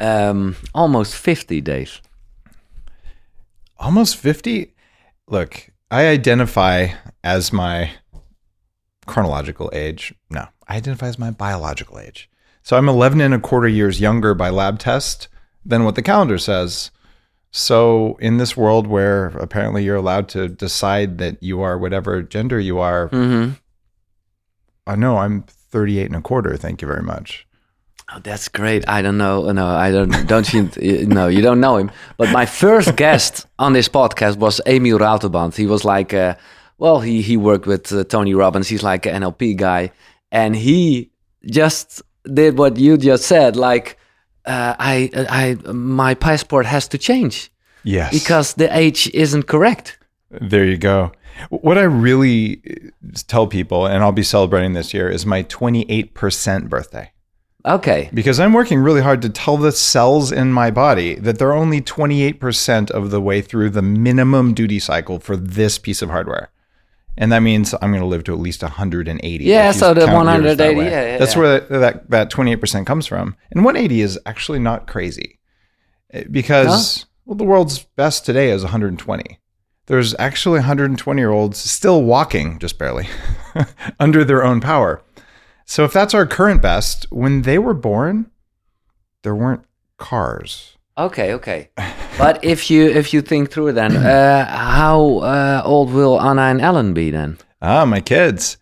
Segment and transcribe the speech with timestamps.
[0.00, 2.00] Um, almost 50 days.
[3.78, 4.74] Almost 50?
[5.28, 6.88] Look, I identify
[7.22, 7.92] as my
[9.06, 10.14] chronological age.
[10.30, 12.30] No, I identify as my biological age.
[12.62, 15.28] So I'm 11 and a quarter years younger by lab test
[15.64, 16.90] than what the calendar says.
[17.50, 22.60] So in this world where apparently you're allowed to decide that you are whatever gender
[22.60, 23.52] you are, Mm-hmm.
[24.86, 26.56] I know I'm 38 and a quarter.
[26.56, 27.46] Thank you very much.
[28.12, 28.88] Oh, that's great.
[28.88, 29.50] I don't know.
[29.52, 30.26] No, I don't.
[30.26, 30.68] Don't you?
[31.06, 31.90] no, you don't know him.
[32.16, 35.54] But my first guest on this podcast was Emile Ratelband.
[35.56, 36.34] He was like, uh,
[36.78, 38.68] well, he he worked with uh, Tony Robbins.
[38.68, 39.92] He's like an NLP guy,
[40.32, 41.10] and he
[41.46, 43.54] just did what you just said.
[43.56, 43.96] Like,
[44.44, 45.10] uh, I,
[45.64, 47.50] I, my passport has to change
[47.84, 48.12] Yes.
[48.12, 49.98] because the age isn't correct.
[50.30, 51.12] There you go.
[51.50, 52.60] What I really
[53.28, 57.12] tell people, and I'll be celebrating this year, is my 28% birthday.
[57.64, 58.10] Okay.
[58.12, 61.80] Because I'm working really hard to tell the cells in my body that they're only
[61.80, 66.50] 28% of the way through the minimum duty cycle for this piece of hardware.
[67.18, 69.44] And that means I'm going to live to at least 180.
[69.44, 71.40] Yeah, so the count years that 180, yeah, yeah, That's yeah.
[71.40, 73.36] where that, that 28% comes from.
[73.50, 75.40] And 180 is actually not crazy
[76.12, 79.38] Eh, because well, the world's best today is 120.
[79.86, 83.08] There's actually 120 year olds still walking, just barely,
[84.00, 85.02] under their own power.
[85.70, 88.28] So if that's our current best, when they were born,
[89.22, 89.62] there weren't
[89.98, 90.76] cars.
[90.98, 91.70] Okay, okay.
[92.18, 96.42] But if you if you think through it then, uh, how uh, old will Anna
[96.42, 97.38] and Alan be then?
[97.62, 98.58] Ah, my kids.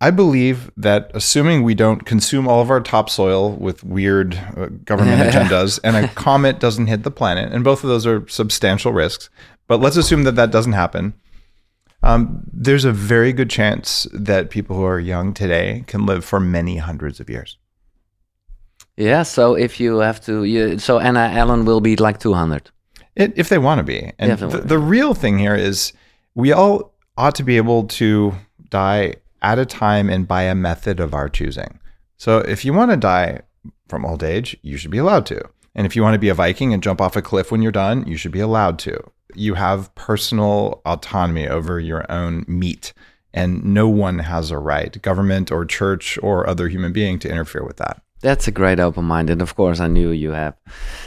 [0.00, 5.20] I believe that assuming we don't consume all of our topsoil with weird uh, government
[5.28, 9.28] agendas and a comet doesn't hit the planet, and both of those are substantial risks,
[9.66, 11.14] but let's assume that that doesn't happen.
[12.02, 16.38] Um, there's a very good chance that people who are young today can live for
[16.38, 17.58] many hundreds of years.
[18.96, 22.70] Yeah, so if you have to, you, so Anna Alan will be like 200.
[23.14, 24.12] It, if they want to be.
[24.18, 25.92] And the, the real thing here is
[26.34, 28.34] we all ought to be able to
[28.70, 31.78] die at a time and by a method of our choosing.
[32.16, 33.42] So if you want to die
[33.88, 35.48] from old age, you should be allowed to.
[35.74, 37.72] And if you want to be a Viking and jump off a cliff when you're
[37.72, 38.98] done, you should be allowed to.
[39.34, 42.92] You have personal autonomy over your own meat,
[43.34, 47.64] and no one has a right, government or church or other human being, to interfere
[47.64, 48.00] with that.
[48.20, 50.54] That's a great open mind, and of course, I knew you have.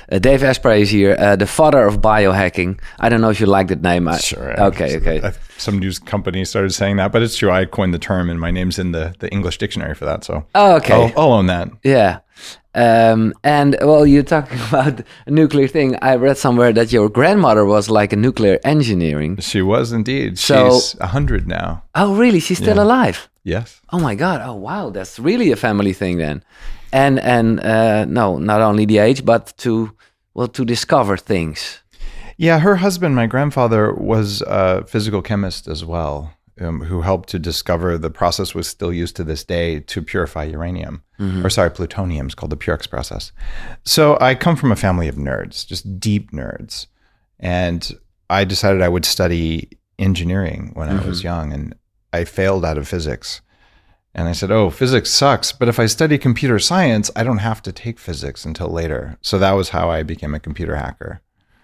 [0.09, 2.80] Uh, Dave Asprey is here, uh, the father of biohacking.
[3.02, 4.08] I don't know if you like that name.
[4.08, 5.22] I, Okay, okay.
[5.22, 7.52] I- Some news company started saying that, but it's true.
[7.52, 10.24] I coined the term, and my name's in the, the English dictionary for that.
[10.24, 10.94] So Oh, okay.
[10.94, 11.70] I'll, I'll own that.
[11.84, 12.20] Yeah.
[12.74, 15.98] Um, and well, you're talking about a nuclear thing.
[16.02, 19.38] I read somewhere that your grandmother was like a nuclear engineering.
[19.40, 20.38] She was indeed.
[20.40, 21.84] So- She's a hundred now.
[21.96, 22.40] Oh, really?
[22.40, 22.84] She's still Yeah.
[22.84, 23.30] alive?
[23.44, 23.82] Yes.
[23.92, 24.42] Oh my God!
[24.46, 26.44] Oh wow, that's really a family thing then.
[26.94, 29.92] And and uh, no, not only the age, but to
[30.36, 31.80] well to discover things.
[32.38, 37.39] Yeah, her husband, my grandfather, was a physical chemist as well, um, who helped to
[37.39, 41.03] discover the process was still used to this day to purify uranium,
[41.45, 42.27] or sorry, plutonium.
[42.27, 43.31] It's called the Purex process.
[43.83, 46.88] So I come from a family of nerds, just deep nerds,
[47.39, 47.91] and
[48.29, 51.75] I decided I would study engineering when I was young, and
[52.13, 53.41] I failed out of physics.
[54.13, 57.61] And I said, "Oh, physics sucks, but if I study computer science, I don't have
[57.63, 61.22] to take physics until later." So that was how I became a computer hacker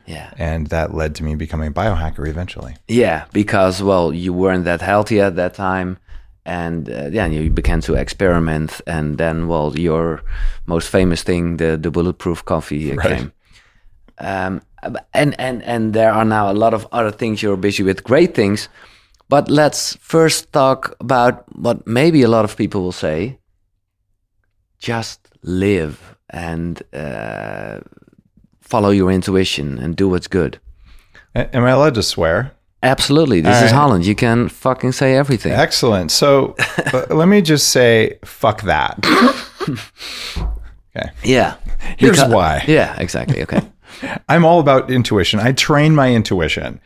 [0.08, 0.30] Yeah.
[0.38, 2.76] and that led to me becoming a biohacker eventually.
[2.88, 5.98] Yeah, because well, you weren't that healthy at that time,
[6.46, 10.22] and uh, yeah, you began to experiment, and then well, your
[10.66, 13.18] most famous thing, the the bulletproof coffee, Right.
[13.18, 13.32] came.
[14.20, 14.62] Um,
[15.14, 18.34] and and and there are now a lot of other things you're busy with, great
[18.34, 18.70] things.
[19.30, 23.38] But let's first talk about what maybe a lot of people will say:
[24.80, 27.80] just live and uh,
[28.68, 30.60] follow your intuition and do what's good.
[31.36, 32.52] Am I allowed to swear?
[32.84, 33.42] Absolutely.
[33.42, 33.78] This All is right.
[33.80, 34.06] Holland.
[34.06, 35.52] You can fucking say everything.
[35.54, 36.12] Excellent.
[36.12, 36.56] So
[37.10, 39.00] let me just say, fuck that.
[40.96, 41.10] okay.
[41.24, 41.56] Yeah.
[41.98, 42.64] Here's Because- why.
[42.68, 43.42] Yeah, exactly.
[43.44, 43.62] Okay.
[44.30, 45.40] I'm all about intuition.
[45.40, 46.80] I train my intuition.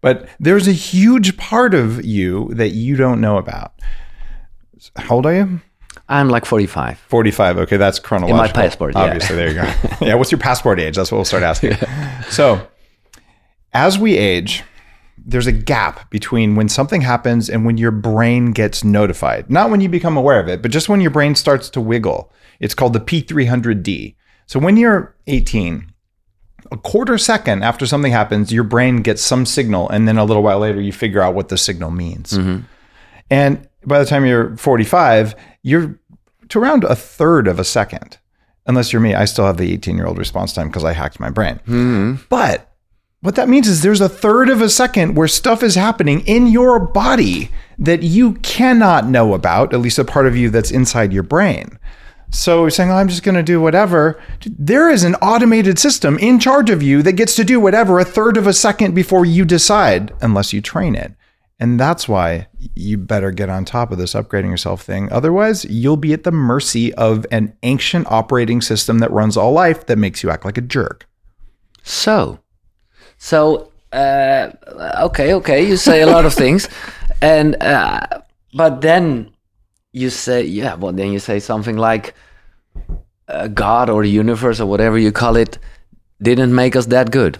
[0.00, 3.72] But there's a huge part of you that you don't know about.
[4.96, 5.60] How old are you?
[6.08, 6.98] I'm like 45.
[6.98, 7.58] 45.
[7.58, 8.44] Okay, that's chronological.
[8.44, 9.02] In My passport, yeah.
[9.02, 9.72] Obviously, there you go.
[10.06, 10.96] yeah, what's your passport age?
[10.96, 11.76] That's what we'll start asking.
[12.30, 12.66] So,
[13.74, 14.62] as we age,
[15.18, 19.50] there's a gap between when something happens and when your brain gets notified.
[19.50, 22.32] Not when you become aware of it, but just when your brain starts to wiggle.
[22.60, 24.16] It's called the P300D.
[24.46, 25.92] So, when you're 18,
[26.72, 30.42] a quarter second after something happens, your brain gets some signal, and then a little
[30.42, 32.32] while later, you figure out what the signal means.
[32.32, 32.60] Mm-hmm.
[33.30, 35.34] And by the time you're 45,
[35.64, 35.98] you're
[36.50, 38.18] to around a third of a second.
[38.66, 41.20] unless you're me, I still have the 18 year old response time because I hacked
[41.20, 41.56] my brain.
[41.66, 42.14] Mm-hmm.
[42.28, 42.70] But
[43.20, 46.46] what that means is there's a third of a second where stuff is happening in
[46.46, 51.12] your body that you cannot know about, at least a part of you that's inside
[51.12, 51.78] your brain.
[52.30, 54.20] So you're saying, oh, I'm just going to do whatever.
[54.46, 58.04] There is an automated system in charge of you that gets to do whatever a
[58.04, 61.12] third of a second before you decide, unless you train it.
[61.60, 65.10] And that's why you better get on top of this upgrading yourself thing.
[65.12, 69.86] Otherwise, you'll be at the mercy of an ancient operating system that runs all life
[69.86, 71.06] that makes you act like a jerk.
[71.84, 72.40] So,
[73.18, 74.50] so uh,
[75.02, 76.68] okay, okay, you say a lot of things,
[77.22, 78.00] and uh,
[78.52, 79.30] but then
[79.92, 82.14] you say, yeah, well, then you say something like
[83.28, 85.58] uh, God or the universe or whatever you call it
[86.20, 87.38] didn't make us that good.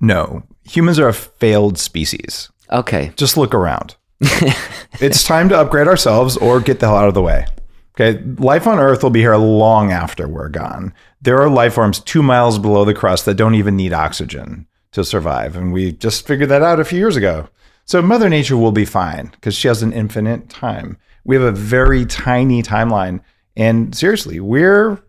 [0.00, 2.50] No, humans are a failed species.
[2.70, 3.96] Okay, Just look around.
[5.00, 7.46] it's time to upgrade ourselves or get the hell out of the way.
[8.00, 10.92] Okay, life on Earth will be here long after we're gone.
[11.20, 15.04] There are life forms two miles below the crust that don't even need oxygen to
[15.04, 17.48] survive, and we just figured that out a few years ago.
[17.84, 20.98] So Mother Nature will be fine because she has an infinite time.
[21.24, 23.20] We have a very tiny timeline,
[23.56, 25.02] and seriously, we're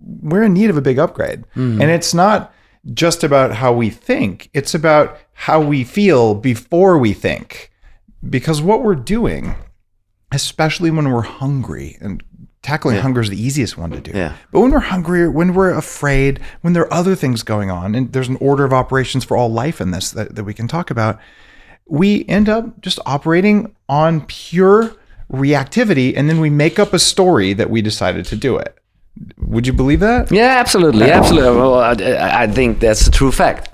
[0.00, 1.44] we're in need of a big upgrade.
[1.54, 1.80] Hmm.
[1.80, 2.52] And it's not
[2.92, 7.70] just about how we think; it's about how we feel before we think
[8.28, 9.54] because what we're doing,
[10.30, 12.22] especially when we're hungry, and
[12.62, 14.12] tackling hunger is the easiest one to do.
[14.14, 14.36] Yeah.
[14.52, 18.12] But when we're hungry, when we're afraid, when there are other things going on, and
[18.12, 20.90] there's an order of operations for all life in this that, that we can talk
[20.90, 21.18] about,
[21.86, 24.94] we end up just operating on pure
[25.30, 28.78] reactivity, and then we make up a story that we decided to do it.
[29.38, 30.30] Would you believe that?
[30.30, 31.58] yeah, absolutely, absolutely.
[31.58, 33.68] Well, I, I think that's a true fact.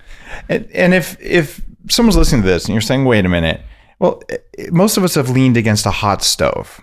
[0.48, 3.60] And, and if if someone's listening to this and you're saying, "Wait a minute,"
[3.98, 4.38] well, i-
[4.70, 6.80] most of us have leaned against a hot stove,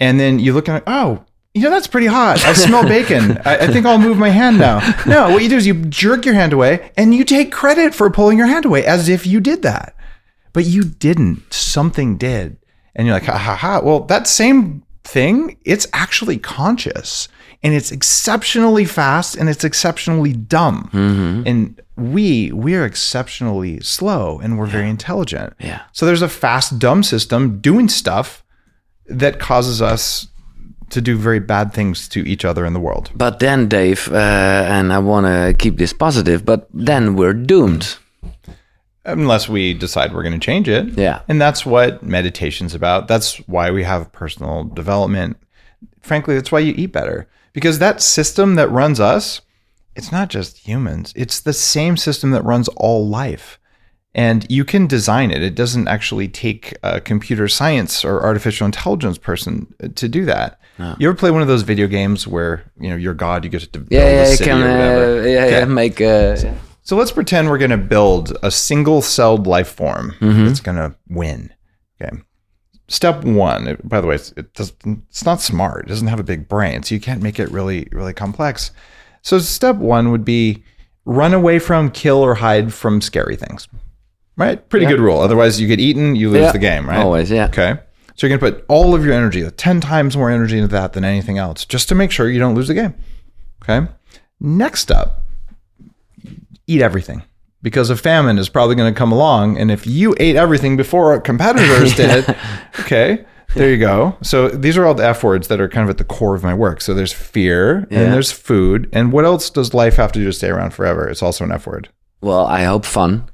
[0.00, 1.24] and then you look at, oh,
[1.54, 2.44] you know that's pretty hot.
[2.44, 3.38] I smell bacon.
[3.44, 4.80] I, I think I'll move my hand now.
[5.06, 8.10] No, what you do is you jerk your hand away, and you take credit for
[8.10, 9.94] pulling your hand away as if you did that,
[10.52, 11.52] but you didn't.
[11.52, 12.56] Something did,
[12.96, 13.80] and you're like, ha ha ha.
[13.82, 17.28] Well, that same thing, it's actually conscious.
[17.64, 20.90] And it's exceptionally fast and it's exceptionally dumb.
[21.46, 25.54] And we we're exceptionally slow and we're very intelligent.
[25.58, 25.80] Yeah.
[25.92, 28.44] so there's a fast dumb system doing stuff
[29.06, 30.28] that causes us
[30.90, 33.10] to do very bad things to each other in the world.
[33.16, 34.16] But then, Dave, uh,
[34.76, 37.96] and I want to keep this positive, but then we're doomed.
[39.06, 40.86] unless we decide we're going to change it.
[40.98, 41.20] Yeah.
[41.28, 43.08] and that's what meditation's about.
[43.08, 45.36] That's why we have personal development.
[46.00, 49.40] Frankly that's why you eat better because that system that runs us
[49.96, 51.12] it's not just humans.
[51.14, 53.60] It's the same system that runs all life.
[54.12, 55.40] And you can design it.
[55.42, 60.58] It doesn't actually take a computer science or artificial intelligence person to do that.
[60.98, 63.60] You ever play one of those video games where you know you're god you get
[63.72, 65.20] to build Yeah, a city can, or whatever?
[65.20, 66.00] uh, yeah, yeah, make.
[66.00, 66.36] Uh,
[66.82, 70.96] So let's pretend we're going to build a single celled life form that's going to
[71.08, 71.52] win.
[72.02, 72.16] Okay.
[72.94, 74.72] Step one, by the way, it's, it does,
[75.10, 75.86] it's not smart.
[75.86, 78.70] It doesn't have a big brain, so you can't make it really, really complex.
[79.20, 80.62] So step one would be
[81.04, 83.66] run away from, kill, or hide from scary things.
[84.36, 84.68] Right?
[84.68, 85.18] Pretty good rule.
[85.18, 86.52] Otherwise, you get eaten, you lose Yeah.
[86.52, 87.00] the game, right?
[87.00, 87.46] Always, yeah.
[87.46, 87.74] Okay.
[88.14, 90.92] So you're going to put all of your energy, 10 times more energy into that
[90.92, 92.94] than anything else, just to make sure you don't lose the game.
[93.64, 93.88] Okay.
[94.38, 95.24] Next up,
[96.68, 97.24] eat everything
[97.64, 99.56] because a famine is probably going to come along.
[99.58, 102.36] And if you ate everything before competitors did,
[102.80, 103.24] okay,
[103.56, 104.16] there you go.
[104.22, 106.42] So these are all the F words that are kind of at the core of
[106.42, 106.80] my work.
[106.82, 108.00] So there's fear Yeah.
[108.02, 108.88] and there's food.
[108.92, 111.08] And what else does life have to do to stay around forever?
[111.08, 111.88] It's also an F word.
[112.20, 113.28] well, I hope fun.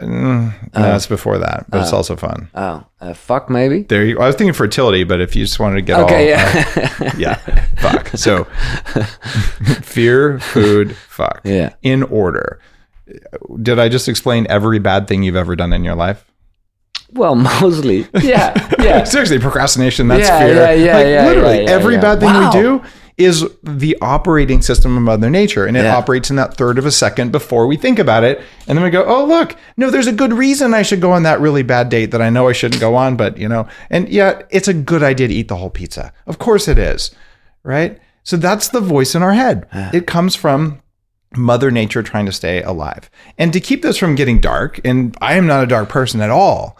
[0.00, 2.48] Mm, uh, no, it's before that, but it's uh, also fun.
[2.54, 3.82] Oh, uh, fuck, maybe.
[3.82, 6.38] There you I was thinking fertility, but if you just wanted to get Okay, all
[6.38, 6.88] yeah.
[7.00, 7.34] Uh, yeah,
[7.80, 8.06] fuck.
[8.16, 8.44] So
[9.82, 11.40] fear, food, fuck.
[11.44, 11.74] Yeah.
[11.82, 12.60] In order.
[13.62, 16.24] Did I just explain every bad thing you've ever done in your life?
[17.14, 18.06] well, mostly.
[18.20, 19.04] Yeah, yeah.
[19.14, 20.54] Seriously, procrastination, that's Yeah, fear.
[20.54, 22.50] yeah, yeah, like, yeah, literally, yeah, yeah, every bad thing Wow.
[22.52, 22.82] we do
[23.16, 26.90] is the operating system of Mother Nature, and it operates in that third of a
[26.92, 28.40] second before we think about it.
[28.68, 31.24] And then we go, oh, look, no, there's a good reason I should go on
[31.24, 34.08] that really bad date that I know I shouldn't go on, but, you know, and
[34.08, 36.12] yeah, it's a good idea to eat the whole pizza.
[36.28, 37.10] Of course it is,
[37.64, 37.98] right?
[38.22, 39.66] So that's the voice in our head.
[39.92, 40.80] It comes from
[41.36, 43.10] Mother Nature trying to stay alive.
[43.36, 46.30] And to keep this from getting dark, and I am not a dark person at
[46.30, 46.78] all,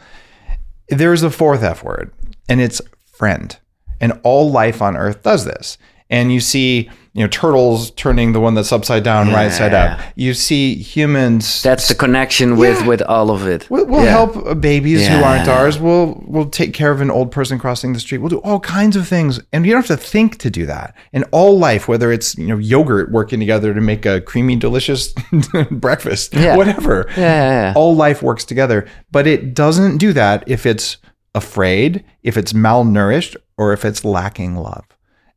[0.88, 2.12] there is a fourth F word,
[2.49, 3.57] and it's friend.
[4.00, 5.76] And all life on earth does this.
[6.09, 9.99] And you see, you know turtles turning the one that's upside down right side up.
[10.15, 11.63] You see humans.
[11.63, 12.87] That's the connection with Yeah.
[12.87, 13.67] with all of it.
[13.69, 14.11] We'll, we'll Yeah.
[14.11, 15.81] help babies who aren't ours.
[15.81, 18.19] We'll we'll take care of an old person crossing the street.
[18.19, 20.95] We'll do all kinds of things, and you don't have to think to do that.
[21.13, 25.13] In all life, whether it's you know yogurt working together to make a creamy, delicious
[25.71, 26.57] breakfast, Yeah.
[26.57, 27.07] whatever.
[27.17, 27.73] Yeah, yeah, yeah.
[27.75, 30.99] All life works together, but it doesn't do that if it's
[31.35, 34.85] afraid, if it's malnourished, or if it's lacking love.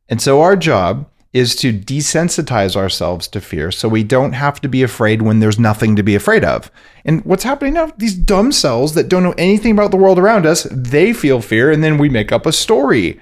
[0.08, 4.68] And so our job is to desensitize ourselves to fear so we don't have to
[4.68, 6.70] be afraid when there's nothing to be afraid of.
[7.04, 10.44] And what's happening now, these dumb cells that don't know anything about the world around
[10.44, 13.18] us, they feel fear and then we make up a story.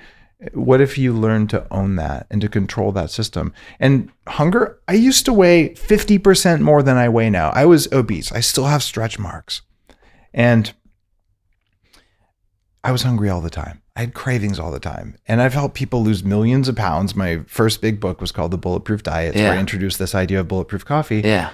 [0.54, 3.52] What if you learn to own that and to control that system?
[3.78, 7.50] And hunger, I used to weigh 50% more than I weigh now.
[7.50, 8.32] I was obese.
[8.32, 9.62] I still have stretch marks.
[10.32, 10.72] And
[12.82, 13.82] I was hungry all the time.
[14.00, 15.18] I had cravings all the time.
[15.28, 17.14] And I've helped people lose millions of pounds.
[17.14, 20.48] My first big book was called The Bulletproof Diet, where I introduced this idea of
[20.48, 21.20] bulletproof coffee.
[21.20, 21.50] Yeah.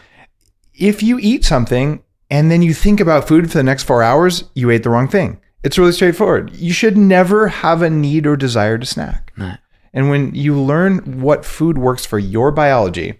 [0.72, 4.44] If you eat something and then you think about food for the next four hours,
[4.54, 5.40] you ate the wrong thing.
[5.64, 6.54] It's really straightforward.
[6.54, 9.32] You should never have a need or desire to snack.
[9.36, 9.54] No.
[9.92, 13.18] And when you learn what food works for your biology,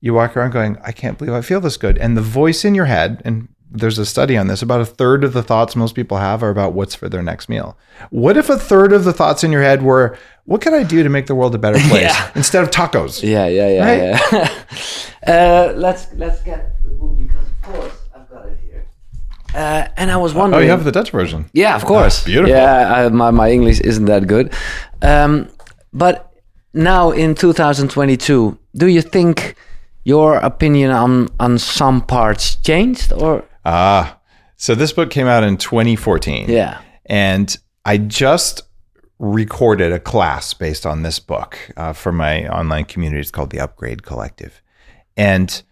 [0.00, 1.98] you walk around going, I can't believe I feel this good.
[1.98, 5.24] And the voice in your head, and there's a study on this, about a third
[5.24, 7.76] of the thoughts most people have are about what's for their next meal.
[8.10, 11.02] What if a third of the thoughts in your head were, what can I do
[11.02, 12.30] to make the world a better place Yeah.
[12.34, 13.22] instead of tacos?
[13.22, 14.32] Yeah, yeah, yeah, Right?
[14.32, 14.52] yeah.
[15.70, 18.86] uh, let's let's get the book because of course I've got it here.
[19.54, 21.50] Uh, and I was wondering Oh, you have the Dutch version.
[21.52, 22.24] Yeah, of course.
[22.24, 22.54] beautiful.
[22.56, 24.52] Yeah, I, my my English isn't that good,
[25.02, 25.48] um,
[25.92, 26.32] but
[26.72, 29.56] now in 2022, do you think
[30.04, 33.44] your opinion on on some parts changed or?
[33.70, 34.18] Ah,
[34.56, 36.48] so this book came out in 2014.
[36.48, 36.80] Yeah.
[37.06, 38.62] And I just
[39.18, 43.20] recorded a class based on this book uh, for my online community.
[43.20, 44.62] It's called the Upgrade Collective.
[45.18, 45.62] And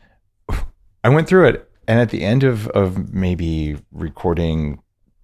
[1.02, 1.70] I went through it.
[1.88, 4.82] And at the end of, of maybe recording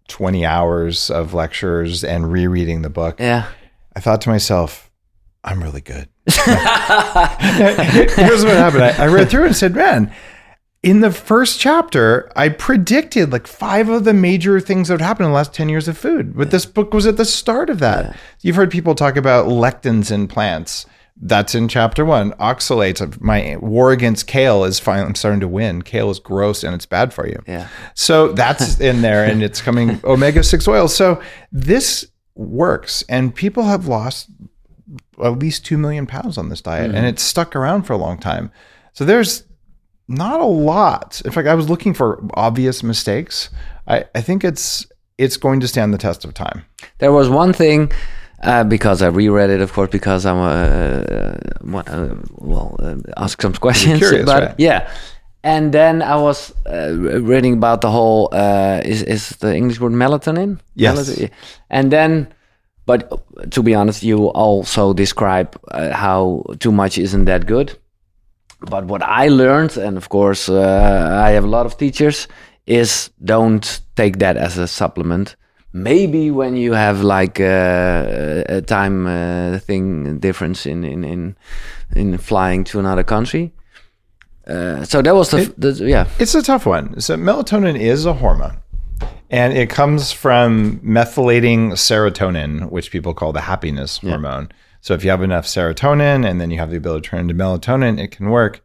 [0.08, 3.48] 20 hours of lectures and rereading the book, Yeah.
[3.94, 4.90] I thought to myself,
[5.44, 6.08] I'm really good.
[6.26, 6.44] Here's
[8.44, 8.84] what happened.
[8.84, 10.10] I, I read through it and said, man,
[10.82, 15.24] in the first chapter, I predicted like five of the major things that would happen
[15.24, 16.36] in the last 10 years of food.
[16.36, 18.16] But this book was at the start of that.
[18.40, 20.86] You've heard people talk about lectins in plants.
[21.16, 22.32] That's in chapter one.
[22.32, 23.20] Oxalates.
[23.20, 25.82] My war against kale is finally I'm starting to win.
[25.82, 27.40] Kale is gross and it's bad for you.
[27.46, 27.68] Yeah.
[27.94, 30.88] So that's in there and it's coming omega 6 oil.
[30.88, 31.22] So
[31.52, 34.30] this works and people have lost
[35.22, 36.94] at least 2 million pounds on this diet mm.
[36.96, 38.50] and it's stuck around for a long time.
[38.94, 39.44] So there's
[40.08, 41.22] not a lot.
[41.24, 43.50] In fact, I was looking for obvious mistakes.
[43.86, 44.86] I, I think it's
[45.18, 46.64] it's going to stand the test of time.
[46.98, 47.92] There was one thing
[48.42, 53.40] uh, because I reread it, of course, because I'm uh, uh, uh, well uh, ask
[53.40, 53.98] some questions.
[53.98, 54.54] curious, but right?
[54.58, 54.90] yeah,
[55.44, 59.92] and then I was uh, reading about the whole uh, is is the English word
[59.92, 60.60] melatonin?
[60.74, 60.98] Yes.
[60.98, 61.30] Melatonin.
[61.70, 62.34] and then.
[62.84, 67.78] But to be honest, you also describe uh, how too much isn't that good.
[68.70, 72.28] But what I learned, and of course, uh, I have a lot of teachers,
[72.66, 75.36] is don't take that as a supplement.
[75.72, 81.36] Maybe when you have like uh, a time uh, thing difference in in in
[81.96, 83.52] in flying to another country.
[84.46, 87.00] Uh, so that was the, f- the yeah It's a tough one.
[87.00, 88.58] So melatonin is a hormone.
[89.30, 94.50] And it comes from methylating serotonin, which people call the happiness hormone.
[94.82, 97.34] So if you have enough serotonin and then you have the ability to turn into
[97.34, 98.62] melatonin, it can work.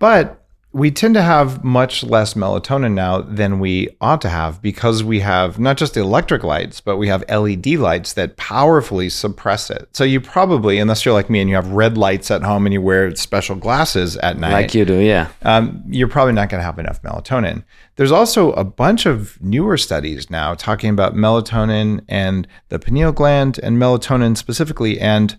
[0.00, 0.40] But
[0.72, 5.18] we tend to have much less melatonin now than we ought to have because we
[5.18, 9.88] have not just electric lights, but we have LED lights that powerfully suppress it.
[9.92, 12.72] So you probably, unless you're like me and you have red lights at home and
[12.72, 16.60] you wear special glasses at night, like you do yeah um, you're probably not going
[16.60, 17.64] to have enough melatonin.
[17.96, 23.58] There's also a bunch of newer studies now talking about melatonin and the pineal gland
[23.60, 25.00] and melatonin specifically.
[25.00, 25.36] And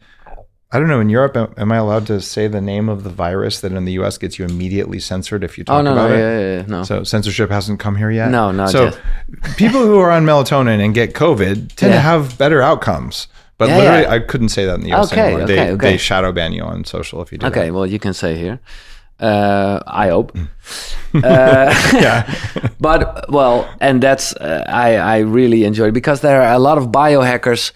[0.73, 3.09] I don't know, in Europe, am, am I allowed to say the name of the
[3.09, 6.05] virus that in the US gets you immediately censored if you talk oh no no
[6.05, 6.19] about it?
[6.19, 8.29] yeah, yeah, yeah, no So censorship hasn't come here yet.
[8.31, 8.99] No, not so yet.
[9.57, 11.97] people who are on melatonin and get COVID tend Yeah.
[11.97, 13.27] to have better outcomes.
[13.57, 14.07] But Yeah, literally.
[14.07, 15.41] I couldn't say that in the US Okay, anymore.
[15.43, 15.91] okay, they, okay.
[15.91, 17.73] they shadow ban you on social if you do okay that.
[17.73, 18.59] well you can say here
[19.19, 20.35] uh, I hope
[21.13, 22.23] uh, Yeah.
[22.79, 26.77] but well and that's uh, i i really enjoy it because there are a lot
[26.79, 27.71] of biohackers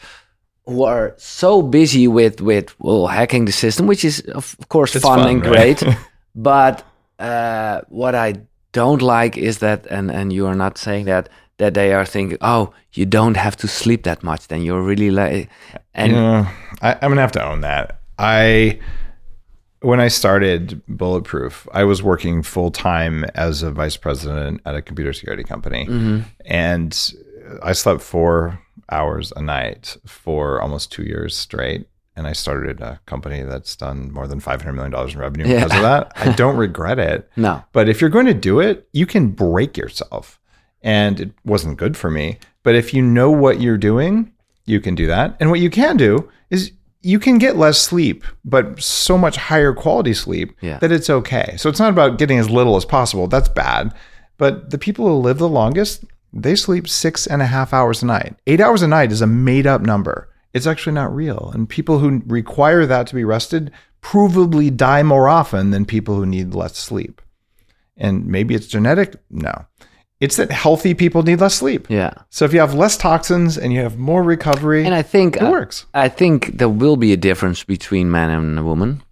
[0.65, 5.05] who are so busy with with well hacking the system which is of course It's
[5.05, 5.77] fun, fun, and right?
[5.79, 5.97] great
[6.35, 6.83] but
[7.19, 8.33] uh what i
[8.71, 12.37] don't like is that and and you are not saying that that they are thinking
[12.41, 15.49] oh you don't have to sleep that much then you're really like
[15.93, 17.99] and Yeah, I, I'm gonna have to own that.
[18.19, 18.79] I
[19.81, 24.81] when I started Bulletproof, I was working full time as a vice president at a
[24.81, 25.87] computer security company,
[26.45, 27.13] and
[27.63, 28.59] I slept four
[28.91, 31.87] hours a night for almost two years straight.
[32.17, 35.47] And I started a company that's done more than five hundred million dollars in revenue
[35.47, 35.63] Yeah.
[35.65, 36.11] because of that.
[36.15, 37.29] I don't regret it.
[37.35, 37.63] No.
[37.73, 40.39] But if you're going to do it, you can break yourself.
[40.81, 42.37] And it wasn't good for me.
[42.63, 44.31] But if you know what you're doing,
[44.65, 45.35] you can do that.
[45.39, 49.73] And what you can do is you can get less sleep, but so much higher
[49.73, 50.79] quality sleep Yeah.
[50.79, 51.55] that it's okay.
[51.57, 53.27] So it's not about getting as little as possible.
[53.27, 53.93] That's bad.
[54.37, 56.03] But the people who live the longest,
[56.35, 58.35] they sleep six and a half hours a night.
[58.45, 60.29] Eight hours a night is a made up number.
[60.53, 61.51] It's actually not real.
[61.53, 66.25] And people who require that to be rested provably die more often than people who
[66.25, 67.21] need less sleep.
[67.97, 69.15] And maybe it's genetic?
[69.29, 69.65] No.
[70.19, 71.89] It's that healthy people need less sleep.
[71.89, 72.13] Yeah.
[72.29, 75.43] So if you have less toxins and you have more recovery, And I think it
[75.43, 75.85] works.
[75.93, 79.03] I think there will be a difference between man and a woman.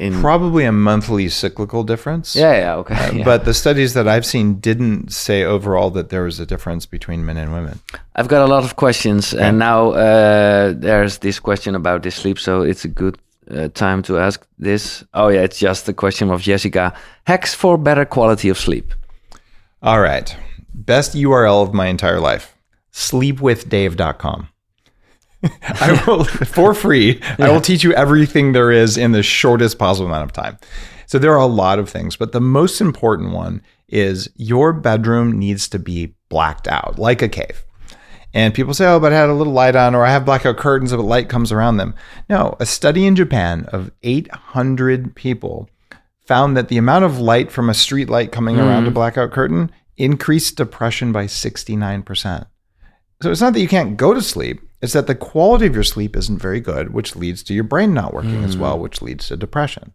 [0.00, 2.34] In Probably a monthly cyclical difference.
[2.34, 3.18] yeah, yeah, okay.
[3.18, 3.24] yeah.
[3.24, 7.26] But the studies that I've seen didn't say overall that there was a difference between
[7.26, 7.80] men and women.
[8.16, 12.38] I've got a lot of questions, and now uh, there's this question about this sleep,
[12.38, 13.18] so it's a good
[13.50, 15.04] uh, time to ask this.
[15.12, 16.94] Oh yeah, it's just a question of Jessica.
[17.26, 18.94] Hacks for better quality of sleep.
[19.82, 20.34] All right.
[20.72, 22.54] Best URL of my entire life
[22.92, 24.48] sleepwithdave.com.
[25.62, 30.06] I will, for free, I will teach you everything there is in the shortest possible
[30.06, 30.58] amount of time.
[31.06, 35.38] So there are a lot of things, but the most important one is your bedroom
[35.38, 37.64] needs to be blacked out like a cave.
[38.32, 40.56] And people say, oh, but I had a little light on, or I have blackout
[40.56, 41.94] curtains, but light comes around them.
[42.28, 45.68] No, a study in Japan of 800 people
[46.26, 48.62] found that the amount of light from a street light coming hmm.
[48.62, 52.46] around a blackout curtain increased depression by 69%.
[53.20, 55.84] So it's not that you can't go to sleep, it's that the quality of your
[55.84, 58.82] sleep isn't very good, which leads to your brain not working as well, hmm.
[58.82, 59.92] which leads to depression.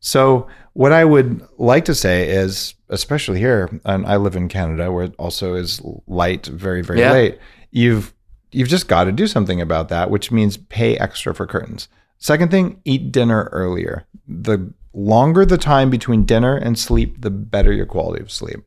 [0.00, 4.92] So, what I would like to say is, especially here, and I live in Canada
[4.92, 7.12] where it also is light very, very Yeah.
[7.12, 7.38] late,
[7.70, 8.12] you've
[8.52, 11.88] you've just got to do something about that, which means pay extra for curtains.
[12.18, 14.04] Second thing, eat dinner earlier.
[14.28, 18.60] The longer the time between dinner and sleep, the better your quality of sleep.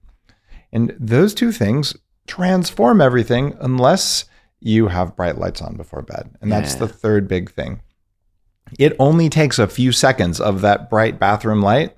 [0.73, 1.95] And those two things
[2.27, 4.25] transform everything unless
[4.59, 6.29] you have bright lights on before bed.
[6.41, 6.79] And that's Yeah.
[6.79, 7.81] the third big thing.
[8.79, 11.95] It only takes a few seconds of that bright bathroom light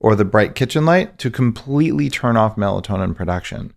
[0.00, 3.72] or the bright kitchen light to completely turn off melatonin production.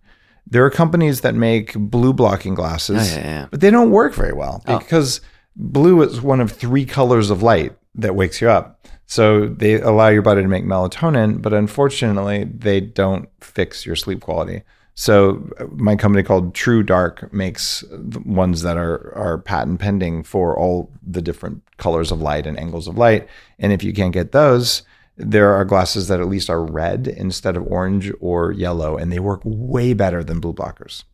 [0.46, 3.46] There are companies that make blue blocking glasses, Oh, yeah, yeah.
[3.50, 4.78] but they don't work very well Oh.
[4.78, 5.20] because
[5.54, 8.86] blue is one of three colors of light that wakes you up.
[9.06, 14.20] So they allow your body to make melatonin, but unfortunately, they don't fix your sleep
[14.20, 14.62] quality.
[15.00, 20.24] So uh, my company called True Dark makes the ones that are are patent pending
[20.24, 23.26] for all the different colors of light and angles of light.
[23.58, 24.82] And if you can't get those,
[25.16, 29.20] there are glasses that at least are red instead of orange or yellow, and they
[29.20, 31.04] work way better than blue blockers.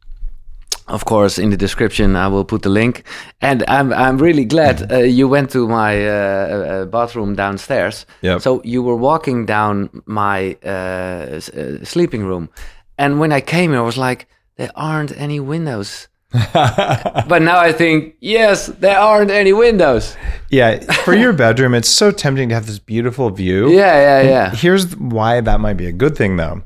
[0.88, 3.04] Of course, in the description, I will put the link.
[3.40, 8.04] And I'm I'm really glad uh, you went to my uh, uh, bathroom downstairs.
[8.22, 8.40] Yep.
[8.40, 12.48] So you were walking down my uh, uh, sleeping room,
[12.98, 16.08] and when I came here, I was like, there aren't any windows.
[16.52, 20.16] but now I think, yes, there aren't any windows.
[20.50, 23.70] Yeah, for your bedroom, it's so tempting to have this beautiful view.
[23.70, 24.50] Yeah, yeah, yeah.
[24.54, 26.62] Here's why that might be a good thing, though.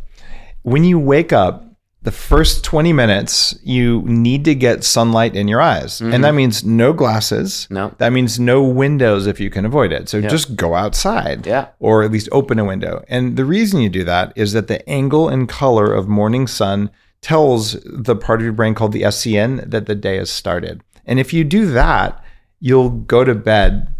[0.62, 1.69] When you wake up,
[2.02, 6.00] the first 20 minutes, you need to get sunlight in your eyes.
[6.00, 6.22] And mm-hmm.
[6.22, 7.66] that means no glasses.
[7.68, 7.94] No.
[7.98, 10.08] That means no windows if you can avoid it.
[10.08, 11.46] So just go outside.
[11.46, 11.68] Yeah.
[11.78, 13.04] Or at least open a window.
[13.08, 16.90] And the reason you do that is that the angle and color of morning sun
[17.20, 20.82] tells the part of your brain called the SCN that the day has started.
[21.04, 22.24] And if you do that,
[22.60, 23.92] you'll go to bed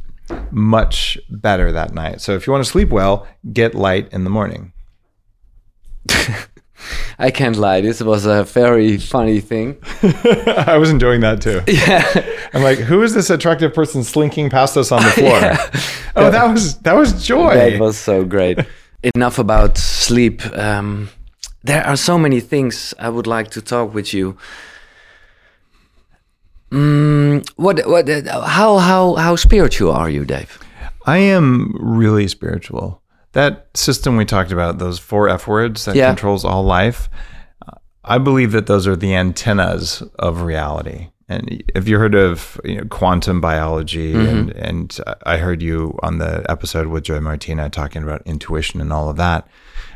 [0.51, 2.23] much better that night.
[2.23, 4.73] So if you want to sleep well, get light in the morning.
[7.19, 7.81] I can't lie.
[7.81, 9.77] This was a very funny thing.
[10.03, 11.61] I was enjoying that too.
[11.69, 12.05] Yeah.
[12.53, 15.41] I'm like, who is this attractive person slinking past us on the floor?
[16.17, 17.55] Oh, that was that was joy.
[17.55, 18.59] That was so great.
[19.15, 20.45] Enough about sleep.
[20.59, 21.09] Um,
[21.63, 24.37] there are so many things I would like to talk with you.
[26.73, 27.87] Mm, what?
[27.87, 28.09] What?
[28.29, 28.79] How?
[28.79, 29.15] How?
[29.15, 30.59] How spiritual are you, Dave?
[31.07, 33.00] I am really spiritual.
[33.33, 36.09] That system we talked about, those four F words that Yeah.
[36.09, 37.09] controls all life,
[38.05, 41.09] I believe that those are the antennas of reality.
[41.29, 44.15] And have you heard of you know, quantum biology?
[44.15, 44.37] Mm-hmm.
[44.37, 48.93] And, and I heard you on the episode with Joy Martina talking about intuition and
[48.93, 49.47] all of that.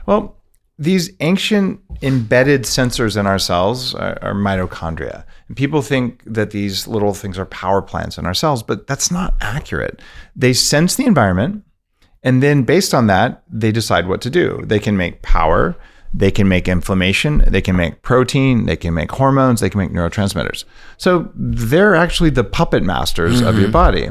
[0.06, 0.36] Well,
[0.78, 5.24] these ancient embedded sensors in our cells are, are mitochondria.
[5.48, 9.10] And people think that these little things are power plants in our cells, but that's
[9.10, 10.00] not accurate.
[10.36, 11.64] They sense the environment
[12.24, 14.62] And then based on that, they decide what to do.
[14.64, 15.76] They can make power,
[16.12, 19.90] they can make inflammation, they can make protein, they can make hormones, they can make
[19.90, 20.64] neurotransmitters.
[20.96, 23.72] So they're actually the puppet masters of your mm-hmm.
[23.72, 24.08] body.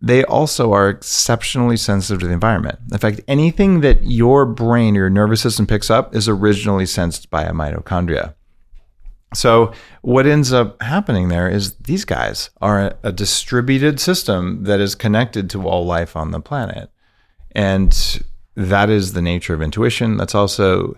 [0.00, 2.78] They also are exceptionally sensitive to the environment.
[2.92, 7.30] In fact, anything that your brain or your nervous system picks up is originally sensed
[7.30, 8.34] by a mitochondria.
[9.34, 14.80] So what ends up happening there is these guys are a, a distributed system that
[14.80, 16.90] is connected to all life on the planet.
[17.54, 18.22] And
[18.56, 20.16] that is the nature of intuition.
[20.16, 20.96] That's also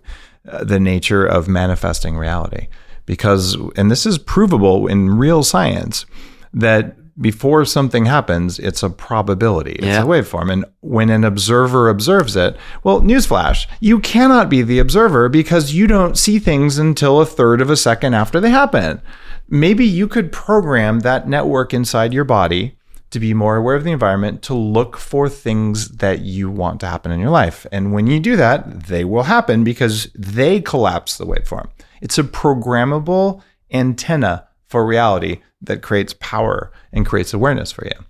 [0.48, 2.68] uh, the nature of manifesting reality.
[3.04, 6.06] Because, and this is provable in real science,
[6.52, 9.72] that before something happens, it's a probability.
[9.72, 10.02] It's Yeah.
[10.02, 10.52] a waveform.
[10.52, 15.86] And when an observer observes it, well, newsflash, you cannot be the observer because you
[15.86, 19.00] don't see things until a third of a second after they happen.
[19.48, 22.76] Maybe you could program that network inside your body
[23.16, 26.86] to be more aware of the environment, to look for things that you want to
[26.86, 27.66] happen in your life.
[27.72, 31.70] And when you do that, they will happen because they collapse the waveform.
[32.02, 33.40] It's a programmable
[33.72, 38.04] antenna for reality that creates power and creates awareness for you.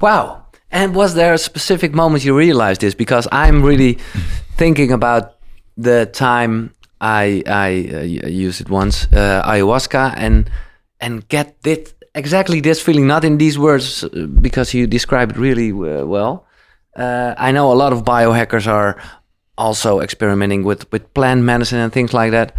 [0.00, 0.46] Wow.
[0.70, 2.94] And was there a specific moment you realized this?
[2.94, 3.98] Because I'm really
[4.56, 5.36] thinking about
[5.76, 10.50] the time I I uh, used it once, uh, ayahuasca, and
[11.00, 15.38] and get this exactly this feeling, not in these words, uh, because you described it
[15.38, 16.44] really uh, well.
[16.96, 19.00] Uh, I know a lot of biohackers are
[19.56, 22.52] also experimenting with with plant medicine and things like that.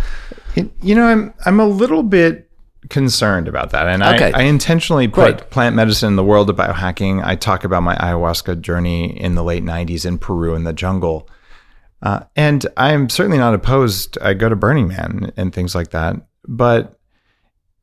[0.82, 2.50] You know, I'm I'm a little bit
[2.90, 4.32] concerned about that, and Okay.
[4.34, 5.50] I, I intentionally put Great.
[5.50, 7.24] plant medicine in the world of biohacking.
[7.24, 11.30] I talk about my ayahuasca journey in the late '90s in Peru in the jungle,
[12.02, 14.18] uh, and I'm certainly not opposed.
[14.22, 16.16] I go to Burning Man and things like that,
[16.48, 16.99] but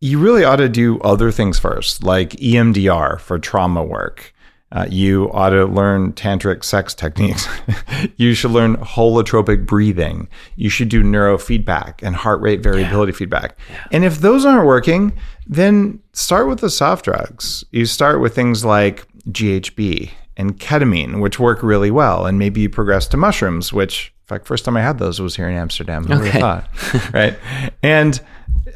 [0.00, 4.32] you really ought to do other things first, like EMDR for trauma work.
[4.72, 7.46] Uh, you ought to learn tantric sex techniques.
[8.16, 10.28] you should learn holotropic breathing.
[10.56, 13.56] You should do neurofeedback and heart rate variability feedback.
[13.92, 15.12] And if those aren't working,
[15.46, 17.64] then start with the soft drugs.
[17.70, 22.26] You start with things like GHB and ketamine, which work really well.
[22.26, 25.36] And maybe you progress to mushrooms, which, in fact, first time I had those was
[25.36, 26.04] here in Amsterdam.
[26.04, 26.40] Who would have Okay.
[26.40, 27.14] thought?
[27.14, 27.38] right.
[27.84, 28.20] And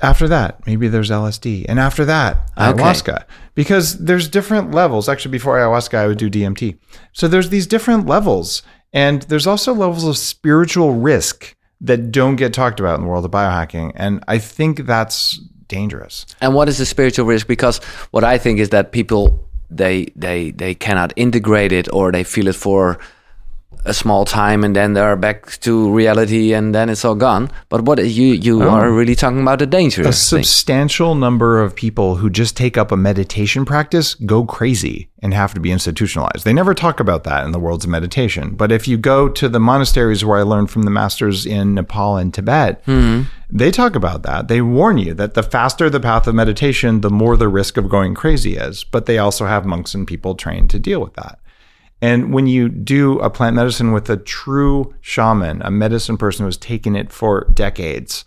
[0.03, 1.67] after that, maybe there's LSD.
[1.69, 2.73] And after that, Okay.
[2.83, 3.25] ayahuasca.
[3.55, 5.09] Because there's different levels.
[5.09, 6.77] Actually, before ayahuasca, I would do DMT.
[7.13, 8.63] So there's these different levels.
[8.93, 13.25] And there's also levels of spiritual risk that don't get talked about in the world
[13.25, 13.93] of biohacking.
[13.95, 16.27] And I think that's dangerous.
[16.41, 17.47] And what is the spiritual risk?
[17.47, 17.79] Because
[18.11, 22.49] what I think is that people they they they cannot integrate it or they feel
[22.49, 22.99] it for
[23.85, 27.51] a small time and then they're back to reality and then it's all gone.
[27.69, 28.69] But what you you oh.
[28.69, 30.03] are really talking about the danger.
[30.03, 30.12] a thing.
[30.12, 35.55] substantial number of people who just take up a meditation practice go crazy and have
[35.55, 36.45] to be institutionalized.
[36.45, 38.55] They never talk about that in the worlds of meditation.
[38.55, 42.16] But if you go to the monasteries where I learned from the masters in Nepal
[42.16, 43.23] and Tibet, hmm.
[43.51, 44.49] they talk about that.
[44.49, 47.88] They warn you that the faster the path of meditation, the more the risk of
[47.88, 48.85] going crazy is.
[48.85, 51.38] But they also have monks and people trained to deal with that.
[52.03, 56.57] And when you do a plant medicine with a true shaman, a medicine person who's
[56.57, 58.25] taken it for decades,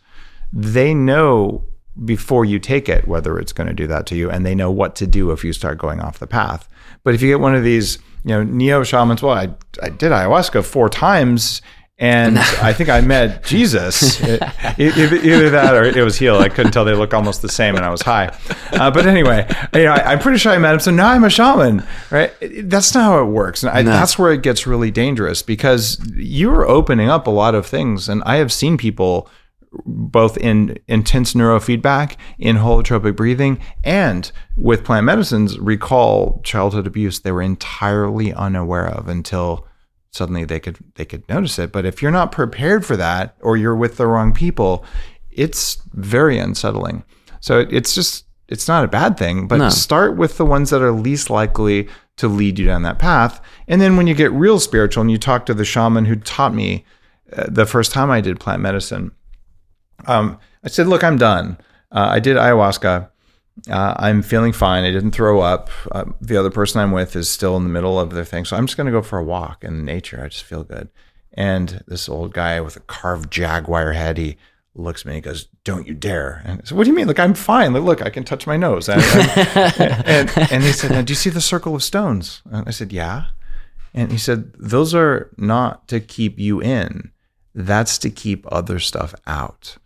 [0.51, 1.65] they know
[2.05, 4.71] before you take it whether it's going to do that to you and they know
[4.71, 6.67] what to do if you start going off the path.
[7.03, 9.49] But if you get one of these you know neo shamans well i,
[9.81, 11.61] I did ayahuasca four times
[11.99, 14.19] and i think i met jesus.
[14.23, 14.41] It-
[14.77, 16.85] it- either that or it was healed i couldn't tell.
[16.85, 18.35] They look almost the same and i was high.
[18.71, 20.79] Uh, but anyway you know, I, i'm pretty sure i met him.
[20.79, 22.31] So now i'm a shaman right?
[22.63, 23.63] That's not how it works.
[23.63, 27.65] And I, that's where it gets really dangerous because you're opening up a lot of
[27.65, 28.09] things.
[28.09, 29.29] And i have seen people
[29.85, 37.31] both in intense neurofeedback, in holotropic breathing, and with plant medicines, recall childhood abuse they
[37.31, 39.65] were entirely unaware of until
[40.13, 41.71] suddenly they could they could notice it.
[41.71, 44.85] But if you're not prepared for that, or you're with the wrong people,
[45.31, 47.03] it's very unsettling.
[47.41, 49.69] So it- it's just it's not a bad thing, but No.
[49.69, 53.41] start with the ones that are least likely to lead you down that path.
[53.67, 56.53] And then when you get real spiritual and you talk to the shaman who taught
[56.53, 56.85] me
[57.35, 59.11] uh, the first time I did plant medicine,
[60.05, 61.57] um, I said, "Look, I'm done.
[61.91, 63.07] Uh, I did ayahuasca.
[63.69, 64.83] Uh, I'm feeling fine.
[64.83, 65.69] I didn't throw up.
[65.91, 68.57] Uh, the other person I'm with is still in the middle of their thing, so
[68.57, 70.21] I'm just going to go for a walk in nature.
[70.23, 70.89] I just feel good."
[71.35, 74.37] And this old guy with a carved jaguar head, he
[74.75, 76.95] looks at me and he goes, "Don't you dare!" And I said, "What do you
[76.95, 77.07] mean?
[77.07, 77.73] Like I'm fine.
[77.73, 81.15] Like, look, I can touch my nose." And, and, and he said, now, "Do you
[81.15, 83.25] see the circle of stones?" And I said, "Yeah."
[83.93, 87.11] And he said, Those are not to keep you in,
[87.53, 89.77] that's to keep other stuff out.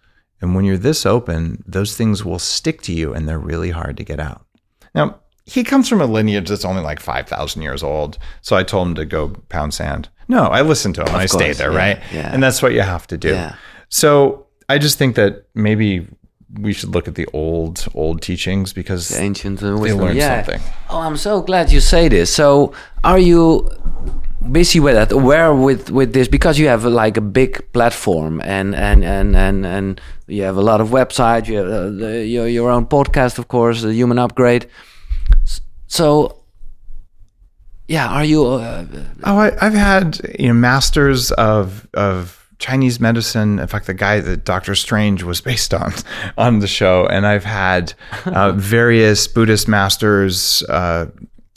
[0.41, 3.97] And when you're this open, those things will stick to you and they're really hard
[3.97, 4.45] to get out.
[4.93, 8.17] Now, he comes from a lineage that's only like 5,000 years old.
[8.41, 10.09] So I told him to go pound sand.
[10.27, 11.15] No, I listened to him.
[11.15, 11.99] I stayed there, yeah, right?
[12.11, 12.33] yeah.
[12.33, 13.29] And that's what you have to do.
[13.29, 13.55] Yeah.
[13.89, 16.05] So I just think that maybe
[16.53, 20.01] we should look at the old, old teachings because ancient uh, they wisdom.
[20.01, 20.43] learned yeah.
[20.43, 20.61] something.
[20.89, 22.33] Oh, I'm so glad you say this.
[22.33, 22.73] So,
[23.03, 23.69] are you
[24.51, 25.11] busy with that?
[25.11, 29.65] Aware with with this because you have like a big platform and and and and
[29.65, 31.47] and you have a lot of websites.
[31.47, 34.67] You have uh, the, your your own podcast, of course, the Human Upgrade.
[35.87, 36.43] So,
[37.87, 38.45] yeah, are you?
[38.45, 38.85] Uh,
[39.23, 43.59] Oh, I, I've had you know masters of of Chinese medicine.
[43.59, 45.93] In fact, the guy that Doctor Strange was based on
[46.37, 47.93] on the show, and I've had
[48.25, 51.07] uh, various Buddhist masters, uh,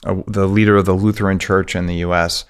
[0.07, 2.45] uh, the leader of the Lutheran Church in the U.S.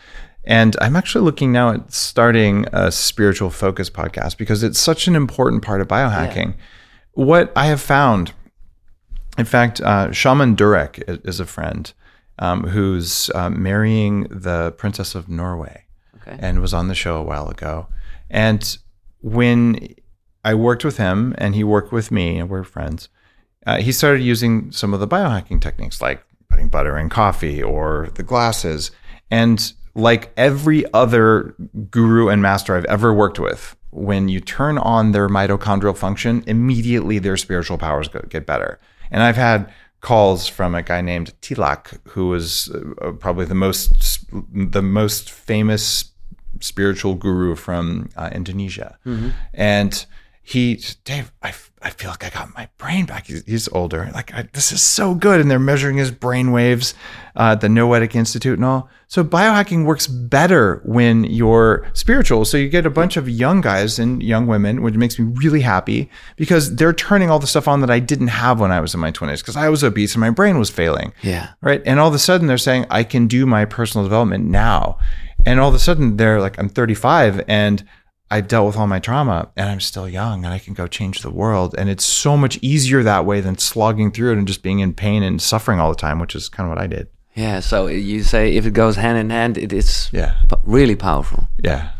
[0.44, 5.14] And I'm actually looking now at starting a spiritual focus podcast because it's such an
[5.16, 6.54] important part of biohacking.
[7.12, 8.32] What I have found
[9.38, 11.90] in fact, uh, Shaman Durek is a friend
[12.38, 15.84] um, who's uh, marrying the Princess of Norway
[16.16, 16.36] Okay.
[16.40, 17.86] and was on the show a while ago.
[18.28, 18.76] And
[19.22, 19.94] when
[20.44, 23.08] I worked with him and he worked with me, and we're friends,
[23.66, 28.08] uh, he started using some of the biohacking techniques like putting butter in coffee or
[28.14, 28.90] the glasses.
[29.30, 31.54] And like every other
[31.90, 37.18] guru and master I've ever worked with, when you turn on their mitochondrial function, immediately
[37.18, 38.78] their spiritual powers get better.
[39.10, 42.70] And I've had calls from a guy named Tilak, who was
[43.02, 46.12] uh, probably the most the most famous
[46.60, 48.98] spiritual guru from uh, Indonesia,
[49.52, 50.06] and
[50.50, 53.28] he, Dave, I, I feel like I got my brain back.
[53.28, 54.10] He's, he's older.
[54.12, 56.92] Like I, this is so good, and they're measuring his brain waves
[57.36, 58.88] uh, at the Noetic Institute and all.
[59.06, 62.44] So biohacking works better when you're spiritual.
[62.44, 65.60] So you get a bunch of young guys and young women, which makes me really
[65.60, 68.92] happy because they're turning all the stuff on that I didn't have when I was
[68.92, 71.50] in my 20s because I was obese and my brain was failing yeah.
[71.60, 71.80] right?
[71.86, 74.98] And all of a sudden they're saying I can do my personal development now,
[75.46, 77.84] and all of a sudden they're like I'm 35 and
[78.30, 81.22] I dealt with all my trauma and I'm still young and I can go change
[81.22, 84.62] the world, and it's so much easier that way than slogging through it and just
[84.62, 87.08] being in pain and suffering all the time, which is kind of what I did.
[87.34, 87.60] Yeah.
[87.60, 91.48] So you say if it goes hand in hand, it is Yeah, really powerful.
[91.62, 91.90] yeah.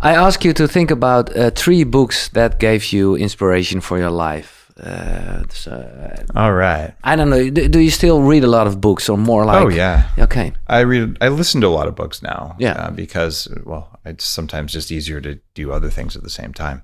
[0.00, 4.10] I ask you to think about uh, three books that gave you inspiration for your
[4.12, 4.57] life.
[4.78, 6.94] Uh, so, uh, All right.
[7.02, 7.50] I don't know.
[7.50, 9.60] Do, do you still read a lot of books, or more like?
[9.64, 10.08] oh yeah.
[10.18, 10.52] Okay.
[10.68, 11.16] I read.
[11.20, 12.54] I listen to a lot of books now.
[12.58, 12.72] Yeah.
[12.72, 16.82] uh, because well, it's sometimes just easier to do other things at the same time.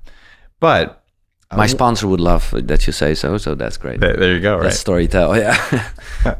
[0.60, 1.04] But
[1.54, 3.38] My sponsor would love that you say so.
[3.38, 4.00] So that's great.
[4.00, 4.54] th- there you go.
[4.56, 4.64] Right.
[4.64, 5.38] That's Storytel.
[5.38, 6.34] Yeah.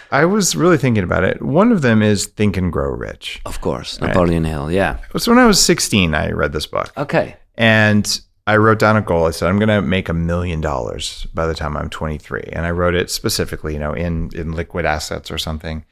[0.12, 1.42] I was really thinking about it.
[1.42, 3.40] One of them is Think and Grow Rich.
[3.46, 4.70] of course, Napoleon Hill.
[4.70, 4.98] Yeah.
[5.16, 7.36] So when I was 16, I read this book Okay.
[7.56, 9.26] and I wrote down a goal.
[9.26, 12.42] I said, I'm going to make a million dollars by the time I'm 23.
[12.52, 15.84] And I wrote it specifically, you know, in, in liquid assets or something.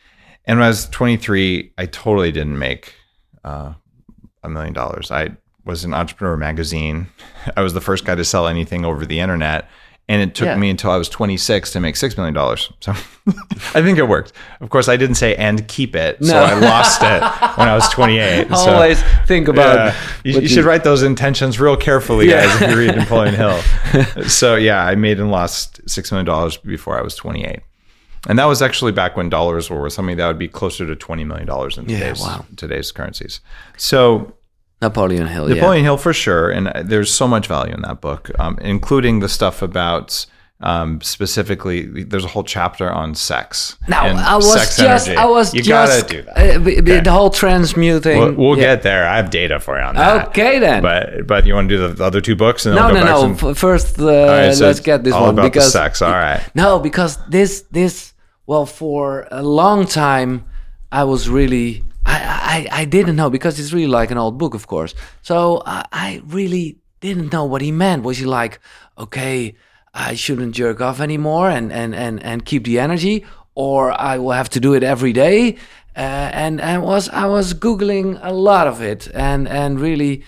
[0.44, 2.94] And when I was 23, I totally didn't make
[3.44, 3.72] uh,
[4.42, 5.10] a million dollars.
[5.10, 7.08] I was an entrepreneur magazine.
[7.56, 9.68] I was the first guy to sell anything over the internet.
[10.12, 10.56] And it took Yeah.
[10.56, 12.34] me until I was 26 to make $6 million.
[12.80, 12.92] So
[13.74, 14.32] I think it worked.
[14.60, 16.22] Of course, I didn't say and keep it.
[16.22, 17.22] So I lost it
[17.58, 18.48] when I was 28.
[18.50, 19.76] So- Always think about.
[19.76, 19.94] yeah.
[20.24, 23.58] You, you should write those intentions real carefully, guys, if you read Napoleon Hill.
[24.28, 27.60] so yeah, I made and lost six million dollars before I was 28,
[28.28, 31.24] and that was actually back when dollars were something that would be closer to 20
[31.24, 32.44] million dollars in Yeah, today's wow.
[32.56, 33.40] today's currencies.
[33.78, 34.34] So
[34.82, 35.48] Napoleon Hill.
[35.48, 39.20] Napoleon Hill for sure, and uh, there's so much value in that book, um, including
[39.20, 40.26] the stuff about.
[40.64, 43.76] Um, specifically, there's a whole chapter on sex.
[43.88, 45.16] Now I was just, energy.
[45.16, 46.36] I was you just, gotta do that.
[46.36, 48.16] uh, b- b- the whole transmuting.
[48.16, 48.76] We'll, we'll yeah.
[48.76, 49.08] get there.
[49.08, 50.28] I have data for you on that.
[50.28, 50.80] Okay then.
[50.80, 53.28] But but you want to do the, the other two books and then no, we'll
[53.28, 53.54] no, no.
[53.54, 56.00] First, uh, right, so let's get this all one about because the sex.
[56.00, 56.40] All right.
[56.54, 58.14] No, because this this
[58.46, 60.44] well for a long time
[60.92, 64.54] I was really I I, I didn't know because it's really like an old book,
[64.54, 64.94] of course.
[65.22, 68.02] So I, I really didn't know what he meant.
[68.02, 68.60] Was he like,
[68.96, 69.54] okay,
[69.94, 74.32] I shouldn't jerk off anymore and and and and keep the energy, or I will
[74.32, 75.56] have to do it every day?
[75.94, 80.24] Uh, and and was I was googling a lot of it and and really.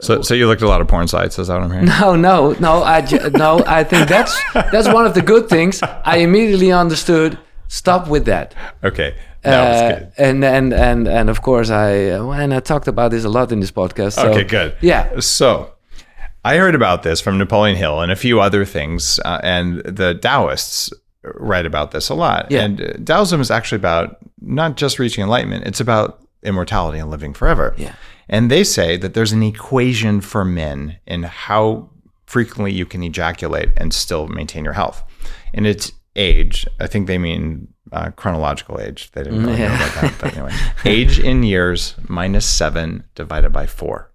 [0.00, 1.38] So so you looked at a lot of porn sites.
[1.38, 1.86] Is that what I'm hearing?
[1.86, 2.82] No, no, no.
[2.82, 3.00] I
[3.30, 3.62] no.
[3.66, 5.80] I think that's that's one of the good things.
[5.82, 7.38] I immediately understood.
[7.68, 8.54] Stop with that.
[8.84, 10.12] Okay, that Uh, good.
[10.18, 13.52] And and and and of course, I uh, and I talked about this a lot
[13.52, 14.12] in this podcast.
[14.12, 14.74] So, Okay, good.
[14.80, 15.20] Yeah.
[15.20, 15.72] So
[16.44, 20.14] I heard about this from Napoleon Hill and a few other things, uh, and the
[20.14, 20.90] Taoists
[21.34, 22.46] write about this a lot.
[22.50, 22.64] Yeah.
[22.64, 27.34] And uh, Taoism is actually about not just reaching enlightenment; it's about immortality and living
[27.34, 27.74] forever.
[27.76, 27.94] Yeah.
[28.28, 31.90] And they say that there's an equation for men in how
[32.26, 35.02] frequently you can ejaculate and still maintain your health.
[35.54, 39.10] And it's age, I think they mean uh, chronological age.
[39.12, 40.14] They didn't really know about that.
[40.20, 40.52] But anyway,
[40.84, 44.12] age in years minus seven divided by four.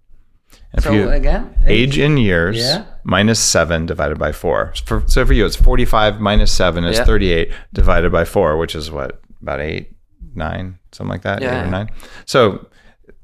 [0.73, 2.85] If So you- again, age in years Yeah.
[3.03, 4.73] minus seven divided by four.
[4.85, 7.05] For, so for you, it's 45 minus seven is Yeah.
[7.05, 9.91] 38 divided by four, which is what, about eight,
[10.33, 11.89] nine, something like that, eight or nine.
[12.25, 12.67] So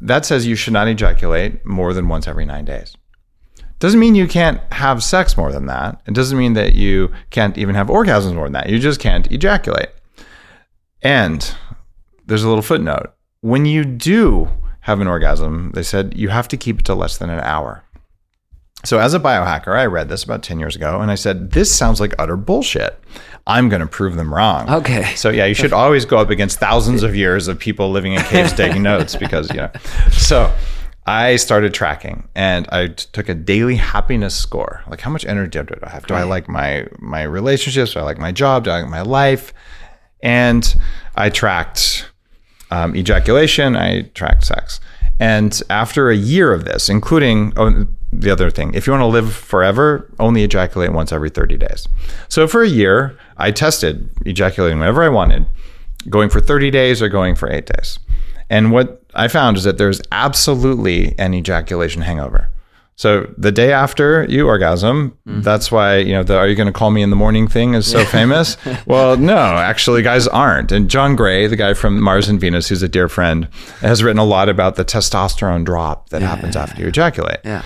[0.01, 2.96] that says you should not ejaculate more than once every nine days.
[3.79, 6.01] Doesn't mean you can't have sex more than that.
[6.07, 8.69] It doesn't mean that you can't even have orgasms more than that.
[8.69, 9.89] You just can't ejaculate.
[11.01, 11.55] And
[12.25, 13.13] there's a little footnote.
[13.41, 14.49] When you do
[14.81, 17.83] have an orgasm, they said you have to keep it to less than an hour.
[18.85, 21.75] So, as a biohacker, I read this about 10 years ago and I said, This
[21.75, 22.99] sounds like utter bullshit.
[23.47, 24.69] I'm going to prove them wrong.
[24.69, 25.15] Okay.
[25.15, 28.21] So, yeah, you should always go up against thousands of years of people living in
[28.23, 29.71] caves taking notes because, you know.
[30.11, 30.53] So,
[31.07, 34.83] I started tracking and I t- took a daily happiness score.
[34.89, 36.05] Like, how much energy do I have?
[36.05, 37.93] Do I like my my relationships?
[37.93, 38.65] Do I like my job?
[38.65, 39.53] Do I like my life?
[40.21, 40.75] And
[41.15, 42.09] I tracked
[42.71, 44.79] um, ejaculation, I tracked sex.
[45.19, 49.07] And after a year of this, including oh, the other thing, if you want to
[49.07, 51.87] live forever, only ejaculate once every 30 days.
[52.27, 55.45] So for a year, I tested ejaculating whenever I wanted,
[56.09, 57.99] going for 30 days or going for eight days.
[58.49, 62.49] And what I found is that there's absolutely an ejaculation hangover.
[62.97, 65.41] So the day after you orgasm, mm-hmm.
[65.41, 67.75] that's why, you know, the are you going to call me in the morning thing
[67.75, 68.57] is so famous.
[68.87, 70.71] well, no, actually guys aren't.
[70.71, 73.49] And John Gray, the guy from Mars and Venus, who's a dear friend,
[73.81, 77.37] has written a lot about the testosterone drop that happens after you ejaculate.
[77.45, 77.61] Yeah.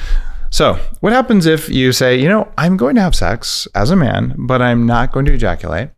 [0.49, 3.95] So, what happens if you say, you know, I'm going to have sex as a
[3.95, 5.91] man, but I'm not going to ejaculate?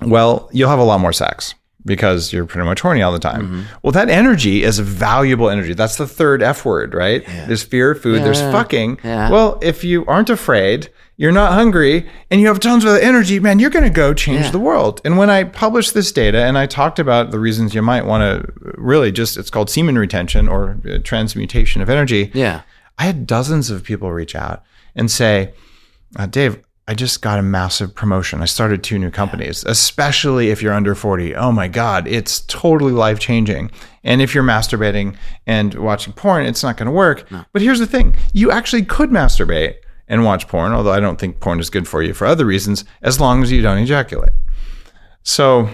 [0.00, 3.66] Well, you'll have a lot more sex because you're pretty much horny all the time.
[3.82, 5.74] Well, that energy is a valuable energy.
[5.74, 7.24] That's the third F word, right?
[7.26, 8.52] There's fear, food, there's Yeah.
[8.52, 8.98] fucking.
[9.04, 9.30] Yeah.
[9.30, 13.58] Well, if you aren't afraid, you're not hungry, and you have tons of energy, man,
[13.58, 14.50] you're going to go change Yeah.
[14.52, 15.00] the world.
[15.04, 18.22] And when I published this data and I talked about the reasons you might want
[18.22, 22.30] to really just, it's called semen retention or uh, transmutation of energy.
[22.34, 22.62] Yeah.
[22.98, 24.62] I had dozens of people reach out
[24.96, 25.52] and say,
[26.16, 28.42] uh, Dave, I just got a massive promotion.
[28.42, 31.34] I started two new companies, especially if you're under 40.
[31.36, 33.70] Oh my God, it's totally life changing.
[34.02, 35.16] And if you're masturbating
[35.46, 37.28] and watching porn, it's not going to work.
[37.52, 39.76] But here's the thing you actually could masturbate
[40.08, 42.84] and watch porn, although I don't think porn is good for you for other reasons,
[43.00, 44.32] as long as you don't ejaculate.
[45.22, 45.70] So,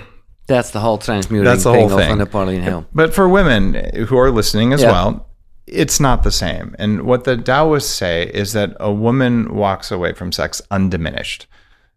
[0.47, 2.19] That's the whole transmuting That's the thing whole thing.
[2.19, 2.87] Napoleon Hill.
[2.95, 3.75] but for women
[4.09, 4.93] who are listening as Yeah.
[4.93, 5.28] well,
[5.71, 6.75] it's not the same.
[6.79, 11.47] And what the Taoists say is that a woman walks away from sex undiminished.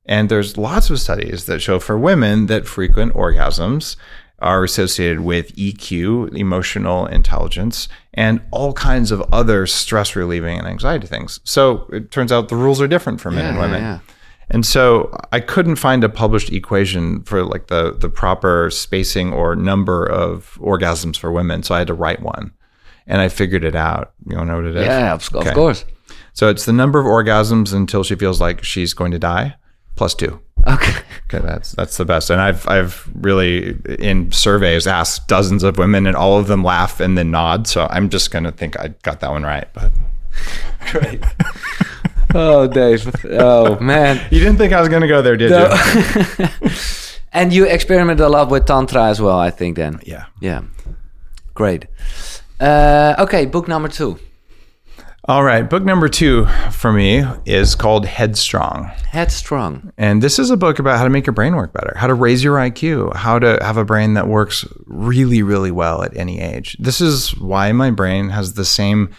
[0.06, 3.96] And there's lots of studies that show for women that frequent orgasms
[4.40, 11.06] are associated with EQ, emotional intelligence, and all kinds of other stress relieving and anxiety
[11.06, 11.40] things.
[11.44, 13.82] So it turns out the rules are different for men and Yeah, women.
[13.84, 14.00] yeah.
[14.50, 19.56] And so I couldn't find a published equation for like the the proper spacing or
[19.56, 21.64] number of orgasms for women.
[21.64, 22.52] So I had to write one.
[23.08, 24.14] And I figured it out.
[24.28, 24.86] You wanna know what it is?
[24.86, 25.86] Yeah, of, of course.
[26.34, 29.56] So it's the number of orgasms until she feels like she's going to die,
[29.96, 30.40] plus two.
[30.68, 31.02] Okay.
[31.34, 32.30] Okay, that's that's the best.
[32.30, 37.00] And I've I've really in surveys asked dozens of women and all of them laugh
[37.00, 37.68] and then nod.
[37.68, 39.68] So I'm just gonna think I got that one right.
[39.74, 39.92] But
[40.92, 41.24] Great.
[42.36, 43.14] oh, Dave.
[43.26, 44.26] Oh, man.
[44.30, 46.48] you didn't think I was gonna go there, did you?
[47.34, 50.02] And you experiment a lot with Tantra as well, I think, then.
[50.04, 50.26] Yeah.
[50.42, 50.64] Yeah.
[51.54, 51.86] Great.
[52.62, 54.19] Uh, okay, book number two
[55.26, 55.67] All right.
[55.67, 58.86] Book number two for me is called Headstrong.
[59.10, 59.91] Headstrong.
[59.97, 62.13] And this is a book about how to make your brain work better, how to
[62.13, 66.39] raise your IQ, how to have a brain that works really, really well at any
[66.39, 66.78] age.
[66.80, 69.10] This is why my brain has the same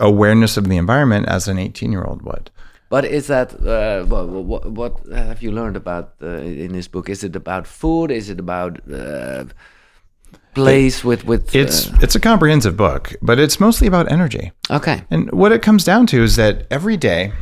[0.00, 2.50] awareness of the environment as an 18 year old would.
[2.88, 7.08] But is that uh, what, what, what have you learned about uh, in this book?
[7.08, 8.10] Is it about food?
[8.10, 9.44] Is it about uh,
[10.64, 11.54] place with with?
[11.54, 14.52] It's it's a comprehensive book, but it's mostly about energy.
[14.70, 15.04] uh, okay.
[15.10, 17.32] And what it comes down to is that every day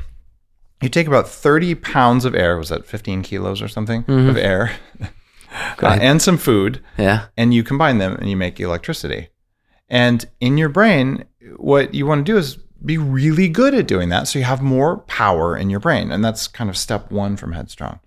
[0.83, 4.77] you take about 30 pounds of air, was that 15 kilos or something of air,
[5.83, 7.27] uh, and some food, Yeah.
[7.37, 9.29] and you combine them and you make electricity.
[9.89, 11.25] And in your brain,
[11.57, 14.63] what you want to do is be really good at doing that so you have
[14.63, 16.13] more power in your brain.
[16.13, 17.99] And that's kind of step one from Headstrong.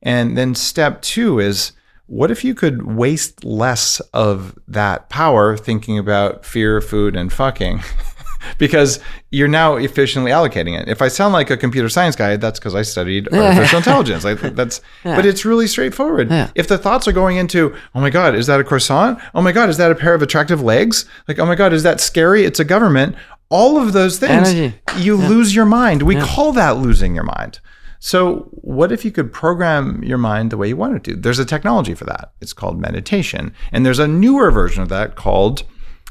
[0.00, 1.72] And then step two is
[2.06, 7.82] what if you could waste less of that power thinking about fear, food, and fucking?
[8.58, 9.00] because
[9.30, 10.88] you're now efficiently allocating it.
[10.88, 14.24] If I sound like a computer science guy, that's because I studied artificial intelligence.
[14.24, 16.30] Like that's, but it's really straightforward.
[16.30, 16.50] Yeah.
[16.54, 19.18] If the thoughts are going into, oh my god, is that a croissant?
[19.34, 21.06] Oh my god, is that a pair of attractive legs?
[21.28, 22.44] Like, oh my god, is that scary?
[22.44, 23.16] It's a government.
[23.50, 24.80] All of those things, Energy.
[24.96, 26.02] you lose your mind.
[26.02, 27.60] We call that losing your mind.
[28.04, 31.16] So, what if you could program your mind the way you want it to?
[31.16, 32.32] There's a technology for that.
[32.42, 33.54] It's called meditation.
[33.72, 35.62] And there's a newer version of that called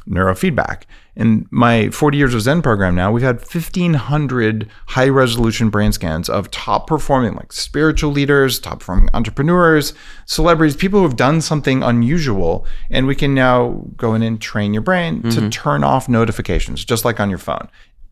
[0.10, 0.86] neurofeedback.
[1.16, 6.30] In my 40 years of Zen program now, we've had 1,500 high resolution brain scans
[6.30, 9.94] of top performing, like spiritual leaders, top performing entrepreneurs,
[10.26, 12.66] celebrities, people who have done something unusual.
[12.90, 15.30] And we can now go in and train your brain mm-hmm.
[15.30, 17.70] to turn off notifications, just like on your phone.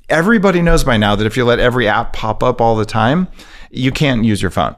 [0.07, 3.27] Everybody knows by now that if you let every app pop up all the time,
[3.72, 4.76] you can't use your phone.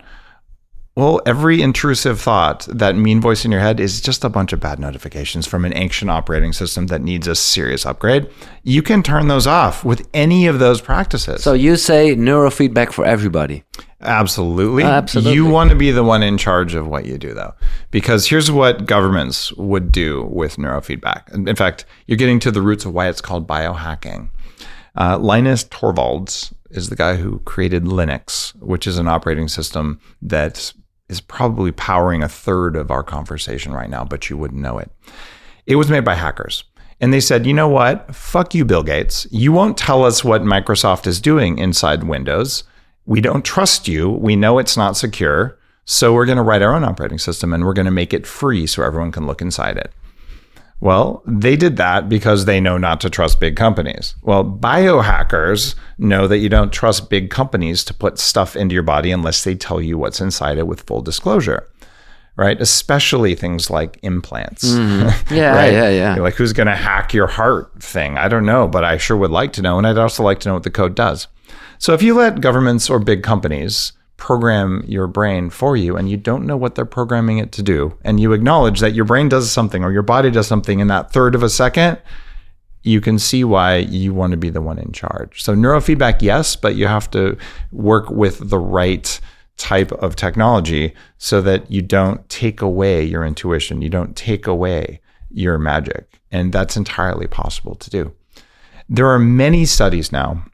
[0.96, 4.60] Well, every intrusive thought, that mean voice in your head, is just a bunch of
[4.60, 8.30] bad notifications from an ancient operating system that needs a serious upgrade.
[8.62, 11.42] You can turn those off with any of those practices.
[11.42, 13.64] So you say neurofeedback for everybody?
[14.02, 14.84] Absolutely.
[14.84, 15.34] Uh, absolutely.
[15.34, 17.56] You want to be the one in charge of what you do, though,
[17.90, 21.34] because here's what governments would do with neurofeedback.
[21.34, 24.30] In fact, you're getting to the roots of why it's called biohacking.
[24.96, 30.74] Uh, Linus Torvalds is the guy who created Linux, which is an operating system that
[31.10, 34.92] is probably powering a third of our conversation right now, but you wouldn't know it.
[35.66, 36.64] It was made by hackers.
[37.00, 38.16] And they said, you know what?
[38.16, 39.28] Fuck you, Bill Gates.
[39.30, 42.64] You won't tell us what Microsoft is doing inside Windows.
[43.06, 44.10] We don't trust you.
[44.10, 45.60] We know it's not secure.
[45.86, 48.26] So we're going to write our own operating system and we're going to make it
[48.26, 49.92] free so everyone can look inside it.
[50.80, 54.16] Well, they did that because they know not to trust big companies.
[54.22, 59.12] Well, biohackers know that you don't trust big companies to put stuff into your body
[59.12, 61.70] unless they tell you what's inside it with full disclosure.
[62.36, 62.60] Right?
[62.60, 64.66] Especially things like implants.
[64.66, 65.34] Mm-hmm.
[65.36, 65.72] Yeah, right?
[65.72, 66.16] yeah, yeah.
[66.16, 68.18] You're like, who's going to hack your heart thing?
[68.18, 69.78] I don't know, but I sure would like to know.
[69.78, 71.28] And I'd also like to know what the code does.
[71.78, 76.18] So if you let governments or big companies program your brain for you and you
[76.18, 79.52] don't know what they're programming it to do and you acknowledge that your brain does
[79.52, 82.00] something or your body does something in that third of a second
[82.84, 85.42] you can see why you want to be the one in charge.
[85.42, 87.38] So neurofeedback yes but you have to
[87.72, 89.20] work with the right
[89.58, 95.00] type of technology so that you don't take away your intuition you don't take away
[95.34, 98.14] your magic and that's entirely possible to do.
[98.90, 100.46] There are many studies now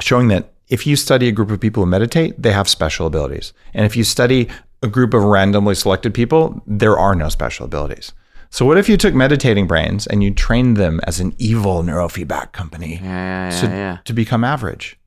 [0.00, 3.52] showing that if you study a group of people who meditate, they have special abilities.
[3.72, 4.48] And if you study
[4.82, 8.12] a group of randomly selected people, there are no special abilities.
[8.50, 12.52] So what if you took meditating brains and you trained them as an evil neurofeedback
[12.52, 13.98] company yeah, yeah, to, yeah.
[14.04, 14.98] to become average?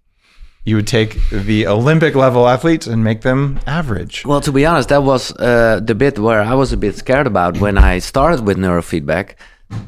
[0.63, 4.25] You would take the Olympic level athletes and make them average.
[4.25, 7.27] Well, to be honest, that was uh, the bit where I was a bit scared
[7.27, 9.35] about when I started with neurofeedback.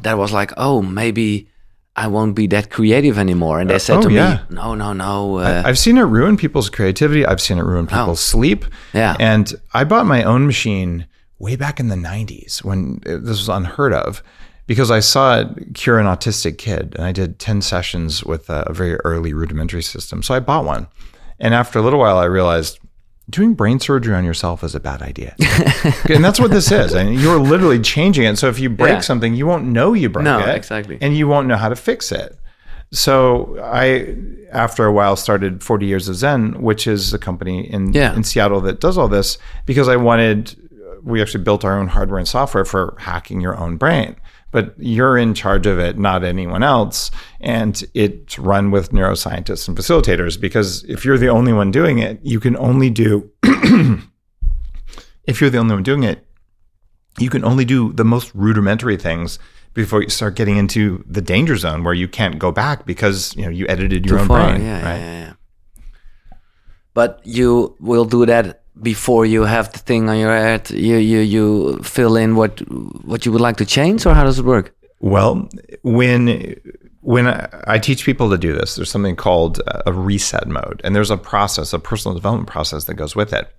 [0.03, 1.48] That was like, oh, maybe
[1.99, 3.59] I won't be that creative anymore.
[3.59, 4.45] And they said uh, oh, to yeah.
[4.49, 5.39] me, no, no, no.
[5.39, 7.25] Uh, I, have seen it ruin people's creativity.
[7.25, 7.89] I've seen it ruin oh.
[7.89, 8.31] people's oh.
[8.31, 8.63] sleep.
[8.93, 9.17] Yeah.
[9.19, 11.07] And I bought my own machine
[11.39, 14.23] way back in the 90s when this was unheard of
[14.65, 16.95] because I saw it cure an autistic kid.
[16.95, 20.23] And I did 10 sessions with a, a very early rudimentary system.
[20.23, 20.87] So I bought one.
[21.37, 22.79] And after a little while, I realized
[23.29, 25.35] doing brain surgery on yourself is a bad idea.
[26.09, 26.93] and that's what this is.
[26.93, 28.37] And you're literally changing it.
[28.37, 28.99] So if you break yeah.
[29.01, 30.55] something, you won't know you broke no, it.
[30.55, 30.97] exactly.
[31.01, 32.37] And you won't know how to fix it.
[32.91, 34.15] So I,
[34.51, 38.15] after a while, started 40 Years of Zen, which is a company in, yeah.
[38.15, 40.55] in Seattle that does all this because I wanted,
[41.03, 44.15] we actually built our own hardware and software for hacking your own brain
[44.51, 47.11] but you're in charge of it, not anyone else.
[47.39, 52.19] And it's run with neuroscientists and facilitators because if you're the only one doing it,
[52.23, 53.31] you can only do,
[55.25, 56.25] if you're the only one doing it,
[57.19, 59.39] you can only do the most rudimentary things
[59.73, 63.43] before you start getting into the danger zone where you can't go back because you
[63.43, 64.49] know you edited your Too own far.
[64.49, 64.61] brain.
[64.63, 64.97] Yeah, right?
[64.97, 65.33] yeah, yeah.
[66.93, 71.19] But you will do that before you have the thing on your head you you
[71.19, 72.59] you fill in what
[73.05, 74.75] what you would like to change or how does it work?
[74.99, 75.49] Well
[75.81, 76.55] when
[77.01, 77.27] when
[77.67, 81.17] I teach people to do this there's something called a reset mode and there's a
[81.17, 83.53] process a personal development process that goes with it.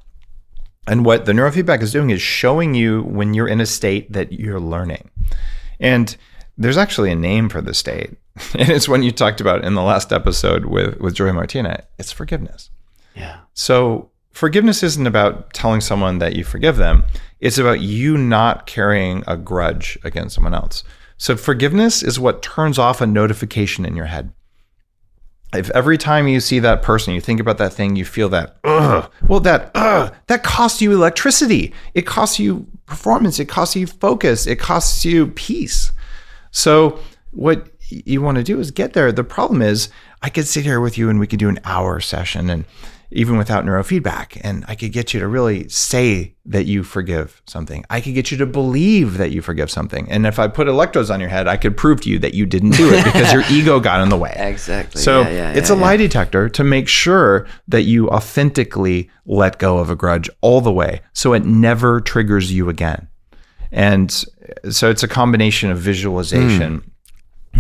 [0.86, 4.32] And what the neurofeedback is doing is showing you when you're in a state that
[4.32, 5.10] you're learning.
[5.78, 6.16] And
[6.56, 8.16] there's actually a name for the state.
[8.58, 12.12] And it's when you talked about in the last episode with with Joy Martina it's
[12.12, 12.70] forgiveness.
[13.14, 13.40] Yeah.
[13.52, 17.04] So forgiveness isn't about telling someone that you forgive them.
[17.40, 20.84] It's about you not carrying a grudge against someone else.
[21.16, 24.32] So forgiveness is what turns off a notification in your head.
[25.52, 28.56] If every time you see that person, you think about that thing, you feel that,
[28.62, 31.74] ugh, well, that, ugh, that costs you electricity.
[31.92, 33.40] It costs you performance.
[33.40, 34.46] It costs you focus.
[34.46, 35.90] It costs you peace.
[36.52, 37.00] So
[37.32, 39.10] what you want to do is get there.
[39.10, 39.88] The problem is
[40.22, 42.64] I could sit here with you and we could do an hour session and
[43.12, 44.40] even without neurofeedback.
[44.42, 47.84] And I could get you to really say that you forgive something.
[47.90, 50.11] I could get you to believe that you forgive something.
[50.11, 52.46] And if I put electrodes on your head, I could prove to you that you
[52.46, 54.34] didn't do it because your ego got in the way.
[54.36, 55.00] Exactly.
[55.00, 59.58] So Yeah, yeah, it's yeah, a lie detector to make sure that you authentically let
[59.58, 63.08] go of a grudge all the way so it never triggers you again.
[63.72, 64.11] And
[64.70, 66.89] so it's a combination of visualization hmm.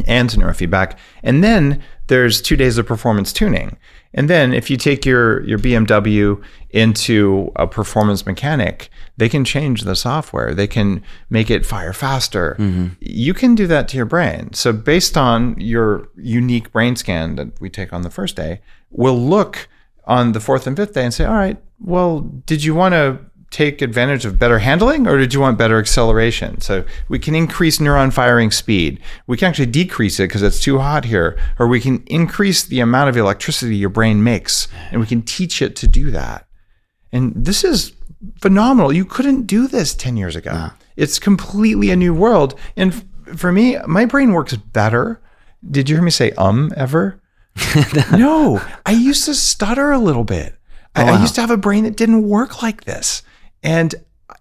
[0.06, 0.96] And to neurofeedback.
[1.22, 3.76] And then there's two days of performance tuning.
[4.12, 9.82] And then if you take your, your BMW into a performance mechanic, they can change
[9.82, 10.52] the software.
[10.52, 12.56] They can make it fire faster.
[12.58, 12.88] Mm-hmm.
[13.00, 14.52] You can do that to your brain.
[14.52, 18.60] So based on your unique brain scan that we take on the first day,
[18.90, 19.68] we'll look
[20.04, 23.18] on the fourth and fifth day and say, all right, well, did you want to
[23.50, 26.60] take advantage of better handling or did you want better acceleration?
[26.60, 29.00] So we can increase neuron firing speed.
[29.26, 32.80] We can actually decrease it because it's too hot here, or we can increase the
[32.80, 36.46] amount of electricity your brain makes and we can teach it to do that.
[37.12, 37.92] And this is
[38.40, 38.92] phenomenal.
[38.92, 40.52] You couldn't do this 10 years ago.
[40.96, 42.58] It's completely a new world.
[42.76, 45.20] And f- for me, my brain works better.
[45.68, 47.20] Did you hear me say um ever?
[48.12, 50.54] no, I used to stutter a little bit.
[50.94, 53.22] I, I used to have a brain that didn't work like this.
[53.62, 53.94] And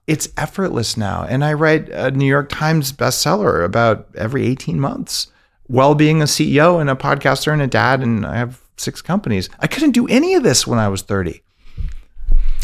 [0.06, 1.26] it's effortless now.
[1.30, 5.32] And I write a New York Times bestseller about every 18 months
[5.68, 8.02] while being a CEO and a podcaster and a dad.
[8.02, 9.50] And I have six companies.
[9.60, 11.42] I couldn't do any of this when I was 30.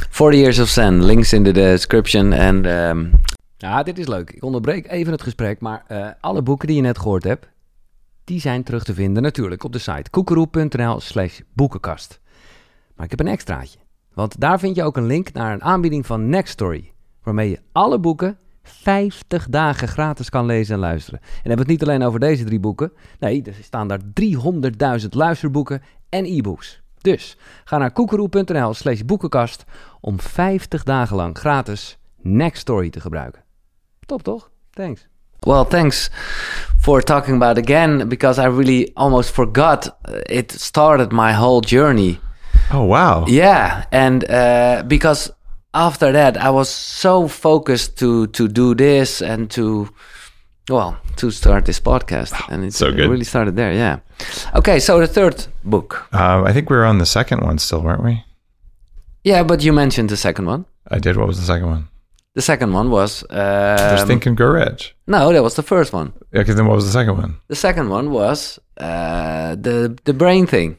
[0.10, 2.34] 40 Years of Zen, links in de description.
[2.34, 3.06] En ehm,
[3.58, 4.32] ja, dit is leuk.
[4.32, 7.48] Ik onderbreek even het gesprek, maar eh, alle boeken die je net gehoord hebt,
[8.24, 12.20] die zijn terug te vinden natuurlijk op de site koekeroe.nl slash boekenkast.
[12.96, 13.80] Maar ik heb een extraatje,
[14.16, 16.92] want daar vind je ook een link naar een aanbieding van Nextory,
[17.24, 21.20] waarmee je alle boeken 50 dagen gratis kan lezen en luisteren.
[21.22, 22.92] En hebben we het niet alleen over deze drie boeken.
[23.20, 24.02] Nee, er staan daar
[25.02, 26.82] 300.000 luisterboeken en e-books.
[27.02, 29.64] Dus ga naar koekeroe.nl slash boekenkast
[30.02, 33.44] om 50 dagen lang gratis Nextory te gebruiken.
[34.06, 34.50] Top toch?
[34.70, 35.08] Thanks.
[35.40, 36.10] Well, thanks
[36.78, 42.20] for talking about again because I really almost forgot uh, it started my whole journey.
[42.72, 43.26] Oh, wow.
[43.28, 45.32] Yeah, and uh, because
[45.74, 49.88] after that I was so focused to to do this and to
[50.70, 53.10] well to start this podcast, and it So good.
[53.10, 53.72] really started there.
[53.74, 54.00] Yeah.
[54.54, 56.08] Okay, so the third book.
[56.14, 58.24] Uh, I think we were on the second one still, weren't we?
[59.24, 60.66] Yeah, but you mentioned the second one.
[60.92, 61.18] I did.
[61.18, 61.88] What was the second one?
[62.36, 64.94] The second one was um, Think and Grow Rich.
[65.08, 66.12] no, that was the first one.
[66.34, 67.38] Yeah, because then what was the second one?
[67.48, 70.78] The second one was uh, the the brain thing.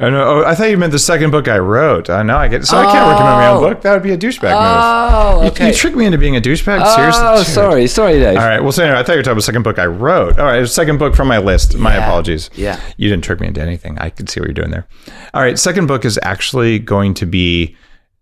[0.00, 0.22] Oh, no.
[0.22, 2.08] Oh, I thought you meant the second book I wrote.
[2.08, 2.64] Uh, know I get.
[2.64, 3.68] So I can't recommend my own Oh.
[3.68, 3.82] book.
[3.82, 4.52] That would be a douchebag move.
[4.52, 5.68] Oh, You, okay.
[5.68, 6.86] you tricked me into being a douchebag?
[6.94, 7.22] Seriously?
[7.24, 8.38] oh, sorry, sorry, Dave.
[8.38, 8.62] All right.
[8.62, 10.38] Well, so anyway, I thought you were talking about the second book I wrote.
[10.38, 10.66] All right.
[10.68, 11.76] Second book from my list.
[11.76, 12.04] My Yeah.
[12.06, 12.48] apologies.
[12.54, 12.78] Yeah.
[12.96, 13.98] You didn't trick me into anything.
[13.98, 14.86] I could see what you're doing there.
[15.34, 15.58] All right.
[15.58, 17.76] Second book is actually going to be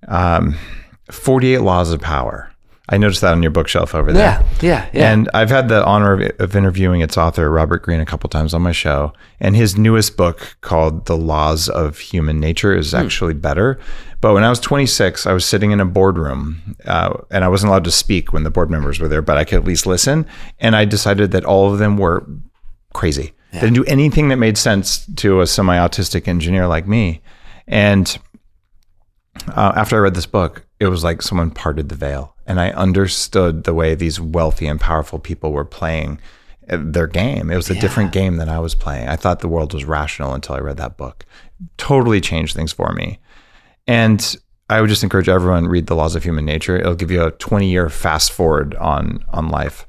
[0.08, 0.56] um,
[1.10, 2.50] 48 Laws of Power.
[2.88, 4.22] I noticed that on your bookshelf over there.
[4.40, 5.12] Yeah, yeah, yeah.
[5.12, 8.54] And I've had the honor of, of interviewing its author, Robert Greene, a couple times
[8.54, 9.12] on my show.
[9.40, 13.80] And his newest book, called The Laws of Human Nature, is actually better.
[14.20, 17.70] But when I was 26, I was sitting in a boardroom uh, and I wasn't
[17.70, 20.26] allowed to speak when the board members were there, but I could at least listen.
[20.60, 22.26] And I decided that all of them were
[22.94, 23.32] crazy.
[23.52, 27.22] They didn't do anything that made sense to a semi autistic engineer like me.
[27.66, 28.18] And
[29.48, 32.70] uh, after I read this book, it was like someone parted the veil, and I
[32.70, 36.20] understood the way these wealthy and powerful people were playing
[36.70, 37.50] uh, their game.
[37.50, 39.08] It was a different game than I was playing.
[39.08, 41.24] I thought the world was rational until I read that book.
[41.76, 43.18] Totally changed things for me.
[43.86, 44.36] And
[44.68, 46.76] I would just encourage everyone read The Laws of Human Nature.
[46.76, 49.86] It'll give you a 20 year fast forward on on life.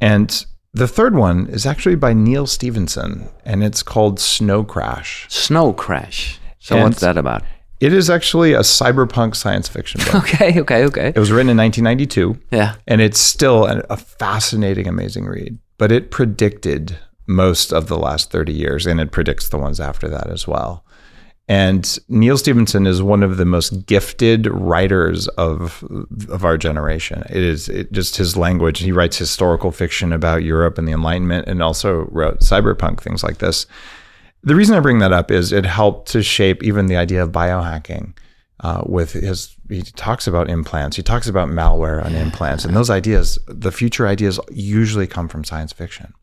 [0.00, 5.26] And the third one is actually by Neal Stephenson, and it's called Snow Crash.
[5.28, 6.40] Snow Crash.
[6.58, 7.42] So And- what's that about?
[7.82, 10.14] It is actually a cyberpunk science fiction book.
[10.34, 11.08] Okay, okay, okay.
[11.08, 12.76] It was written in 1992, Yeah.
[12.86, 15.58] and it's still a, a fascinating, amazing read.
[15.78, 20.08] But it predicted most of the last 30 years, and it predicts the ones after
[20.10, 20.84] that as well.
[21.48, 25.82] And Neal Stephenson is one of the most gifted writers of
[26.28, 27.24] of our generation.
[27.28, 28.78] It is it, just his language.
[28.78, 33.38] He writes historical fiction about Europe and the Enlightenment, and also wrote cyberpunk things like
[33.38, 33.66] this.
[34.44, 37.30] The reason I bring that up is it helped to shape even the idea of
[37.30, 38.14] biohacking.
[38.60, 40.96] Uh, with his, he talks about implants.
[40.96, 45.42] He talks about malware on implants, and those ideas, the future ideas, usually come from
[45.42, 46.14] science fiction.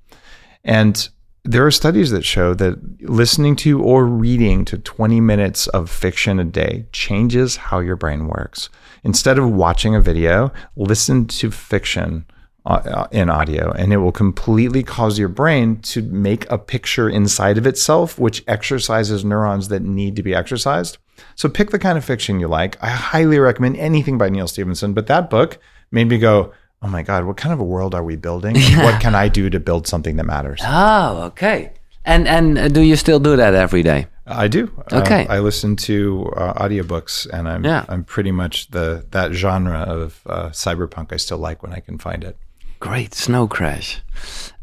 [0.64, 1.10] And
[1.44, 6.40] there are studies that show that listening to or reading to 20 minutes of fiction
[6.40, 8.70] a day changes how your brain works.
[9.04, 12.26] Instead of watching a video, listen to fiction
[12.70, 17.58] uh, in audio, and it will completely cause your brain to make a picture inside
[17.58, 20.98] of itself, which exercises neurons that need to be exercised.
[21.36, 22.82] So pick the kind of fiction you like.
[22.82, 25.58] I highly recommend anything by Neal Stephenson, but that book
[25.92, 28.56] made me go, "Oh my god, what kind of a world are we building?
[28.78, 31.74] What can I do to build something that matters?" Oh, okay.
[32.06, 34.08] And and uh, do you still do that every day?
[34.26, 34.72] I do.
[34.94, 35.26] Okay.
[35.26, 37.84] Uh, I listen to uh, audiobooks, and I'm Yeah.
[37.90, 41.98] I'm pretty much the that genre of uh, cyberpunk I still like when I can
[41.98, 42.38] find it.
[42.80, 44.02] Great snow crash.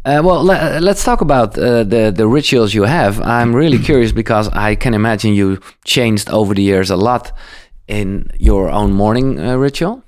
[0.05, 3.21] Uh, well, le- let's talk about uh, the the rituals you have.
[3.21, 7.33] I'm really curious because I can imagine you changed over the years a lot
[7.89, 10.03] in your own morning uh, ritual.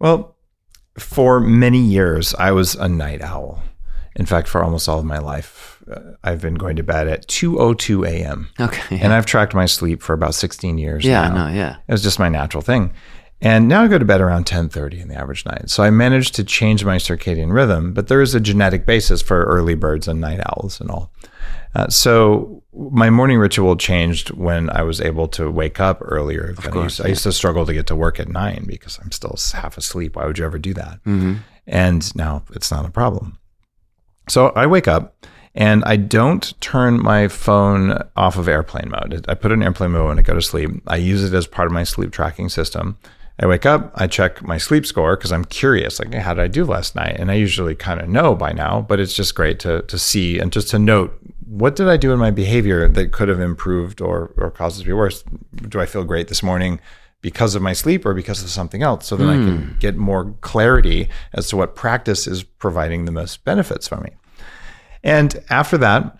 [0.00, 0.36] Well,
[0.98, 3.62] for many years, I was a night owl.
[4.16, 7.28] In fact, for almost all of my life, uh, I've been going to bed at
[7.28, 8.48] 2:02 a.m.
[8.58, 8.98] Okay.
[9.00, 11.04] and I've tracked my sleep for about 16 years.
[11.04, 11.54] yeah, I know.
[11.54, 11.76] Yeah.
[11.86, 12.92] It was just my natural thing.
[13.40, 15.70] And now I go to bed around 10:30 in the average night.
[15.70, 19.44] So I managed to change my circadian rhythm, but there is a genetic basis for
[19.44, 21.12] early birds and night owls and all.
[21.74, 26.54] Uh, so my morning ritual changed when I was able to wake up earlier.
[26.56, 28.98] Of course, I used, I used to struggle to get to work at nine because
[29.00, 30.16] I'm still half asleep.
[30.16, 30.98] Why would you ever do that?
[31.04, 31.34] Mm-hmm.
[31.66, 33.38] And now it's not a problem.
[34.28, 39.24] So I wake up and I don't turn my phone off of airplane mode.
[39.28, 40.70] I put it in airplane mode when I go to sleep.
[40.86, 42.98] I use it as part of my sleep tracking system.
[43.40, 46.48] I wake up, I check my sleep score because I'm curious, like, how did I
[46.48, 47.16] do last night?
[47.18, 50.40] And I usually kind of know by now, but it's just great to, to see
[50.40, 51.16] and just to note
[51.48, 54.82] what did I do in my behavior that could have improved or, or caused it
[54.82, 55.24] to be worse?
[55.68, 56.78] Do I feel great this morning
[57.22, 59.06] because of my sleep or because of something else?
[59.06, 59.78] So then I can hmm.
[59.78, 64.10] get more clarity as to what practice is providing the most benefits for me.
[65.02, 66.18] And after that,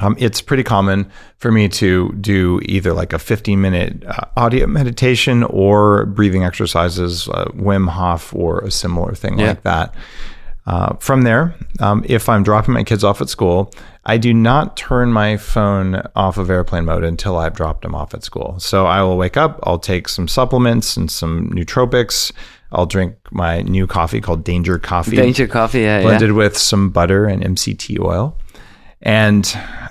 [0.00, 4.66] um, it's pretty common for me to do either like a 15 minute uh, audio
[4.66, 9.48] meditation or breathing exercises, uh, Wim Hof, or a similar thing Yeah.
[9.48, 9.94] like that.
[10.66, 13.72] Uh, from there, um, if I'm dropping my kids off at school,
[14.04, 18.12] I do not turn my phone off of airplane mode until I've dropped them off
[18.12, 18.56] at school.
[18.58, 22.32] So I will wake up, I'll take some supplements and some nootropics.
[22.70, 25.80] I'll drink my new coffee called Danger Coffee Danger coffee.
[25.80, 26.02] Yeah.
[26.02, 28.36] blended with some butter and MCT oil.
[29.02, 29.44] And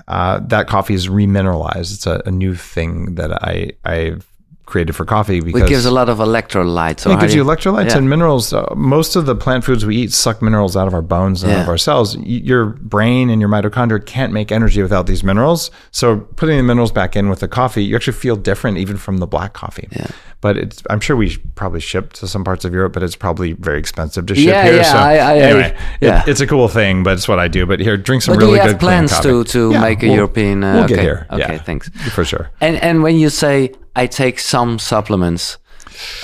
[0.07, 1.93] uh, that coffee is remineralized.
[1.93, 4.25] It's a, a new thing that I I've
[4.65, 5.61] created for coffee because.
[5.61, 7.09] It gives a lot of electrolytes.
[7.09, 7.99] it gives do you electrolytes Yeah.
[7.99, 8.51] and minerals.
[8.51, 11.53] Uh, most of the plant foods we eat suck minerals out of our bones and
[11.53, 11.71] out of Yeah.
[11.71, 12.17] our cells.
[12.17, 15.71] Your brain and your mitochondria can't make energy without these minerals.
[15.91, 19.19] So putting the minerals back in with the coffee, you actually feel different even from
[19.19, 19.87] the black coffee.
[19.93, 20.07] Yeah.
[20.47, 23.51] But it's, I'm sure we probably ship to some parts of Europe, but it's probably
[23.53, 24.75] very expensive to ship Yeah, here.
[24.77, 26.21] yeah, so I- I- anyway, I- yeah.
[26.21, 27.65] it, it's a cool thing, but it's what I do.
[27.65, 30.05] But here, drink some But really you good have plans to to Yeah, make a
[30.07, 30.63] we'll- European?
[30.63, 30.95] Uh, we'll okay.
[30.95, 31.27] get here.
[31.31, 31.53] Okay.
[31.55, 31.63] Yeah.
[31.69, 31.89] Thanks.
[32.15, 32.45] for sure.
[32.61, 33.71] And and when you say
[34.01, 35.57] I take some supplements,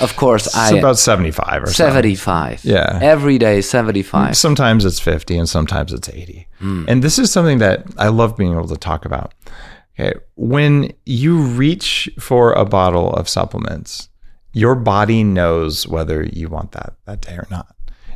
[0.00, 1.84] of course I It's I about 75 or so.
[1.84, 2.64] 75.
[2.64, 2.98] Yeah.
[3.02, 4.36] Every day 75.
[4.36, 6.46] Sometimes it's 50 and sometimes it's 80.
[6.60, 6.84] Hmm.
[6.88, 9.32] And this is something that I love being able to talk about.
[10.00, 10.14] Okay.
[10.36, 14.08] When you reach for a bottle of supplements,
[14.54, 17.66] your body knows whether you want that that day or not.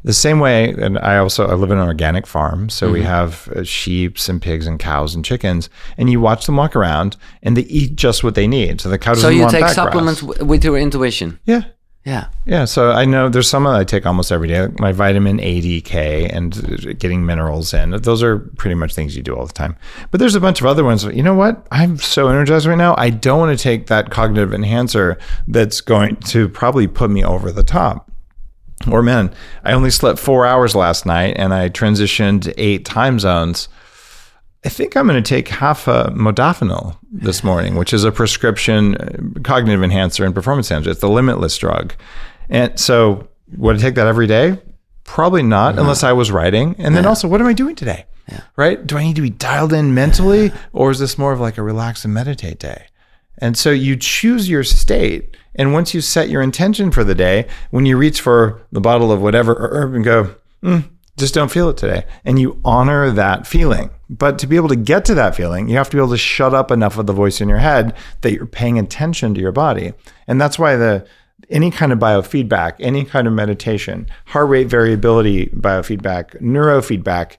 [0.05, 2.93] The same way, and I also I live in an organic farm, so Mm-hmm.
[2.95, 5.68] we have uh, sheep and pigs and cows and chickens,
[5.99, 8.80] and you watch them walk around, and they eat just what they need.
[8.80, 9.74] So the cow doesn't So you want take grass.
[9.74, 11.41] supplements w- with your intuition.
[11.47, 11.62] Yeah,
[12.09, 12.28] Yeah.
[12.46, 15.38] yeah, so I know there's some that I take almost every day, like my vitamin
[15.40, 17.90] A, D, K, and getting minerals in.
[17.90, 19.76] Those are pretty much things you do all the time.
[20.11, 21.04] But there's a bunch of other ones.
[21.04, 21.66] You know what?
[21.70, 22.94] I'm so energized right now.
[22.96, 27.52] I don't want to take that cognitive enhancer that's going to probably put me over
[27.52, 28.11] the top.
[28.90, 29.30] Or man,
[29.62, 33.68] I only slept four hours last night and I transitioned eight time zones.
[34.64, 38.96] I think I'm going to take half a modafinil this morning, which is a prescription
[38.96, 40.90] uh, cognitive enhancer and performance enhancer.
[40.90, 41.94] It's the limitless drug.
[42.48, 44.59] And so, would I take that every day?
[45.04, 46.74] Probably not, unless I was writing.
[46.78, 48.04] And then also, what am I doing today?
[48.56, 48.84] Right?
[48.86, 51.62] Do I need to be dialed in mentally, or is this more of like a
[51.62, 52.86] relax and meditate day?
[53.38, 55.36] And so you choose your state.
[55.54, 59.11] And once you set your intention for the day, when you reach for the bottle
[59.11, 60.84] of whatever herb and go, mm,
[61.19, 62.05] just don't feel it today.
[62.25, 63.91] And you honor that feeling.
[64.09, 66.16] But to be able to get to that feeling, you have to be able to
[66.19, 69.53] shut up enough of the voice in your head that you're paying attention to your
[69.53, 69.93] body.
[70.27, 71.07] And that's why the
[71.51, 77.37] any kind of biofeedback, any kind of meditation, heart rate variability biofeedback, neurofeedback,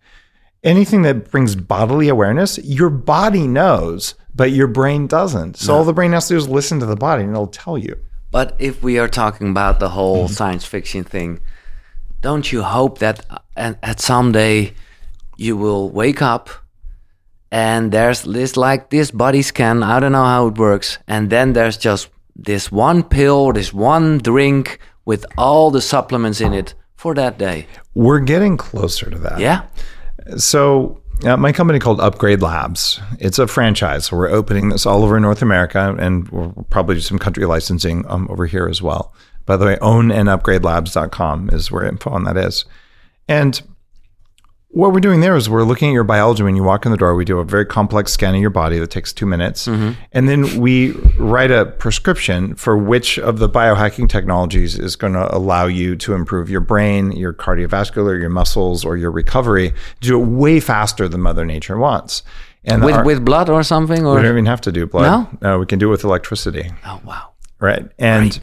[0.64, 5.58] anything that brings bodily awareness, your body knows, but your brain doesn't.
[5.58, 7.78] So all the brain has to do is listen to the body and it'll tell
[7.78, 7.98] you.
[8.32, 10.34] But if we are talking about the whole Mm-hmm.
[10.34, 11.40] science fiction thing,
[12.22, 14.74] don't you hope that uh, at, some day
[15.38, 16.50] you will wake up
[17.52, 21.54] and there's this like this body scan, I don't know how it works, and then
[21.54, 27.16] there's just this one pill, this one drink with all the supplements in it for
[27.16, 27.66] that day?
[27.96, 29.40] We're getting closer to that.
[29.40, 29.66] Yeah.
[30.38, 33.00] So, uh, my company called Upgrade Labs.
[33.20, 34.06] It's a franchise.
[34.06, 38.06] So we're opening this all over North America, and we'll probably do some country licensing
[38.08, 39.14] um, over here as well.
[39.50, 42.66] By the way, own and upgradelabs.com is where info on that is.
[43.28, 43.60] And
[44.68, 47.00] what we're doing there is we're looking at your biology when you walk in the
[47.00, 47.16] door.
[47.16, 49.66] We do a very complex scan of your body that takes two minutes.
[49.66, 50.00] Mm-hmm.
[50.12, 55.36] And then we write a prescription for which of the biohacking technologies is going to
[55.36, 60.28] allow you to improve your brain, your cardiovascular, your muscles, or your recovery, do it
[60.28, 62.22] way faster than Mother Nature wants.
[62.66, 65.28] And With our- with blood or something or we don't even have to do blood.
[65.42, 66.70] No, we can do it with electricity.
[66.86, 67.30] Oh wow.
[67.60, 67.90] Right.
[67.98, 68.40] And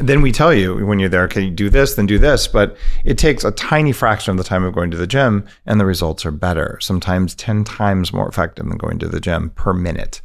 [0.00, 2.46] then we tell you when you're there, okay, you do this, then do this.
[2.46, 5.80] But it takes a tiny fraction of the time of going to the gym, and
[5.80, 9.72] the results are better, sometimes 10 times more effective than going to the gym per
[9.72, 10.20] minute.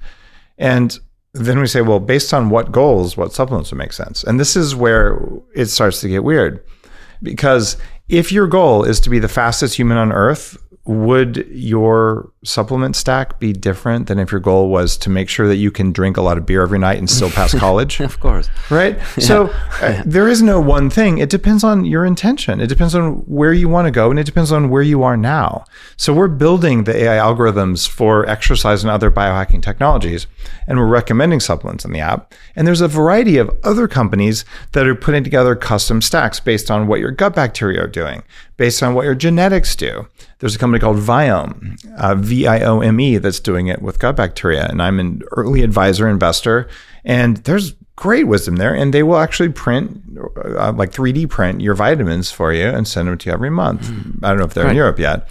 [0.57, 0.97] And
[1.33, 4.23] then we say, well, based on what goals, what supplements would make sense?
[4.23, 5.21] And this is where
[5.55, 6.63] it starts to get weird.
[7.23, 7.77] Because
[8.09, 13.39] if your goal is to be the fastest human on earth, would your supplement stack
[13.39, 16.21] be different than if your goal was to make sure that you can drink a
[16.21, 17.99] lot of beer every night and still pass college?
[17.99, 18.49] Of course.
[18.71, 18.99] right?
[19.19, 21.19] So uh, there is no one thing.
[21.19, 22.59] It depends on your intention.
[22.59, 25.15] It depends on where you want to go, and it depends on where you are
[25.15, 25.65] now.
[25.97, 30.25] So we're building the AI algorithms for exercise and other biohacking technologies,
[30.67, 32.33] and we're recommending supplements in the app.
[32.55, 36.87] And there's a variety of other companies that are putting together custom stacks based on
[36.87, 38.23] what your gut bacteria are doing,
[38.57, 40.07] based on what your genetics do.
[40.41, 43.99] There's a company called Viome, uh, V I O M E, that's doing it with
[43.99, 44.65] gut bacteria.
[44.67, 46.67] And I'm an early advisor investor.
[47.05, 48.73] And there's great wisdom there.
[48.73, 50.01] And they will actually print,
[50.57, 53.87] uh, like 3D print your vitamins for you and send them to you every month.
[54.23, 55.27] I don't know if they're in Europe yet.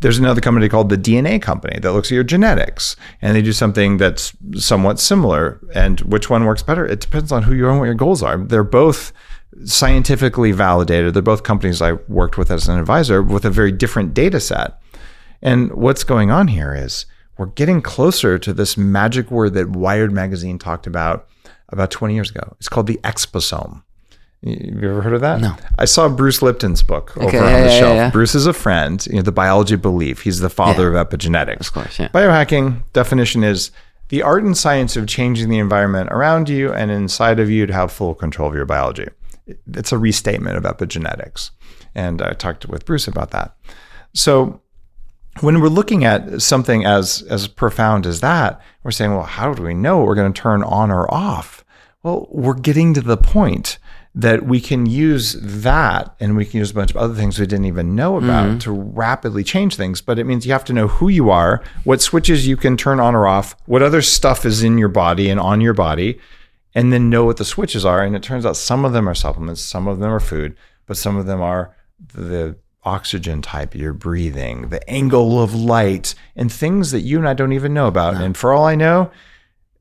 [0.00, 2.96] There's another company called the DNA Company that looks at your genetics.
[3.22, 5.58] And they do something that's somewhat similar.
[5.74, 6.84] And which one works better?
[6.84, 8.36] It depends on who you are and what your goals are.
[8.36, 9.12] They're both
[9.64, 11.14] scientifically validated.
[11.14, 14.80] They're both companies I worked with as an advisor with a very different data set.
[15.42, 17.06] And what's going on here is
[17.38, 21.26] we're getting closer to this magic word that Wired magazine talked about
[21.70, 22.54] about 20 years ago.
[22.58, 23.82] It's called the exposome.
[24.42, 25.40] You you ever heard of that?
[25.40, 25.54] No.
[25.78, 27.94] I saw Bruce Lipton's book over Okay, on yeah, the yeah, shelf.
[27.94, 28.10] yeah.
[28.10, 30.22] Bruce is a friend, you know, the biology of belief.
[30.22, 31.60] He's the father of epigenetics.
[31.68, 32.08] Of course, yeah.
[32.08, 33.70] Biohacking definition is
[34.08, 37.72] the art and science of changing the environment around you and inside of you to
[37.72, 39.08] have full control of your biology.
[39.74, 41.50] It's a restatement of epigenetics.
[41.94, 43.56] And I talked with Bruce about that.
[44.14, 44.60] So
[45.40, 49.62] when we're looking at something as as profound as that, we're saying, well, how do
[49.62, 51.64] we know what we're going to turn on or off?
[52.02, 53.78] Well, we're getting to the point
[54.14, 57.46] that we can use that and we can use a bunch of other things we
[57.46, 58.58] didn't even know about mm-hmm.
[58.58, 60.00] to rapidly change things.
[60.00, 62.98] But it means you have to know who you are, what switches you can turn
[62.98, 66.18] on or off, what other stuff is in your body and on your body,
[66.74, 68.02] and then know what the switches are.
[68.02, 70.56] And it turns out some of them are supplements, some of them are food,
[70.86, 71.74] but some of them are
[72.14, 77.34] the oxygen type you're breathing, the angle of light, and things that you and I
[77.34, 78.14] don't even know about.
[78.14, 79.10] And for all I know,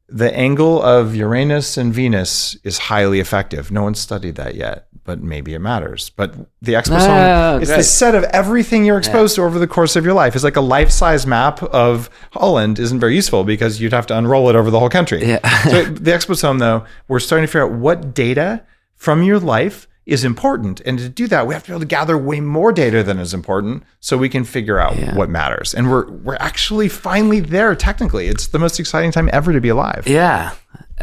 [0.10, 3.72] the angle of Uranus and Venus is highly effective.
[3.72, 6.12] No one's studied that yet, but maybe it matters.
[6.16, 9.96] But the exposome Ah, is the set of everything you're exposed to over the course
[9.96, 10.36] of your life.
[10.36, 14.50] It's like a life-size map of Holland isn't very useful because you'd have to unroll
[14.52, 15.26] it over the whole country.
[15.26, 15.40] Yeah.
[15.64, 18.62] so the exposome, though, we're starting to figure out what data
[18.96, 20.80] from your life is important.
[20.86, 23.18] And to do that, we have to be able to gather way more data than
[23.18, 25.16] is important so we can figure out Yeah.
[25.16, 25.74] what matters.
[25.74, 28.28] And we're we're actually finally there technically.
[28.28, 30.04] It's the most exciting time ever to be alive.
[30.08, 30.52] Yeah,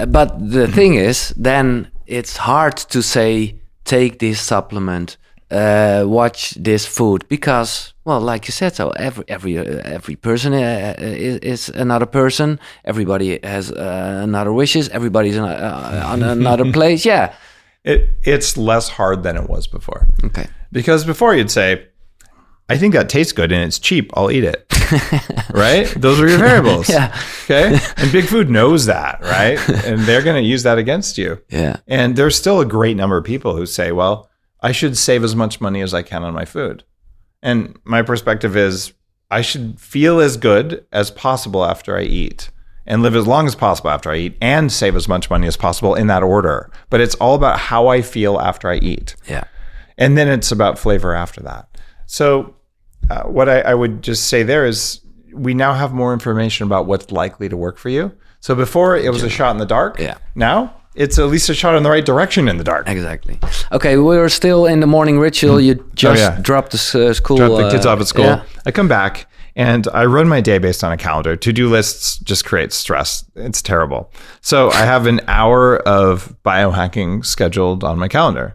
[0.08, 5.16] but the thing is, then it's hard to say take this supplement,
[5.50, 10.52] uh, watch this food because, well, like you said, so every every uh, every person
[10.52, 12.58] uh, is, is another person.
[12.84, 14.88] Everybody has uh, another wishes.
[14.90, 17.06] Everybody's in a, uh, on another place.
[17.06, 17.34] Yeah.
[17.84, 20.08] It it's less hard than it was before.
[20.24, 20.46] Okay.
[20.72, 21.86] Because before you'd say,
[22.68, 24.65] I think that tastes good and it's cheap, I'll eat it.
[25.52, 25.86] right?
[25.96, 26.88] Those are your variables.
[26.88, 27.18] Yeah.
[27.44, 27.78] Okay.
[27.96, 29.58] And big food knows that, right?
[29.86, 31.40] And they're going to use that against you.
[31.48, 31.76] Yeah.
[31.86, 34.28] And there's still a great number of people who say, well,
[34.60, 36.82] I should save as much money as I can on my food.
[37.42, 38.92] And my perspective is
[39.30, 42.50] I should feel as good as possible after I eat
[42.86, 45.56] and live as long as possible after I eat and save as much money as
[45.56, 46.70] possible in that order.
[46.90, 49.14] But it's all about how I feel after I eat.
[49.28, 49.44] Yeah.
[49.98, 51.68] And then it's about flavor after that.
[52.06, 52.55] So,
[53.10, 55.00] uh, what I, I would just say there is
[55.32, 58.12] we now have more information about what's likely to work for you.
[58.40, 59.98] So, before it was a shot in the dark.
[59.98, 60.18] Yeah.
[60.34, 62.88] Now it's at least a shot in the right direction in the dark.
[62.88, 63.38] Exactly.
[63.70, 65.60] Okay, we're still in the morning ritual.
[65.60, 66.38] You just yeah.
[66.40, 67.36] dropped the uh, school.
[67.36, 68.24] drop the kids uh, off at school.
[68.24, 68.44] yeah.
[68.64, 71.36] I come back and I run my day based on a calendar.
[71.36, 73.24] To do lists just create stress.
[73.36, 74.10] It's terrible.
[74.40, 78.54] So I have an hour of biohacking scheduled on my calendar.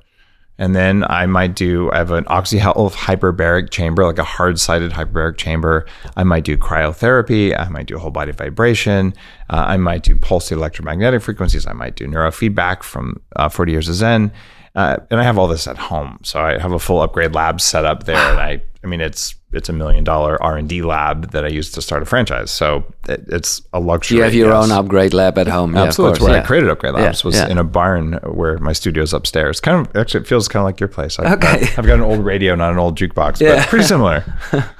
[0.57, 4.91] And then I might do, I have an oxyhealth hyperbaric chamber, like a hard sided
[4.91, 5.87] hyperbaric chamber.
[6.15, 7.57] I might do cryotherapy.
[7.57, 9.13] I might do whole body vibration.
[9.49, 11.65] Uh, I might do pulsed electromagnetic frequencies.
[11.65, 14.31] I might do neurofeedback from uh, 40 years of Zen.
[14.75, 16.19] Uh, and I have all this at home.
[16.23, 18.15] So I have a full upgrade lab set up there.
[18.15, 21.49] And I, I mean, it's, it's a million dollar R and D lab that I
[21.49, 22.51] used to start a franchise.
[22.51, 24.17] So it, it's a luxury.
[24.17, 24.63] You have your yes.
[24.63, 25.75] own upgrade lab at home.
[25.75, 26.19] Yeah, Absolutely.
[26.19, 26.43] course, where yeah.
[26.43, 29.59] I created Upgrade Labs Yeah, was in a barn where my studio's upstairs.
[29.59, 31.19] Kind of actually it feels kind of like your place.
[31.19, 31.47] I've, Okay.
[31.47, 34.23] I've, I've got an old radio, not an old jukebox, but pretty similar.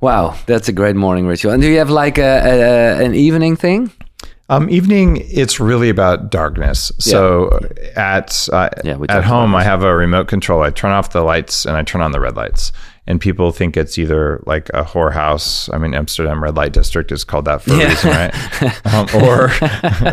[0.00, 1.52] Wow, that's a great morning ritual.
[1.52, 3.90] And do you have like a, a, an evening thing?
[4.48, 6.92] Um, evening, it's really about darkness.
[6.98, 7.50] So
[7.96, 8.70] at uh,
[9.08, 10.62] at home, I have a remote control.
[10.62, 12.72] I turn off the lights and I turn on the red lights.
[13.08, 15.72] And people think it's either like a whorehouse.
[15.72, 18.34] I mean, Amsterdam red light district is called that for a reason, right?
[18.84, 19.50] Um, or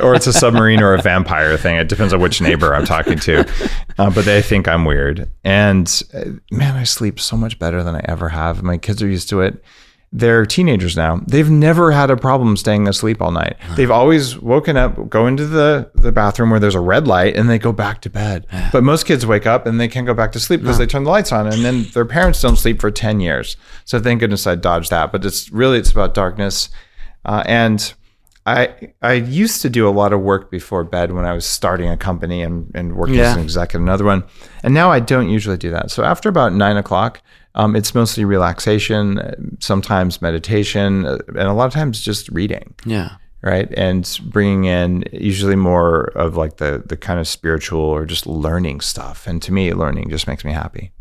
[0.01, 1.75] or it's a submarine or a vampire thing.
[1.75, 3.45] It depends on which neighbor I'm talking to.
[3.97, 5.29] Uh, but they think I'm weird.
[5.43, 8.63] And uh, man, I sleep so much better than I ever have.
[8.63, 9.61] My kids are used to it
[10.16, 11.20] they're teenagers now.
[11.28, 13.57] They've never had a problem staying asleep all night.
[13.76, 17.49] They've always woken up, go into the, the bathroom where there's a red light, and
[17.49, 18.47] they go back to bed.
[18.72, 21.03] But most kids wake up and they can't go back to sleep because they turn
[21.03, 23.57] the lights on, and then their parents don't sleep for 10 years.
[23.84, 25.11] So thank goodness I dodged that.
[25.11, 26.70] But it's really, it's about darkness.
[27.26, 27.93] Uh, and
[28.45, 31.89] I I used to do a lot of work before bed when I was starting
[31.89, 34.24] a company and, and working as an exec at another one.
[34.63, 35.91] And now I don't usually do that.
[35.91, 37.22] So after about nine o'clock,
[37.55, 43.15] um, it's mostly relaxation, sometimes meditation, uh, and a lot of times just reading, Yeah.
[43.41, 43.67] right?
[43.75, 48.81] And bringing in usually more of like the the kind of spiritual or just learning
[48.81, 49.25] stuff.
[49.27, 50.91] And to me, learning just makes me happy.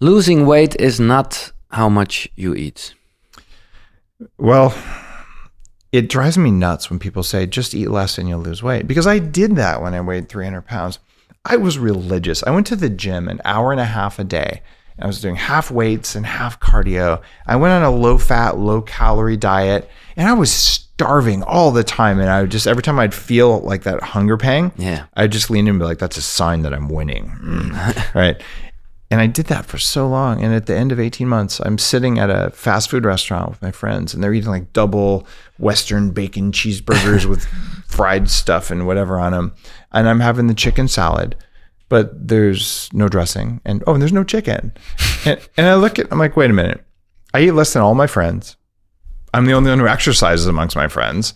[0.00, 2.94] Losing weight is not how much you eat.
[4.38, 4.74] Well,
[5.92, 9.06] it drives me nuts when people say just eat less and you'll lose weight because
[9.06, 10.98] I did that when I weighed 300 pounds.
[11.44, 12.42] I was religious.
[12.44, 14.62] I went to the gym an hour and a half a day.
[15.00, 17.22] I was doing half weights and half cardio.
[17.46, 21.84] I went on a low fat, low calorie diet and I was starving all the
[21.84, 22.20] time.
[22.20, 25.06] And I would just, every time I'd feel like that hunger pang, Yeah.
[25.14, 27.30] I'd just lean in and be like, that's a sign that I'm winning.
[27.42, 28.14] Mm.
[28.14, 28.40] right.
[29.12, 30.40] And I did that for so long.
[30.44, 33.60] And at the end of 18 months, I'm sitting at a fast food restaurant with
[33.60, 35.26] my friends, and they're eating like double
[35.58, 37.44] Western bacon cheeseburgers with
[37.88, 39.52] fried stuff and whatever on them.
[39.90, 41.34] And I'm having the chicken salad,
[41.90, 43.60] but there's no dressing.
[43.66, 44.72] And oh, and there's no chicken.
[45.26, 46.82] And, and I look at, I'm like, wait a minute.
[47.34, 48.56] I eat less than all my friends.
[49.34, 51.34] I'm the only one who exercises amongst my friends,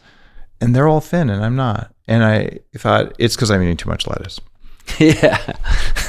[0.61, 1.95] and they're all thin, and I'm not.
[2.09, 4.41] And I thought it's because I'm eating too much lettuce.
[4.99, 5.57] yeah.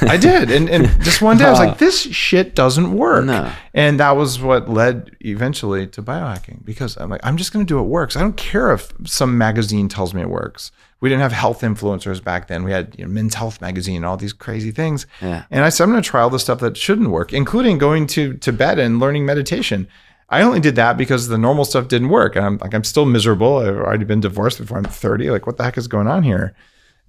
[0.02, 0.50] I did.
[0.50, 3.24] And, and just one day I was like, this shit doesn't work.
[3.24, 3.52] No.
[3.74, 7.68] And that was what led eventually to biohacking because I'm like, I'm just going to
[7.68, 8.16] do what works.
[8.16, 10.72] I don't care if some magazine tells me it works.
[11.00, 12.64] We didn't have health influencers back then.
[12.64, 15.06] We had you know, Men's Health magazine and all these crazy things.
[15.20, 15.44] Yeah.
[15.50, 18.06] And I said, I'm going to try all the stuff that shouldn't work, including going
[18.08, 19.88] to Tibet and learning meditation.
[20.28, 22.34] I only did that because the normal stuff didn't work.
[22.34, 23.58] And I'm like, I'm still miserable.
[23.58, 25.30] I've already been divorced before I'm 30.
[25.30, 26.56] Like, what the heck is going on here?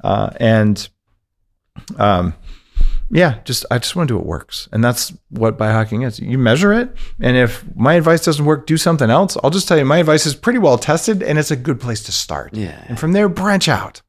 [0.03, 0.88] Uh, and
[1.97, 2.33] um,
[3.10, 6.20] yeah, just I just want to do what works, and that's what biohacking is.
[6.20, 9.38] You measure it, and if my advice doesn't work, do something else.
[9.43, 12.03] I'll just tell you, my advice is pretty well tested, and it's a good place
[12.03, 12.53] to start.
[12.53, 12.84] Yeah.
[12.88, 14.01] and from there, branch out.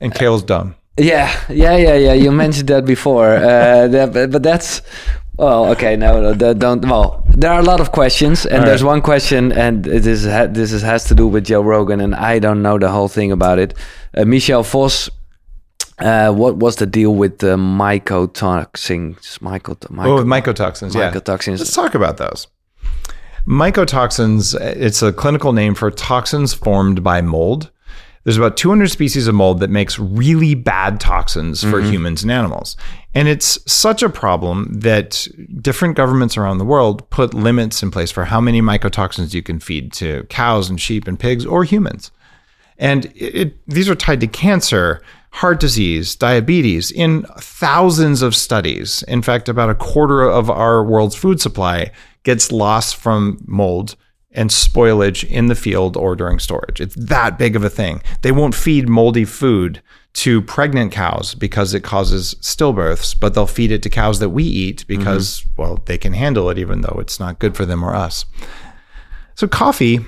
[0.00, 0.76] And Kale's dumb.
[0.96, 2.12] Yeah, yeah, yeah, yeah.
[2.12, 4.82] You mentioned that before, uh, that, but, but that's
[5.38, 5.94] well, okay.
[5.94, 6.84] No, no, don't.
[6.84, 10.72] Well, there are a lot of questions, and there's one question, and it is this
[10.72, 13.60] is, has to do with Joe Rogan, and I don't know the whole thing about
[13.60, 13.74] it.
[14.16, 15.08] Uh, Michel Vos,
[16.00, 19.38] uh, what was the deal with the mycotoxins?
[19.40, 20.94] Myco, myco, Oh, mycotoxins.
[20.94, 21.58] Yeah, mycotoxins.
[21.58, 22.46] Let's talk about those.
[23.46, 27.70] Mycotoxins, it's a clinical name for toxins formed by mold.
[28.24, 32.76] There's about 200 species of mold that makes really bad toxins for humans and animals.
[33.14, 35.26] And it's such a problem that
[35.62, 39.60] different governments around the world put limits in place for how many mycotoxins you can
[39.60, 42.10] feed to cows and sheep and pigs or humans.
[42.76, 49.02] And it, it, these are tied to cancer, heart disease, diabetes in thousands of studies.
[49.04, 53.96] In fact, about a quarter of our world's food supply gets lost from mold
[54.32, 56.80] and spoilage in the field or during storage.
[56.80, 58.02] It's that big of a thing.
[58.22, 59.82] They won't feed moldy food
[60.14, 64.44] to pregnant cows because it causes stillbirths, but they'll feed it to cows that we
[64.44, 65.62] eat because, mm-hmm.
[65.62, 68.24] well, they can handle it even though it's not good for them or us.
[69.34, 70.00] So, coffee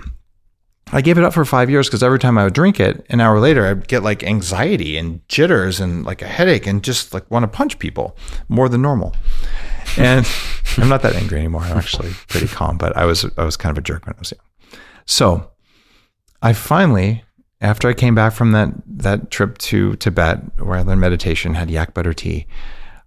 [0.92, 3.20] I gave it up for five years because every time I would drink it, an
[3.20, 7.30] hour later, I'd get like anxiety and jitters and like a headache and just like
[7.30, 8.16] want to punch people
[8.48, 9.14] more than normal.
[9.96, 10.26] And
[10.76, 11.62] I'm not that angry anymore.
[11.62, 14.18] I'm actually pretty calm, but I was I was kind of a jerk when I
[14.18, 14.80] was young.
[15.06, 15.50] So
[16.42, 17.24] I finally
[17.60, 21.70] after I came back from that that trip to Tibet, where I learned meditation, had
[21.70, 22.46] yak butter tea,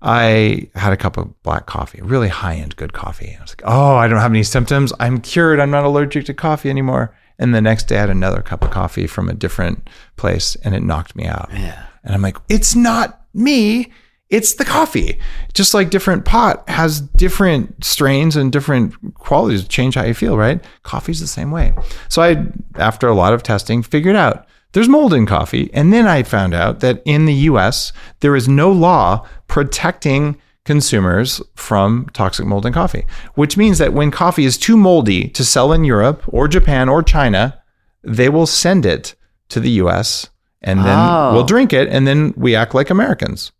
[0.01, 3.35] I had a cup of black coffee, really high end good coffee.
[3.37, 4.93] I was like, oh, I don't have any symptoms.
[4.99, 5.59] I'm cured.
[5.59, 7.15] I'm not allergic to coffee anymore.
[7.39, 10.75] And the next day, I had another cup of coffee from a different place, and
[10.75, 11.49] it knocked me out.
[11.51, 11.85] Yeah.
[12.03, 13.91] And I'm like, it's not me.
[14.29, 15.19] It's the coffee.
[15.53, 20.63] Just like different pot has different strains and different qualities change how you feel, right?
[20.83, 21.73] Coffee's the same way.
[22.09, 25.69] So I, after a lot of testing, figured out there's mold in coffee.
[25.73, 31.41] And then I found out that in the US, there is no law protecting consumers
[31.55, 33.05] from toxic mold in coffee,
[33.35, 37.03] which means that when coffee is too moldy to sell in Europe or Japan or
[37.03, 37.61] China,
[38.03, 39.15] they will send it
[39.49, 40.29] to the US
[40.61, 41.33] and then Oh.
[41.33, 43.51] we'll drink it and then we act like Americans.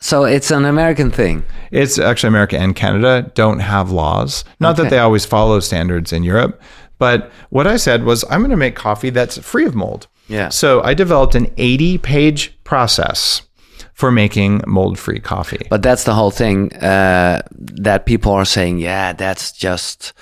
[0.00, 1.44] So it's an American thing.
[1.72, 4.44] It's actually America and Canada don't have laws.
[4.60, 4.82] Not Okay.
[4.84, 6.60] that they always follow standards in Europe,
[6.98, 10.06] but what I said was I'm going to make coffee that's free of mold.
[10.28, 10.50] Yeah.
[10.50, 13.42] So I developed an 80 page process
[13.98, 15.66] for making mold free coffee.
[15.68, 20.12] But that's the whole thing uh, that people are saying, yeah, that's just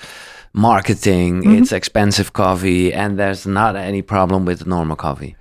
[0.51, 1.43] marketing.
[1.43, 1.61] Mm-hmm.
[1.61, 5.35] It's expensive coffee, and there's not any problem with normal coffee.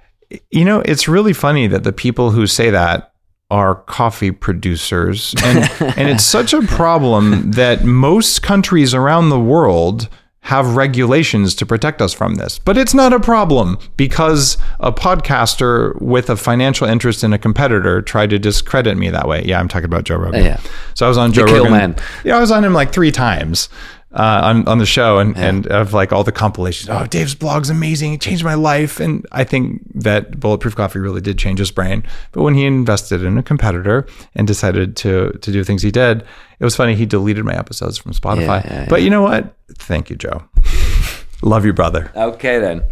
[0.50, 3.14] You know, it's really funny that the people who say that
[3.50, 5.34] are coffee producers.
[5.42, 10.10] And, and it's such a problem that most countries around the world
[10.46, 12.60] have regulations to protect us from this.
[12.60, 18.00] But it's not a problem because a podcaster with a financial interest in a competitor
[18.00, 19.42] tried to discredit me that way.
[19.44, 20.44] Yeah, I'm talking about Joe Rogan.
[20.44, 20.60] Yeah.
[20.94, 21.72] So I was on Joe kill Rogan.
[21.72, 21.96] man.
[22.22, 23.68] Yeah, I was on him like three times
[24.16, 26.88] uh, on on the show, and and of like all the compilations.
[26.88, 28.14] Oh, Dave's blog's amazing.
[28.14, 32.02] It changed my life, and I think that Bulletproof Coffee really did change his brain.
[32.32, 36.24] But when he invested in a competitor and decided to to do things he did,
[36.58, 36.94] it was funny.
[36.94, 38.64] He deleted my episodes from Spotify.
[38.64, 39.54] Yeah, yeah, but you know what?
[39.74, 40.42] Thank you, Joe.
[41.42, 42.10] Love you, brother.
[42.16, 42.82] Okay, then.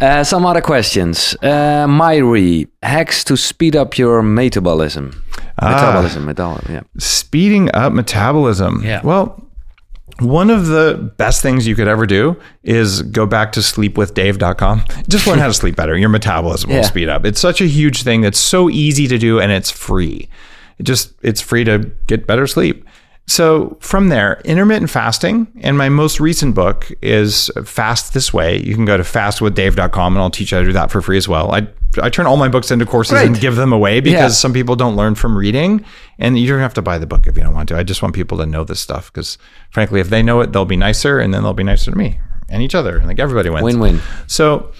[0.00, 1.36] Uh, some other questions.
[1.40, 5.22] Uh, Myri, hacks to speed up your metabolism.
[5.60, 5.70] Ah.
[5.70, 6.82] Metabolism, metabolism, yeah.
[6.98, 8.82] speeding up metabolism.
[8.82, 9.00] Yeah.
[9.04, 9.40] Well,
[10.20, 14.84] one of the best things you could ever do is go back to sleepwithdave.com.
[15.08, 15.96] Just learn how to sleep better.
[15.96, 17.24] Your metabolism will speed up.
[17.24, 20.28] It's such a huge thing that's so easy to do and it's free.
[20.78, 22.84] It just it's free to get better sleep.
[23.26, 28.60] So from there, intermittent fasting, and my most recent book is Fast This Way.
[28.62, 31.16] You can go to fastwithdave.com and I'll teach you how to do that for free
[31.16, 31.52] as well.
[31.52, 31.66] I
[32.02, 34.28] I turn all my books into courses and give them away because Yeah.
[34.28, 35.84] some people don't learn from reading
[36.18, 37.76] and you don't have to buy the book if you don't want to.
[37.78, 39.38] I just want people to know this stuff because
[39.70, 42.18] frankly, if they know it, they'll be nicer and then they'll be nicer to me
[42.48, 43.00] and each other.
[43.06, 43.62] Like everybody wins.
[43.62, 44.00] Win-win.
[44.26, 44.72] So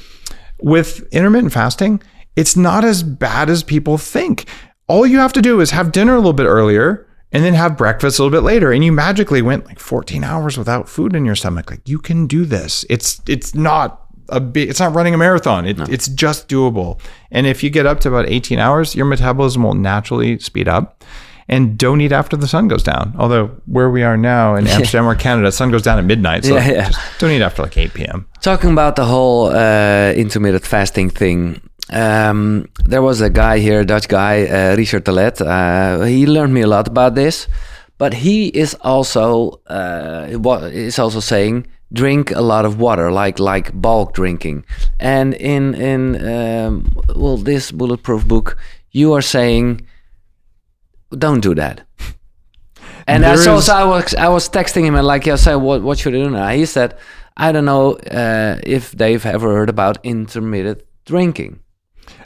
[0.60, 2.02] with intermittent fasting,
[2.34, 4.46] it's not as bad as people think.
[4.88, 7.76] All you have to do is have dinner a little bit earlier and then have
[7.76, 11.24] breakfast a little bit later and you magically went like 14 hours without food in
[11.26, 11.70] your stomach.
[11.70, 12.86] Like you can do this.
[12.88, 15.66] It's it's not a big it's not running a marathon.
[15.66, 16.98] It, It's just doable.
[17.30, 21.04] And if you get up to about 18 hours, your metabolism will naturally speed up.
[21.46, 23.14] And don't eat after the sun goes down.
[23.18, 26.44] Although where we are now in Amsterdam or Canada, the sun goes down at midnight.
[26.46, 26.90] So Yeah, yeah.
[27.18, 28.26] don't eat after like 8 p.m.
[28.40, 31.60] Talking about the whole uh, intermittent fasting thing,
[31.90, 35.40] um, there was a guy here, a Dutch guy, uh, Richard de Leth.
[35.40, 37.46] Uh, he learned me a lot about this,
[37.98, 40.26] but he is also uh,
[40.72, 44.64] is also saying drink a lot of water, like like bulk drinking.
[44.98, 48.56] And in in um, well, this bulletproof book,
[48.90, 49.86] you are saying
[51.16, 51.86] don't do that.
[53.06, 55.82] And uh, so, so I was I was texting him and like, I said, what
[55.82, 56.48] what should I do now?
[56.48, 56.96] He said,
[57.36, 61.60] I don't know uh, if they've ever heard about intermittent drinking.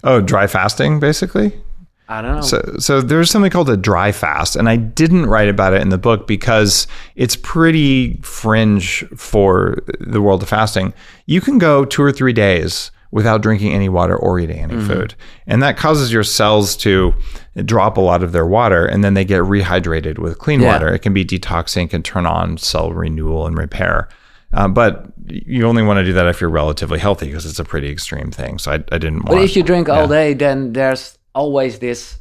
[0.04, 1.52] Oh, dry fasting, basically.
[2.10, 2.40] I don't know.
[2.40, 5.90] So, so there's something called a dry fast, and I didn't write about it in
[5.90, 10.94] the book because it's pretty fringe for the world of fasting.
[11.26, 14.86] You can go two or three days without drinking any water or eating any mm-hmm.
[14.86, 15.14] food,
[15.46, 17.12] and that causes your cells to
[17.56, 20.72] drop a lot of their water, and then they get rehydrated with clean Yeah.
[20.72, 20.88] water.
[20.88, 24.08] It can be detoxing, can turn on cell renewal and repair.
[24.52, 27.64] Uh, but you only want to do that if you're relatively healthy because it's a
[27.64, 28.58] pretty extreme thing.
[28.58, 29.28] So I, I didn't want.
[29.28, 32.18] but if you drink all day, then there's always this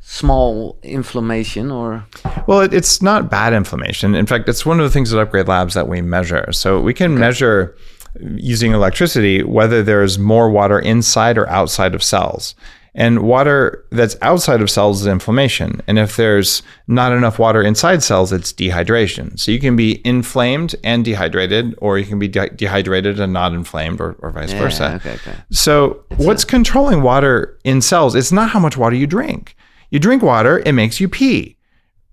[0.00, 2.04] small inflammation or
[2.46, 4.14] Well, it, it's not bad inflammation.
[4.14, 6.52] In fact, it's one of the things at Upgrade Labs that we measure.
[6.52, 7.76] So we can measure
[8.20, 12.54] using electricity whether there's more water inside or outside of cells.
[12.94, 15.80] And water that's outside of cells is inflammation.
[15.86, 19.38] And if there's not enough water inside cells, it's dehydration.
[19.40, 23.54] So you can be inflamed and dehydrated, or you can be de- dehydrated and not
[23.54, 24.94] inflamed, or, or vice versa.
[24.96, 25.34] Okay, okay.
[25.50, 28.14] So, what's controlling water in cells?
[28.14, 29.56] It's not how much water you drink.
[29.88, 31.56] You drink water, it makes you pee,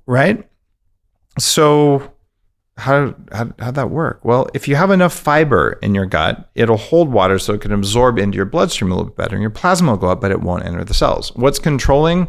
[0.05, 0.49] right?
[1.37, 2.13] So,
[2.79, 4.23] how, how how'd that work?
[4.23, 7.71] Well, if you have enough fiber in your gut, it'll hold water so it can
[7.71, 10.31] absorb into your bloodstream a little bit better, and your plasma will go up, but
[10.31, 11.31] it won't enter the cells.
[11.35, 12.27] What's controlling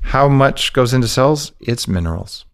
[0.00, 1.52] how much goes into cells?
[1.60, 2.44] It's minerals.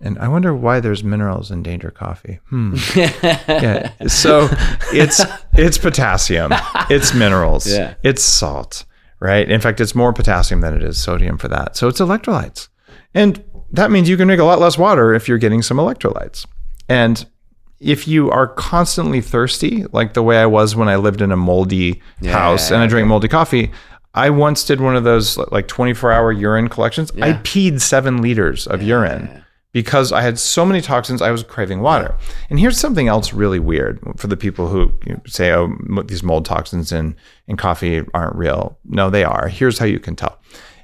[0.00, 2.40] And I wonder why there's minerals in danger coffee.
[2.48, 2.74] Hmm.
[2.96, 3.92] yeah.
[4.08, 4.48] So
[4.92, 5.20] it's
[5.54, 6.52] it's potassium,
[6.90, 7.94] it's minerals, Yeah.
[8.02, 8.84] it's salt,
[9.20, 9.48] right?
[9.48, 11.76] In fact, it's more potassium than it is sodium for that.
[11.76, 12.68] So it's electrolytes.
[13.14, 16.46] And that means you can drink a lot less water if you're getting some electrolytes.
[16.88, 17.24] And
[17.80, 21.36] if you are constantly thirsty, like the way I was when I lived in a
[21.36, 23.72] moldy house and I drank moldy coffee,
[24.14, 27.10] I once did one of those like 24 hour urine collections.
[27.20, 29.42] I peed seven liters of urine
[29.72, 32.14] because I had so many toxins, I was craving water.
[32.50, 34.92] And here's something else really weird for the people who
[35.26, 37.16] say, oh, these mold toxins in,
[37.48, 38.78] in coffee aren't real.
[38.84, 39.48] No, they are.
[39.48, 40.38] Here's how you can tell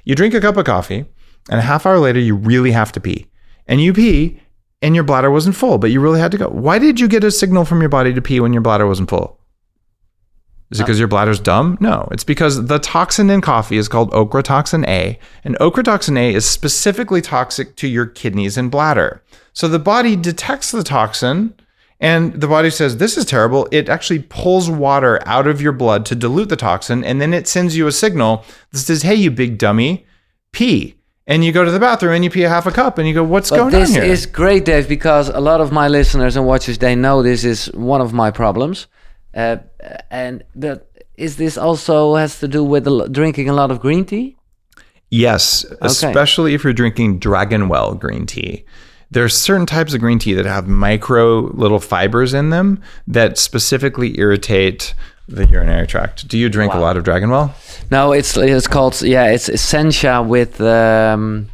[0.05, 1.05] you drink a cup of coffee,
[1.49, 3.27] and a half hour later, you really have to pee.
[3.67, 4.39] And you pee,
[4.81, 6.47] and your bladder wasn't full, but you really had to go.
[6.47, 9.09] Why did you get a signal from your body to pee when your bladder wasn't
[9.09, 9.39] full?
[10.71, 11.77] Is it uh, because your bladder's dumb?
[11.81, 16.47] No, it's because the toxin in coffee is called ochratoxin A, and ochratoxin A is
[16.47, 19.23] specifically toxic to your kidneys and bladder.
[19.53, 21.55] So the body detects the toxin,
[21.99, 23.67] and the body says, This is terrible.
[23.71, 27.47] It actually pulls water out of your blood to dilute the toxin, and then it
[27.47, 30.05] sends you a signal that says, Hey, you big dummy,
[30.51, 30.98] pee.
[31.29, 33.13] And you go to the bathroom and you pee a half a cup, and you
[33.13, 34.11] go, What's But going this on here?
[34.11, 37.67] is great, Dave, because a lot of my listeners and watchers they know this is
[37.73, 38.87] one of my problems,
[39.35, 39.57] uh,
[40.09, 44.37] and that is this also has to do with drinking a lot of green tea.
[45.11, 48.65] Yes, especially if you're drinking Dragonwell green tea.
[49.11, 54.19] There's certain types of green tea that have micro little fibers in them that specifically
[54.19, 54.93] irritate
[55.29, 56.27] the urinary tract.
[56.27, 57.51] Do you drink a lot of Dragonwell?
[57.91, 61.49] No, it's it's called yeah, it's essentia with um,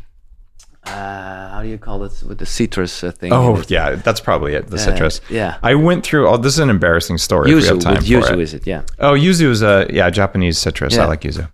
[0.86, 3.34] uh, how do you call it with the citrus uh, thing?
[3.34, 4.68] Oh, yeah, that's probably it.
[4.68, 5.20] The citrus.
[5.30, 5.58] yeah.
[5.64, 6.28] I went through.
[6.28, 7.52] Oh, this is an embarrassing story.
[7.52, 8.40] if we have yuzu time yuzu it.
[8.40, 8.68] is it?
[8.68, 8.84] Yeah.
[9.00, 10.98] Oh, yuzu is a yeah Japanese citrus.
[10.98, 11.52] I like yuzu.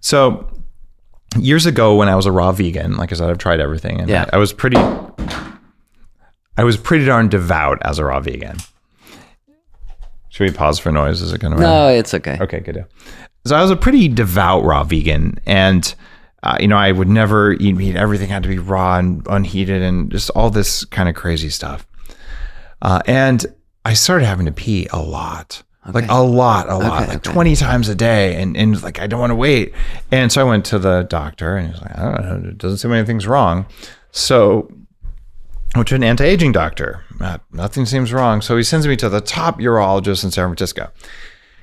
[0.00, 0.48] So
[1.38, 4.08] years ago, when I was a raw vegan, like I said, I've tried everything, and
[4.08, 4.24] Yeah.
[4.32, 4.78] I, I was pretty,
[6.56, 8.56] I was pretty darn devout as a raw vegan.
[10.30, 11.20] Should we pause for noise?
[11.22, 11.60] Is it going to?
[11.60, 12.38] No, it's okay.
[12.40, 12.86] Okay, good deal.
[13.44, 15.94] So I was a pretty devout raw vegan, and
[16.42, 17.96] uh, you know I would never eat meat.
[17.96, 21.86] Everything had to be raw and unheated, and just all this kind of crazy stuff.
[22.80, 23.44] Uh, and
[23.84, 25.62] I started having to pee a lot,
[25.92, 27.32] like a lot, a lot, Okay, like okay.
[27.32, 29.74] twenty times a day, and and like I don't want to wait.
[30.12, 32.78] And so I went to the doctor, and he's like, I don't know, it doesn't
[32.78, 33.66] seem anything's wrong.
[34.12, 34.70] So
[35.76, 37.04] went to an anti-aging doctor.
[37.20, 38.40] Uh, nothing seems wrong.
[38.40, 40.90] So he sends me to the top urologist in San Francisco.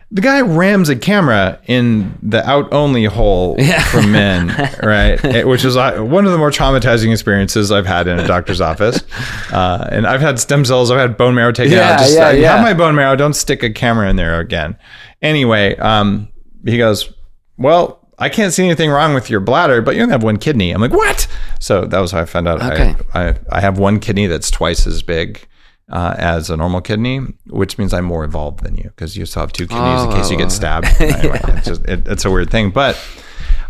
[0.09, 3.57] The guy rams a camera in the out only hole
[3.91, 4.47] for men,
[4.81, 5.45] right?
[5.45, 9.03] Which is uh, one of the more traumatizing experiences I've had in a doctor's office.
[9.51, 11.99] Uh, and I've had stem cells, I've had bone marrow taken Yeah, out.
[11.99, 12.55] Just yeah, yeah.
[12.55, 13.17] have my bone marrow.
[13.17, 14.77] Don't stick a camera in there again.
[15.21, 16.29] Anyway, um,
[16.63, 17.11] he goes,
[17.57, 20.71] Well, I can't see anything wrong with your bladder, but you only have one kidney.
[20.71, 21.27] I'm like, What?
[21.59, 22.61] So that was how I found out.
[22.63, 22.95] Okay.
[23.13, 25.47] I, I, I have one kidney that's twice as big
[25.89, 29.41] uh, as a normal kidney, which means I'm more evolved than you because you still
[29.41, 30.39] have two kidneys in case you Oh.
[30.39, 30.87] get stabbed.
[30.99, 32.71] Anyway, it's, just, it, it's a weird thing.
[32.71, 32.99] But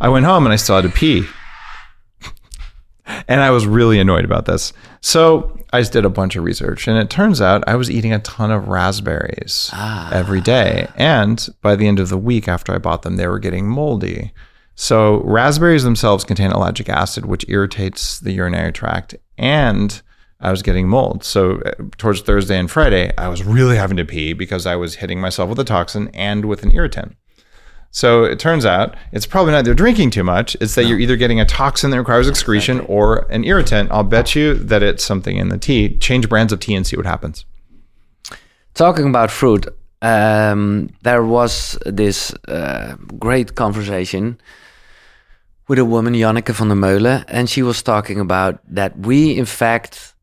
[0.02, 1.26] I went home and I still had to pee.
[3.28, 4.74] And I was really annoyed about this.
[5.02, 8.14] So I just did a bunch of research, and it turns out I was eating
[8.14, 9.70] a ton of raspberries
[10.14, 10.88] every day.
[10.96, 14.32] And by the end of the week after I bought them, they were getting moldy.
[14.76, 20.02] So raspberries themselves contain ellagic acid, which irritates the urinary tract, and
[20.40, 21.24] I was getting mold.
[21.24, 24.96] So uh, towards Thursday and Friday, I was really having to pee because I was
[24.96, 27.16] hitting myself with a toxin and with an irritant.
[27.92, 30.56] So it turns out it's probably not they're drinking too much.
[30.62, 33.92] It's that you're either getting a toxin that requires excretion or an irritant.
[33.92, 35.98] I'll bet you that it's something in the tea.
[35.98, 37.46] Change brands of tea and see what happens.
[38.74, 39.66] Talking about fruit,
[40.02, 44.40] um, there was this uh, great conversation
[45.68, 49.46] with a woman, Janneke van der Meulen, and she was talking about that we, in
[49.46, 50.14] fact,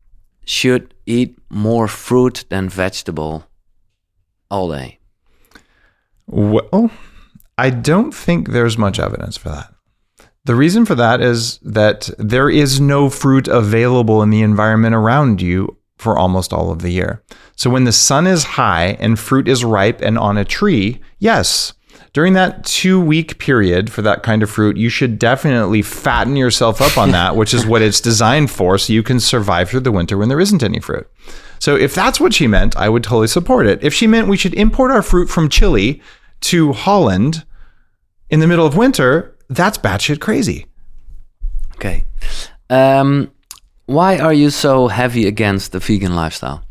[0.45, 3.45] should eat more fruit than vegetable
[4.49, 4.99] all day.
[6.27, 6.89] Well,
[7.57, 9.73] I don't think there's much evidence for that.
[10.45, 15.41] The reason for that is that there is no fruit available in the environment around
[15.41, 17.23] you for almost all of the year.
[17.55, 21.73] So when the sun is high and fruit is ripe and on a tree, yes,
[22.13, 26.81] during that two week period for that kind of fruit, you should definitely fatten yourself
[26.81, 29.91] up on that, which is what it's designed for, so you can survive through the
[29.91, 31.09] winter when there isn't any fruit.
[31.59, 33.83] So if that's what she meant, I would totally support it.
[33.83, 36.01] If she meant we should import our fruit from Chile
[36.45, 37.45] to Holland
[38.29, 40.67] in the middle of winter, that's batshit crazy.
[41.75, 42.03] Okay.
[42.69, 43.31] Um,
[43.85, 46.63] Why are you so heavy against the vegan lifestyle?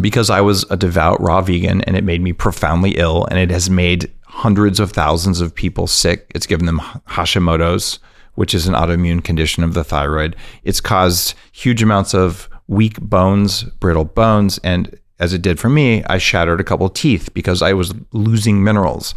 [0.00, 3.50] Because I was a devout raw vegan and it made me profoundly ill and it
[3.50, 6.30] has made hundreds of thousands of people sick.
[6.34, 6.78] It's given them
[7.08, 7.98] Hashimoto's,
[8.34, 10.36] which is an autoimmune condition of the thyroid.
[10.64, 16.04] It's caused huge amounts of weak bones, brittle bones, and as it did for me,
[16.04, 19.14] I shattered a couple teeth because I was losing minerals.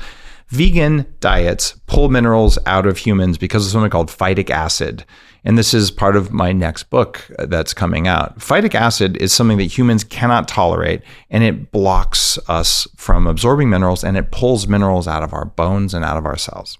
[0.49, 5.05] Vegan diets pull minerals out of humans because of something called phytic acid.
[5.45, 8.37] And this is part of my next book that's coming out.
[8.39, 14.03] Phytic acid is something that humans cannot tolerate, and it blocks us from absorbing minerals
[14.03, 16.77] and it pulls minerals out of our bones and out of our cells.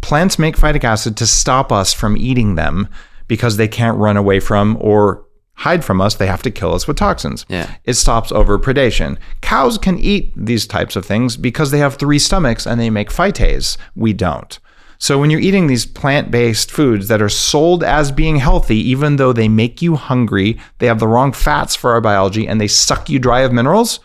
[0.00, 2.88] Plants make phytic acid to stop us from eating them
[3.28, 6.86] because they can't run away from or hide from us, they have to kill us
[6.86, 7.46] with toxins.
[7.48, 7.74] Yeah.
[7.84, 9.18] It stops overpredation.
[9.40, 13.10] Cows can eat these types of things because they have three stomachs and they make
[13.10, 13.76] phytase.
[13.94, 14.58] We don't.
[14.98, 19.32] So when you're eating these plant-based foods that are sold as being healthy, even though
[19.32, 23.10] they make you hungry, they have the wrong fats for our biology, and they suck
[23.10, 23.98] you dry of minerals,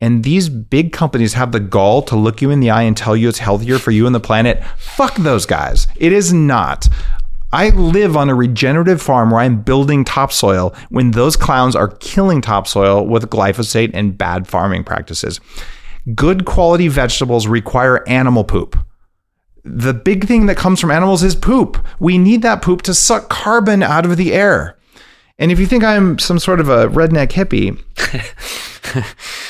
[0.00, 3.16] and these big companies have the gall to look you in the eye and tell
[3.16, 5.88] you it's healthier for you and the planet, fuck those guys.
[5.96, 6.86] It is not.
[7.52, 12.42] I live on a regenerative farm where I'm building topsoil when those clowns are killing
[12.42, 15.40] topsoil with glyphosate and bad farming practices.
[16.14, 18.78] Good quality vegetables require animal poop.
[19.64, 21.84] The big thing that comes from animals is poop.
[21.98, 24.76] We need that poop to suck carbon out of the air.
[25.38, 27.78] And if you think I'm some sort of a redneck hippie,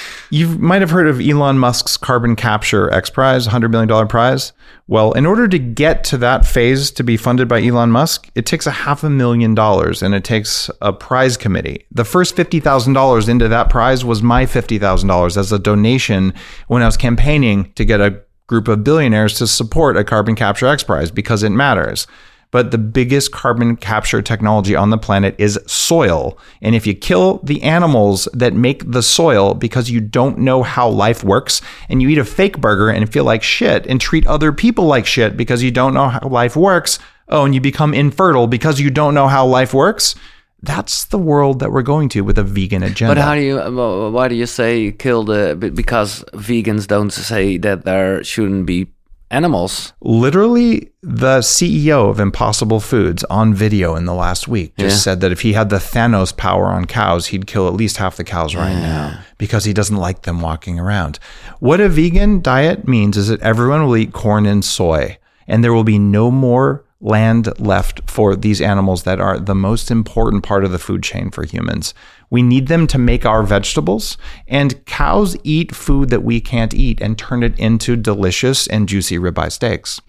[0.30, 4.52] you might have heard of Elon Musk's carbon capture X Prize, $100 million prize.
[4.86, 8.46] Well, in order to get to that phase to be funded by Elon Musk, it
[8.46, 11.86] takes a half a million dollars and it takes a prize committee.
[11.90, 16.34] The first $50,000 into that prize was my $50,000 as a donation
[16.68, 20.66] when I was campaigning to get a group of billionaires to support a carbon capture
[20.66, 22.06] X Prize because it matters
[22.50, 26.38] but the biggest carbon capture technology on the planet is soil.
[26.62, 30.88] And if you kill the animals that make the soil because you don't know how
[30.88, 34.52] life works, and you eat a fake burger and feel like shit and treat other
[34.52, 36.98] people like shit because you don't know how life works,
[37.28, 40.14] oh, and you become infertile because you don't know how life works.
[40.60, 43.14] That's the world that we're going to with a vegan agenda.
[43.14, 43.60] But how do you?
[43.60, 45.52] Uh, why do you say kill the?
[45.52, 48.88] Uh, because vegans don't say that there shouldn't be
[49.30, 49.92] animals.
[50.00, 55.00] Literally, the CEO of Impossible Foods on video in the last week just Yeah.
[55.02, 58.16] said that if he had the Thanos power on cows, he'd kill at least half
[58.16, 61.18] the cows right now because he doesn't like them walking around.
[61.60, 65.72] What a vegan diet means is that everyone will eat corn and soy, and there
[65.72, 70.64] will be no more land left for these animals that are the most important part
[70.64, 71.94] of the food chain for humans.
[72.30, 77.00] We need them to make our vegetables, and cows eat food that we can't eat
[77.00, 80.00] and turn it into delicious and juicy ribeye steaks.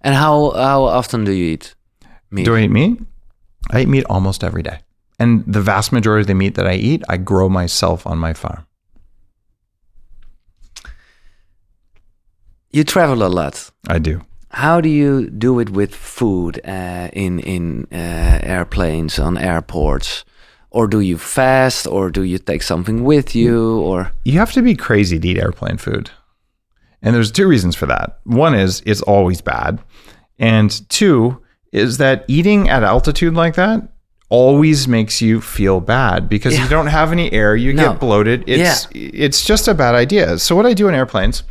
[0.00, 1.74] And how how often do you eat
[2.30, 2.44] meat?
[2.44, 3.00] Do I eat meat?
[3.70, 4.80] I eat meat almost every day.
[5.18, 8.32] And the vast majority of the meat that I eat, I grow myself on my
[8.32, 8.68] farm.
[12.70, 13.70] you travel a lot.
[13.88, 14.22] I do.
[14.50, 20.24] How do you do it with food uh, in in uh, airplanes on airports?
[20.70, 24.62] Or do you fast, or do you take something with you, or You have to
[24.62, 26.10] be crazy to eat airplane food.
[27.00, 28.18] And there's two reasons for that.
[28.24, 29.78] One is it's always bad.
[30.38, 31.42] And two
[31.72, 33.88] is that eating at altitude like that
[34.30, 37.90] always makes you feel bad because you don't have any air, you No.
[37.92, 38.44] get bloated.
[38.46, 40.38] It's it's just a bad idea.
[40.38, 41.42] So what I do in airplanes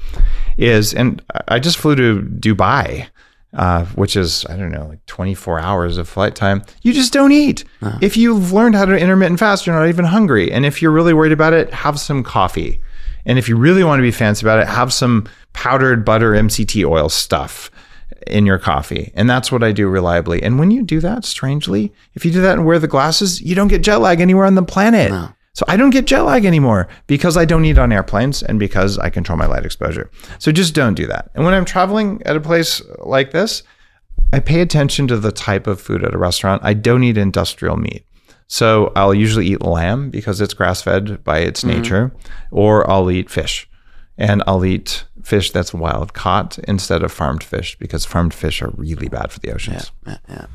[0.58, 3.08] is and I just flew to Dubai.
[3.54, 6.62] Uh, which is I don't know, like 24 hours of flight time.
[6.84, 7.64] You just don't eat.
[8.02, 10.52] If you've learned how to intermittent fast, you're not even hungry.
[10.52, 12.80] And if you're really worried about it, have some coffee.
[13.26, 16.86] And if you really want to be fancy about it, have some powdered butter MCT
[16.88, 17.72] oil stuff
[18.28, 19.12] in your coffee.
[19.16, 20.41] And that's what I do reliably.
[20.44, 23.56] And when you do that, strangely, if you do that and wear the glasses, you
[23.56, 25.12] don't get jet lag anywhere on the planet.
[25.54, 28.99] So I don't get jet lag anymore because I don't eat on airplanes and because
[28.99, 30.12] I control my light exposure.
[30.38, 31.32] So just don't do that.
[31.34, 33.64] And when I'm traveling at a place like this,
[34.32, 36.62] I pay attention to the type of food at a restaurant.
[36.64, 38.06] I don't eat industrial meat.
[38.48, 41.82] So I'll usually eat lamb because it's grass fed by its mm-hmm.
[41.82, 42.16] nature,
[42.52, 43.70] or I'll eat fish.
[44.18, 48.72] And I'll eat fish that's wild caught instead of farmed fish because farmed fish are
[48.78, 49.91] really bad for the oceans.
[50.06, 50.45] yeah, yeah.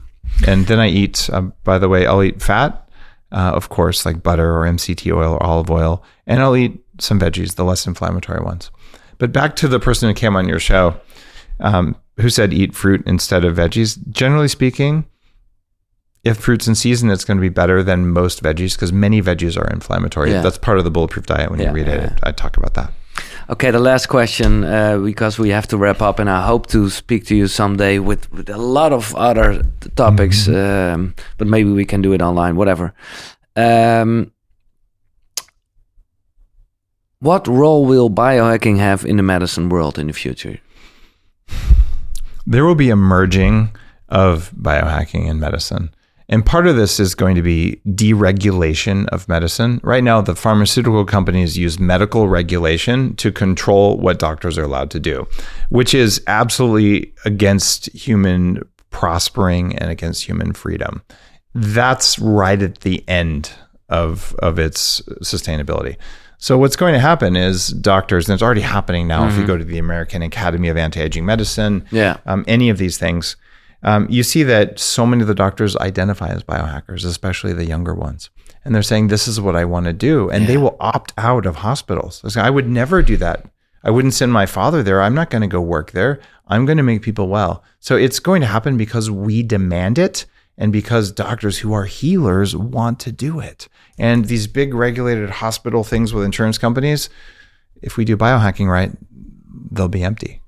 [0.46, 2.88] And then I eat, uh, by the way, I'll eat fat,
[3.32, 6.02] uh, of course, like butter or MCT oil or olive oil.
[6.26, 8.70] And I'll eat some veggies, the less inflammatory ones.
[9.18, 10.96] But back to the person who came on your show
[11.60, 13.98] um, who said eat fruit instead of veggies.
[14.08, 15.04] Generally speaking,
[16.24, 19.60] if fruit's in season, it's going to be better than most veggies because many veggies
[19.60, 20.30] are inflammatory.
[20.30, 20.40] Yeah.
[20.42, 21.50] That's part of the bulletproof diet.
[21.50, 22.92] When Yeah, you read yeah, it, I talk about that.
[23.50, 26.88] Okay, the last question, uh, because we have to wrap up, and I hope to
[26.88, 29.62] speak to you someday with, with a lot of other
[29.96, 32.94] topics, um, but maybe we can do it online, whatever.
[33.56, 34.32] Um,
[37.18, 40.58] what role will biohacking have in the medicine world in the future?
[42.46, 43.76] There will be a merging
[44.08, 45.94] of biohacking and medicine.
[46.28, 49.80] And part of this is going to be deregulation of medicine.
[49.82, 55.00] Right now, the pharmaceutical companies use medical regulation to control what doctors are allowed to
[55.00, 55.26] do,
[55.68, 61.02] which is absolutely against human prospering and against human freedom.
[61.54, 63.50] That's right at the end
[63.88, 65.96] of, of its sustainability.
[66.38, 69.28] So what's going to happen is doctors, and it's already happening now.
[69.28, 72.16] If you go to the American Academy of Anti-Aging Medicine, Yeah.
[72.26, 73.36] um, any of these things,
[73.82, 77.94] um, you see that so many of the doctors identify as biohackers, especially the younger
[77.94, 78.30] ones,
[78.64, 81.46] and they're saying this is what I want to do, and they will opt out
[81.46, 82.36] of hospitals.
[82.36, 83.46] I would never do that.
[83.84, 85.02] I wouldn't send my father there.
[85.02, 86.20] I'm not going to go work there.
[86.46, 87.64] I'm going to make people well.
[87.80, 90.26] So it's going to happen because we demand it
[90.56, 93.68] and because doctors who are healers want to do it.
[93.98, 97.08] And these big regulated hospital things with insurance companies,
[97.80, 98.92] if we do biohacking right,
[99.70, 100.41] they'll be empty.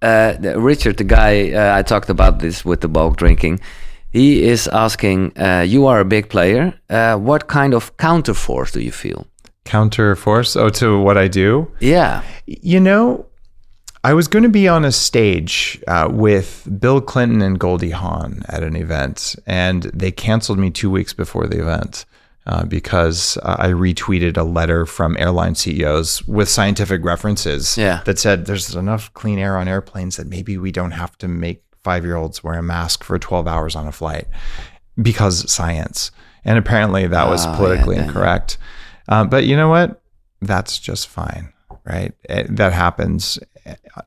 [0.00, 3.60] Uh, Richard, the guy uh, I talked about this with the bulk drinking,
[4.10, 6.74] he is asking, uh, you are a big player.
[6.88, 9.26] Uh, what kind of counterforce do you feel?
[9.64, 10.56] Counterforce?
[10.56, 11.70] oh, to what I do.
[11.78, 12.22] Yeah.
[12.46, 13.26] You know,
[14.04, 18.42] I was going to be on a stage uh, with Bill Clinton and Goldie Hawn
[18.48, 22.06] at an event, and they canceled me two weeks before the event
[22.48, 28.00] uh, because uh, I retweeted a letter from airline CEOs with scientific references Yeah.
[28.06, 31.62] that said there's enough clean air on airplanes that maybe we don't have to make
[31.84, 34.26] five year olds wear a mask for 12 hours on a flight
[35.00, 36.10] because science.
[36.44, 38.58] And apparently that was Oh, politically then- incorrect.
[39.08, 40.00] Uh, but you know what?
[40.40, 41.52] That's just fine,
[41.84, 42.12] right?
[42.28, 43.38] Eh, that happens.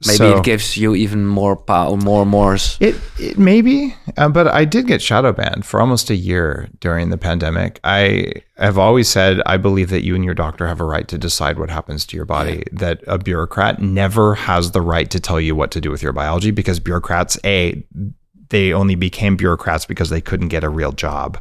[0.05, 2.53] Maybe So- it gives you even more power, more, more.
[2.55, 6.69] s- it, it maybe, uh, but I did get shadow banned for almost a year
[6.79, 7.79] during the pandemic.
[7.83, 11.17] I have always said I believe that you and your doctor have a right to
[11.17, 12.63] decide what happens to your body.
[12.71, 16.13] That a bureaucrat never has the right to tell you what to do with your
[16.13, 17.83] biology because bureaucrats, a,
[18.49, 21.37] they only became bureaucrats because they couldn't get a real job,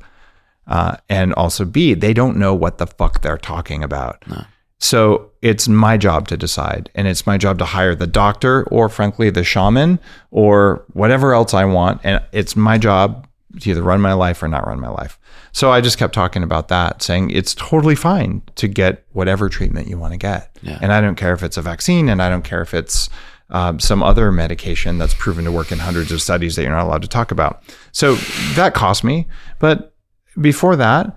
[0.67, 4.25] uh, and also b, they don't know what the fuck they're talking about.
[4.79, 8.89] So it's my job to decide, and it's my job to hire the doctor or,
[8.89, 9.99] frankly, the shaman
[10.31, 12.01] or whatever else I want.
[12.05, 13.27] And it's my job
[13.61, 15.19] to either run my life or not run my life.
[15.53, 19.89] So I just kept talking about that, saying it's totally fine to get whatever treatment
[19.89, 20.57] you want to get.
[20.63, 20.79] Yeah.
[20.81, 23.09] And I don't care if it's a vaccine, and I don't care if it's
[23.49, 26.85] um, some other medication that's proven to work in hundreds of studies that you're not
[26.85, 27.63] allowed to talk about.
[27.93, 28.15] So
[28.55, 29.27] that cost me.
[29.59, 29.93] But
[30.41, 31.17] before that,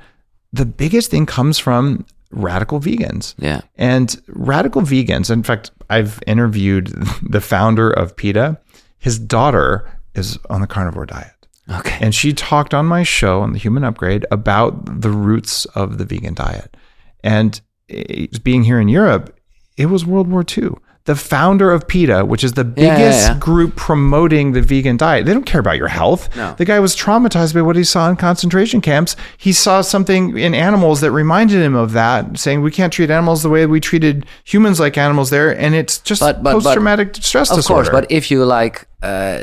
[0.52, 3.36] the biggest thing comes from radical vegans.
[3.38, 3.62] Yeah.
[3.76, 6.88] And radical vegans, in fact, I've interviewed
[7.22, 8.60] the founder of PETA.
[9.00, 11.32] His daughter is on the carnivore diet.
[11.70, 11.98] Okay.
[12.02, 16.06] And she talked on my show on the Human Upgrade about the roots of the
[16.06, 16.76] vegan diet.
[17.24, 19.38] And it, being here in Europe,
[19.78, 20.72] it was World War II.
[21.06, 23.38] The founder of PETA, which is the Yeah, yeah, biggest yeah.
[23.38, 26.34] group promoting the vegan diet, they don't care about your health.
[26.38, 26.56] No.
[26.58, 29.18] The guy was traumatized by what he saw in concentration camps.
[29.38, 33.44] He saw something in animals that reminded him of that, saying we can't treat animals
[33.44, 37.18] the way we treated humans like animals there, and it's just But- but- but- post-traumatic
[37.20, 37.90] stress of disorder.
[37.92, 39.40] course, but if you like, uh,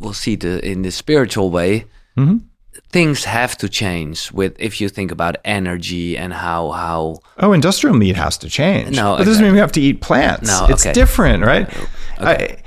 [0.00, 1.84] we'll see it in the spiritual way.
[2.16, 2.36] Mm-hmm.
[2.90, 7.96] Things have to change with if you think about energy and how how Oh, industrial
[7.96, 8.96] meat has to change.
[8.96, 10.48] No, but doesn't mean we have to eat plants.
[10.48, 10.92] No, it's okay.
[10.92, 11.68] different, right?
[12.18, 12.58] I,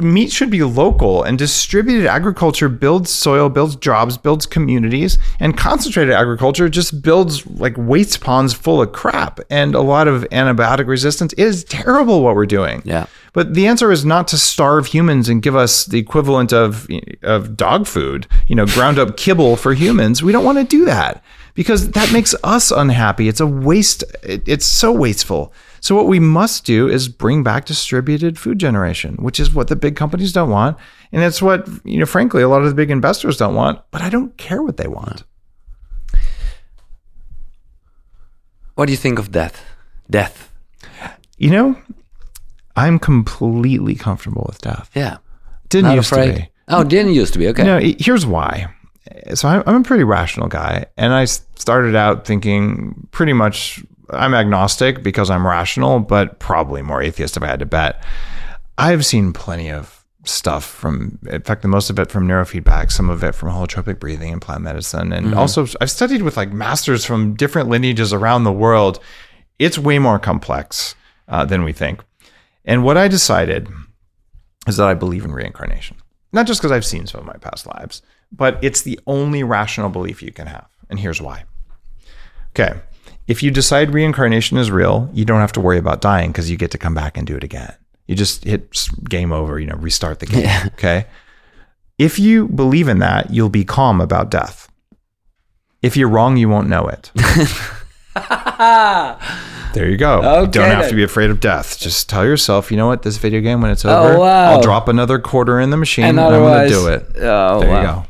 [0.00, 6.14] meat should be local, and distributed agriculture builds soil, builds jobs, builds communities, and concentrated
[6.14, 11.32] agriculture just builds like waste ponds full of crap and a lot of antibiotic resistance.
[11.34, 12.82] It is terrible what we're doing.
[12.84, 13.06] Yeah.
[13.38, 16.88] But the answer is not to starve humans and give us the equivalent of
[17.22, 20.24] of dog food, you know, ground up kibble for humans.
[20.24, 21.22] We don't want to do that
[21.54, 23.28] because that makes us unhappy.
[23.28, 24.02] It's a waste.
[24.24, 25.52] It, it's so wasteful.
[25.78, 29.76] So what we must do is bring back distributed food generation, which is what the
[29.76, 30.76] big companies don't want,
[31.12, 32.06] and it's what you know.
[32.06, 33.80] Frankly, a lot of the big investors don't want.
[33.92, 35.22] But I don't care what they want.
[38.74, 39.64] what do you think of death?
[40.10, 40.52] Death.
[41.36, 41.76] You know,
[42.78, 44.88] I'm completely comfortable with death.
[44.94, 45.16] Yeah.
[45.68, 46.34] Didn't Not used afraid.
[46.34, 46.48] to be.
[46.68, 47.48] Oh, didn't used to be.
[47.48, 47.64] Okay.
[47.64, 48.68] No, here's why.
[49.34, 54.32] So I'm, I'm a pretty rational guy, and I started out thinking pretty much I'm
[54.32, 58.02] agnostic because I'm rational, but probably more atheist if I had to bet.
[58.76, 63.10] I've seen plenty of stuff from, in fact, the most of it from neurofeedback, some
[63.10, 67.04] of it from holotropic breathing and plant medicine, and also I've studied with like masters
[67.04, 69.00] from different lineages around the world.
[69.58, 70.94] It's way more complex
[71.26, 72.04] uh, than we think.
[72.68, 73.66] And what I decided
[74.68, 75.96] is that I believe in reincarnation.
[76.32, 79.88] Not just because I've seen some of my past lives, but it's the only rational
[79.88, 80.68] belief you can have.
[80.90, 81.44] And here's why.
[82.50, 82.78] Okay.
[83.26, 86.58] If you decide reincarnation is real, you don't have to worry about dying because you
[86.58, 87.74] get to come back and do it again.
[88.06, 90.44] You just hit game over, you know, restart the game.
[90.44, 90.68] Yeah.
[90.74, 91.06] Okay.
[91.98, 94.70] If you believe in that, you'll be calm about death.
[95.82, 97.10] If you're wrong, you won't know it.
[99.74, 100.42] there you go.
[100.42, 100.90] you don't have then.
[100.90, 101.78] to be afraid of death.
[101.78, 104.52] Just tell yourself, you know what, this video game, when it's oh, over, Oh, wow.
[104.52, 107.06] I'll drop another quarter in the machine And and, I'm going to do it.
[107.16, 107.80] Oh, there wow.
[107.80, 108.04] you go.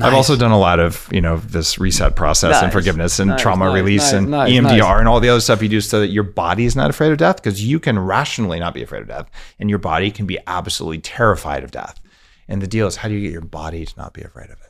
[0.00, 3.42] I've also done a lot of, you know, this reset process and forgiveness and Nice,
[3.42, 4.98] trauma nice, release nice, and nice, EMDR nice.
[5.00, 7.18] and all the other stuff you do so that your body is not afraid of
[7.18, 10.38] death because you can rationally not be afraid of death and your body can be
[10.46, 12.00] absolutely terrified of death.
[12.46, 14.58] And the deal is how do you get your body to not be afraid of
[14.60, 14.67] it?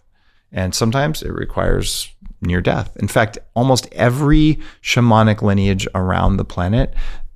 [0.53, 2.09] And sometimes it requires
[2.41, 2.97] near death.
[2.97, 6.95] In fact, almost every shamanic lineage around the planet,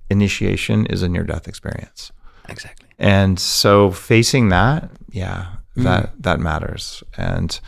[0.09, 2.13] initiation is a near death experience.
[2.49, 2.89] Exactly.
[2.99, 7.03] And so facing that, yeah, that that matters.
[7.17, 7.59] And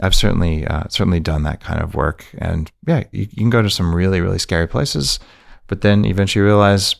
[0.00, 2.26] I've certainly uh, certainly done that kind of work.
[2.38, 5.18] And yeah, you, you can go to some really really scary places,
[5.66, 6.96] but then eventually realize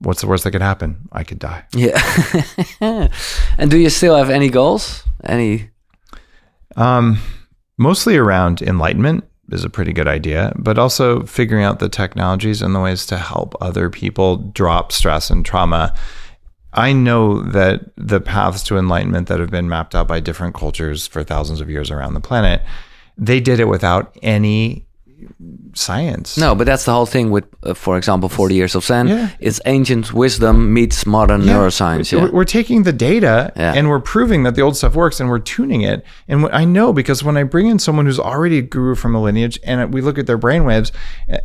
[0.00, 1.08] what's the worst that could happen?
[1.12, 1.64] I could die.
[1.72, 2.00] Yeah.
[3.58, 5.04] and do you still have any goals?
[5.24, 5.70] Any?
[6.76, 7.18] Um,
[7.78, 12.74] mostly around enlightenment is a pretty good idea, but also figuring out the technologies and
[12.74, 15.94] the ways to help other people drop stress and trauma.
[16.74, 21.06] I know that the paths to enlightenment that have been mapped out by different cultures
[21.06, 22.62] for thousands of years around the planet,
[23.16, 24.86] they did it without any
[25.74, 26.36] science.
[26.38, 29.08] No, but that's the whole thing with, uh, for example, 40 years of Zen.
[29.08, 29.28] Yeah.
[29.40, 31.54] It's ancient wisdom meets modern Yeah.
[31.54, 32.12] neuroscience.
[32.12, 32.32] We're, Yeah.
[32.32, 35.82] we're taking the data and we're proving that the old stuff works and we're tuning
[35.82, 36.04] it.
[36.28, 39.22] And I know because when I bring in someone who's already a guru from a
[39.22, 40.90] lineage and we look at their brainwaves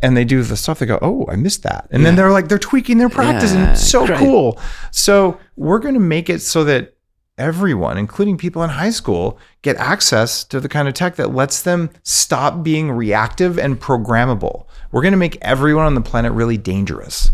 [0.01, 2.47] and they do the stuff, they go, "Oh, I missed that," and then they're like,
[2.49, 4.19] they're tweaking their practice, and it's so great.
[4.19, 4.59] cool.
[4.91, 6.93] So we're going to make it so that
[7.37, 11.61] everyone, including people in high school, get access to the kind of tech that lets
[11.61, 14.65] them stop being reactive and programmable.
[14.91, 17.31] We're going to make everyone on the planet really dangerous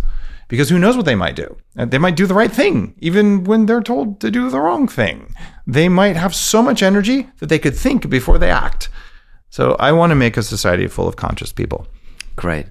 [0.47, 1.55] because who knows what they might do?
[1.77, 4.87] Uh, They might do the right thing, even when they're told to do the wrong
[4.87, 5.33] thing.
[5.67, 8.89] They might have so much energy that they could think before they act.
[9.49, 11.87] So I want to make a society full of conscious people.
[12.35, 12.67] Great.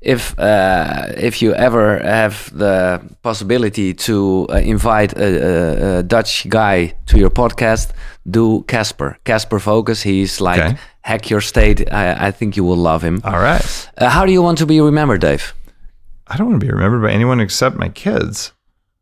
[0.00, 6.48] If uh, if you ever have the possibility to uh, invite a, a, a Dutch
[6.48, 7.90] guy to your podcast,
[8.30, 9.18] do Casper.
[9.24, 10.02] Casper Focus.
[10.02, 10.76] He's like Okay.
[11.00, 11.92] hack your state.
[11.92, 13.20] I, I think you will love him.
[13.24, 13.90] All right.
[13.98, 15.52] Uh, how do you want to be remembered, Dave?
[16.28, 18.52] I don't want to be remembered by anyone except my kids.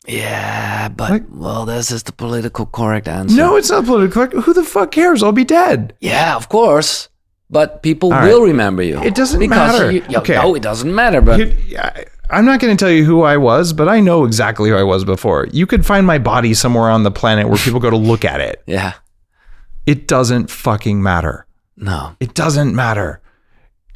[0.09, 3.37] Yeah, but Like- well, this is the political correct answer.
[3.37, 4.27] No, it's not political.
[4.27, 4.45] correct.
[4.47, 5.23] Who the fuck cares?
[5.23, 5.95] I'll be dead.
[6.01, 7.09] Yeah, of course.
[7.49, 9.01] But people will remember you.
[9.03, 9.91] It doesn't matter.
[9.91, 10.35] You, you- Okay.
[10.35, 11.21] No, it doesn't matter.
[11.21, 14.25] But You- I- I'm not going to tell you who I was, but I know
[14.25, 15.47] exactly who I was before.
[15.53, 18.41] You could find my body somewhere on the planet where people go to look at
[18.41, 18.63] it.
[18.67, 18.95] yeah,
[19.87, 21.47] It doesn't fucking matter.
[21.77, 22.17] no.
[22.19, 23.21] It doesn't matter.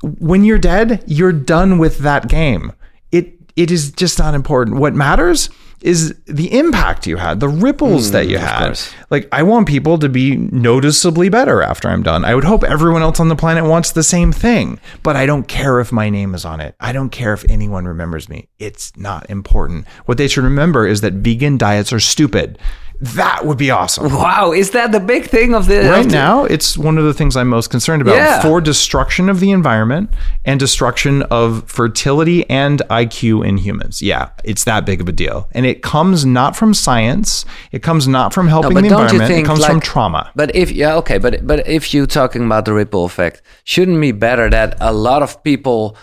[0.02, 2.72] When you're dead, you're done with that game.
[3.10, 4.76] It it is just not important.
[4.78, 5.50] What matters
[5.82, 8.64] is the impact you had, the ripples that mm, you had.
[8.66, 8.92] course.
[9.08, 12.24] Like I want people to be noticeably better after I'm done.
[12.24, 15.48] I would hope everyone else on the planet wants the same thing, but I don't
[15.48, 16.74] care if my name is on it.
[16.80, 18.48] I don't care if anyone remembers me.
[18.58, 19.86] It's not important.
[20.04, 22.58] What they should remember is that vegan diets are stupid.
[23.00, 24.12] That would be awesome.
[24.12, 27.34] Wow, is that the big thing of the Right now, it's one of the things
[27.34, 28.42] I'm most concerned about Yeah.
[28.42, 30.12] for destruction of the environment
[30.44, 34.02] and destruction of fertility and IQ in humans.
[34.02, 35.48] Yeah, it's that big of a deal.
[35.52, 39.46] And it comes not from science, it comes not from helping but the environment, think,
[39.46, 40.30] it comes from trauma.
[40.36, 44.00] But if yeah, okay, but but if you're talking about the ripple effect, shouldn't it
[44.00, 45.96] be better that a lot of people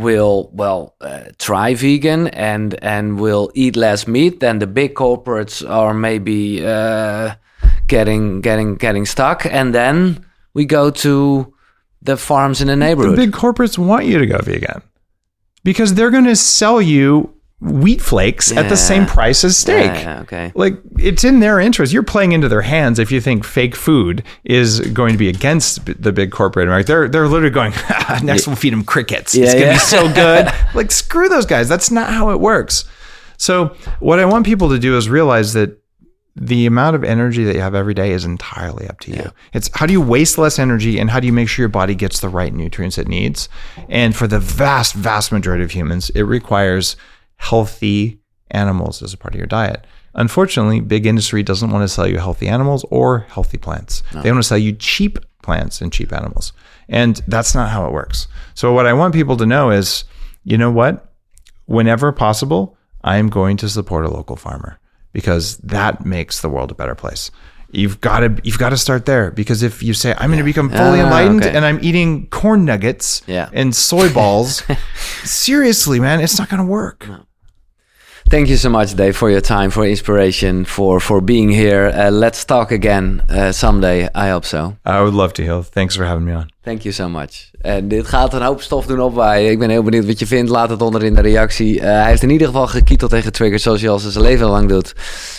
[0.00, 5.68] will well uh, try vegan and and will eat less meat than the big corporates
[5.68, 7.34] are maybe uh,
[7.86, 10.24] getting getting getting stuck, and then
[10.54, 11.54] we go to
[12.02, 13.16] the farms in the neighborhood.
[13.16, 14.82] The big corporates want you to go vegan
[15.62, 19.86] because they're going to sell you wheat flakes at the same price as steak.
[19.86, 20.52] Yeah, yeah, okay.
[20.54, 21.92] Like it's in their interest.
[21.92, 25.84] You're playing into their hands if you think fake food is going to be against
[26.02, 26.86] the big corporate America.
[26.86, 27.72] They're they're literally going.
[28.12, 29.36] Ah, next, we'll feed them crickets.
[29.36, 29.72] it's gonna yeah.
[29.74, 30.52] be so good.
[30.74, 31.68] like screw those guys.
[31.68, 32.84] That's not how it works.
[33.36, 35.80] So what I want people to do is realize that
[36.34, 39.30] the amount of energy that you have every day is entirely up to you.
[39.52, 41.94] It's how do you waste less energy and how do you make sure your body
[41.94, 43.48] gets the right nutrients it needs?
[43.88, 46.96] And for the vast, vast majority of humans, it requires
[47.40, 49.86] healthy animals as a part of your diet.
[50.14, 54.02] Unfortunately, big industry doesn't want to sell you healthy animals or healthy plants.
[54.12, 56.52] They want to sell you cheap plants and cheap animals.
[56.88, 58.26] And that's not how it works.
[58.54, 60.04] So what I want people to know is,
[60.44, 61.06] you know what?
[61.66, 64.80] whenever possible, I am going to support a local farmer
[65.12, 67.30] because that makes the world a better place.
[67.70, 70.44] You've got to you've got to start there because if you say I'm going to
[70.44, 71.54] become fully Ah, enlightened okay.
[71.56, 73.48] and I'm eating corn nuggets Yeah.
[73.52, 74.64] and soy balls,
[75.22, 77.06] seriously, man, it's not going to work.
[78.30, 81.88] Thank you so much, Dave, for your time, for inspiration, for for being here.
[81.88, 84.08] Uh, let's talk again uh, someday.
[84.14, 84.76] I hope so.
[84.86, 85.62] I would love to heal.
[85.62, 86.48] Thanks for having me on.
[86.62, 87.50] Thank you so much.
[87.60, 89.50] En dit gaat een hoop stof doen opwaaien.
[89.50, 90.50] Ik ben heel benieuwd wat je vindt.
[90.50, 91.80] Laat het onder in de reactie.
[91.80, 94.68] Eh, hij heeft in ieder geval gekieteld tegen triggers zoals hij al zijn leven lang
[94.68, 94.94] doet.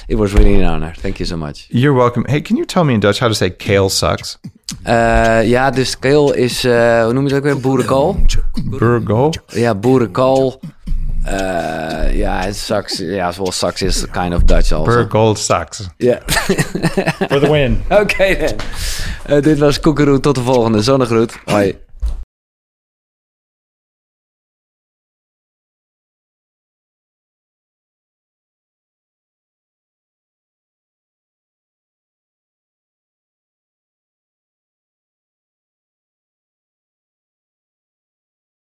[0.08, 0.96] It was really an honor.
[1.02, 1.66] Thank you so much.
[1.68, 2.30] You're welcome.
[2.30, 4.40] Hey, can you tell me in Dutch how to say kale sucks?
[4.84, 7.60] Eh, ja, dus kale is, eh, hoe noem je het ook weer?
[7.60, 8.16] Boerenkool?
[8.64, 9.30] Burgo?
[9.48, 10.60] Ja, boerenkool.
[11.24, 13.82] Eh, ja, yeah, Ja, Yeah, well, sucks.
[13.82, 14.84] is kind of Dutch also.
[14.84, 15.88] Per gold Sachs.
[15.98, 16.20] Yeah.
[17.30, 17.84] For the win.
[17.90, 18.56] Oké okay,
[19.42, 20.20] dit was Koekeroe.
[20.20, 20.82] Tot de volgende.
[20.82, 21.38] Zonnegroet.
[21.46, 21.76] Hoi.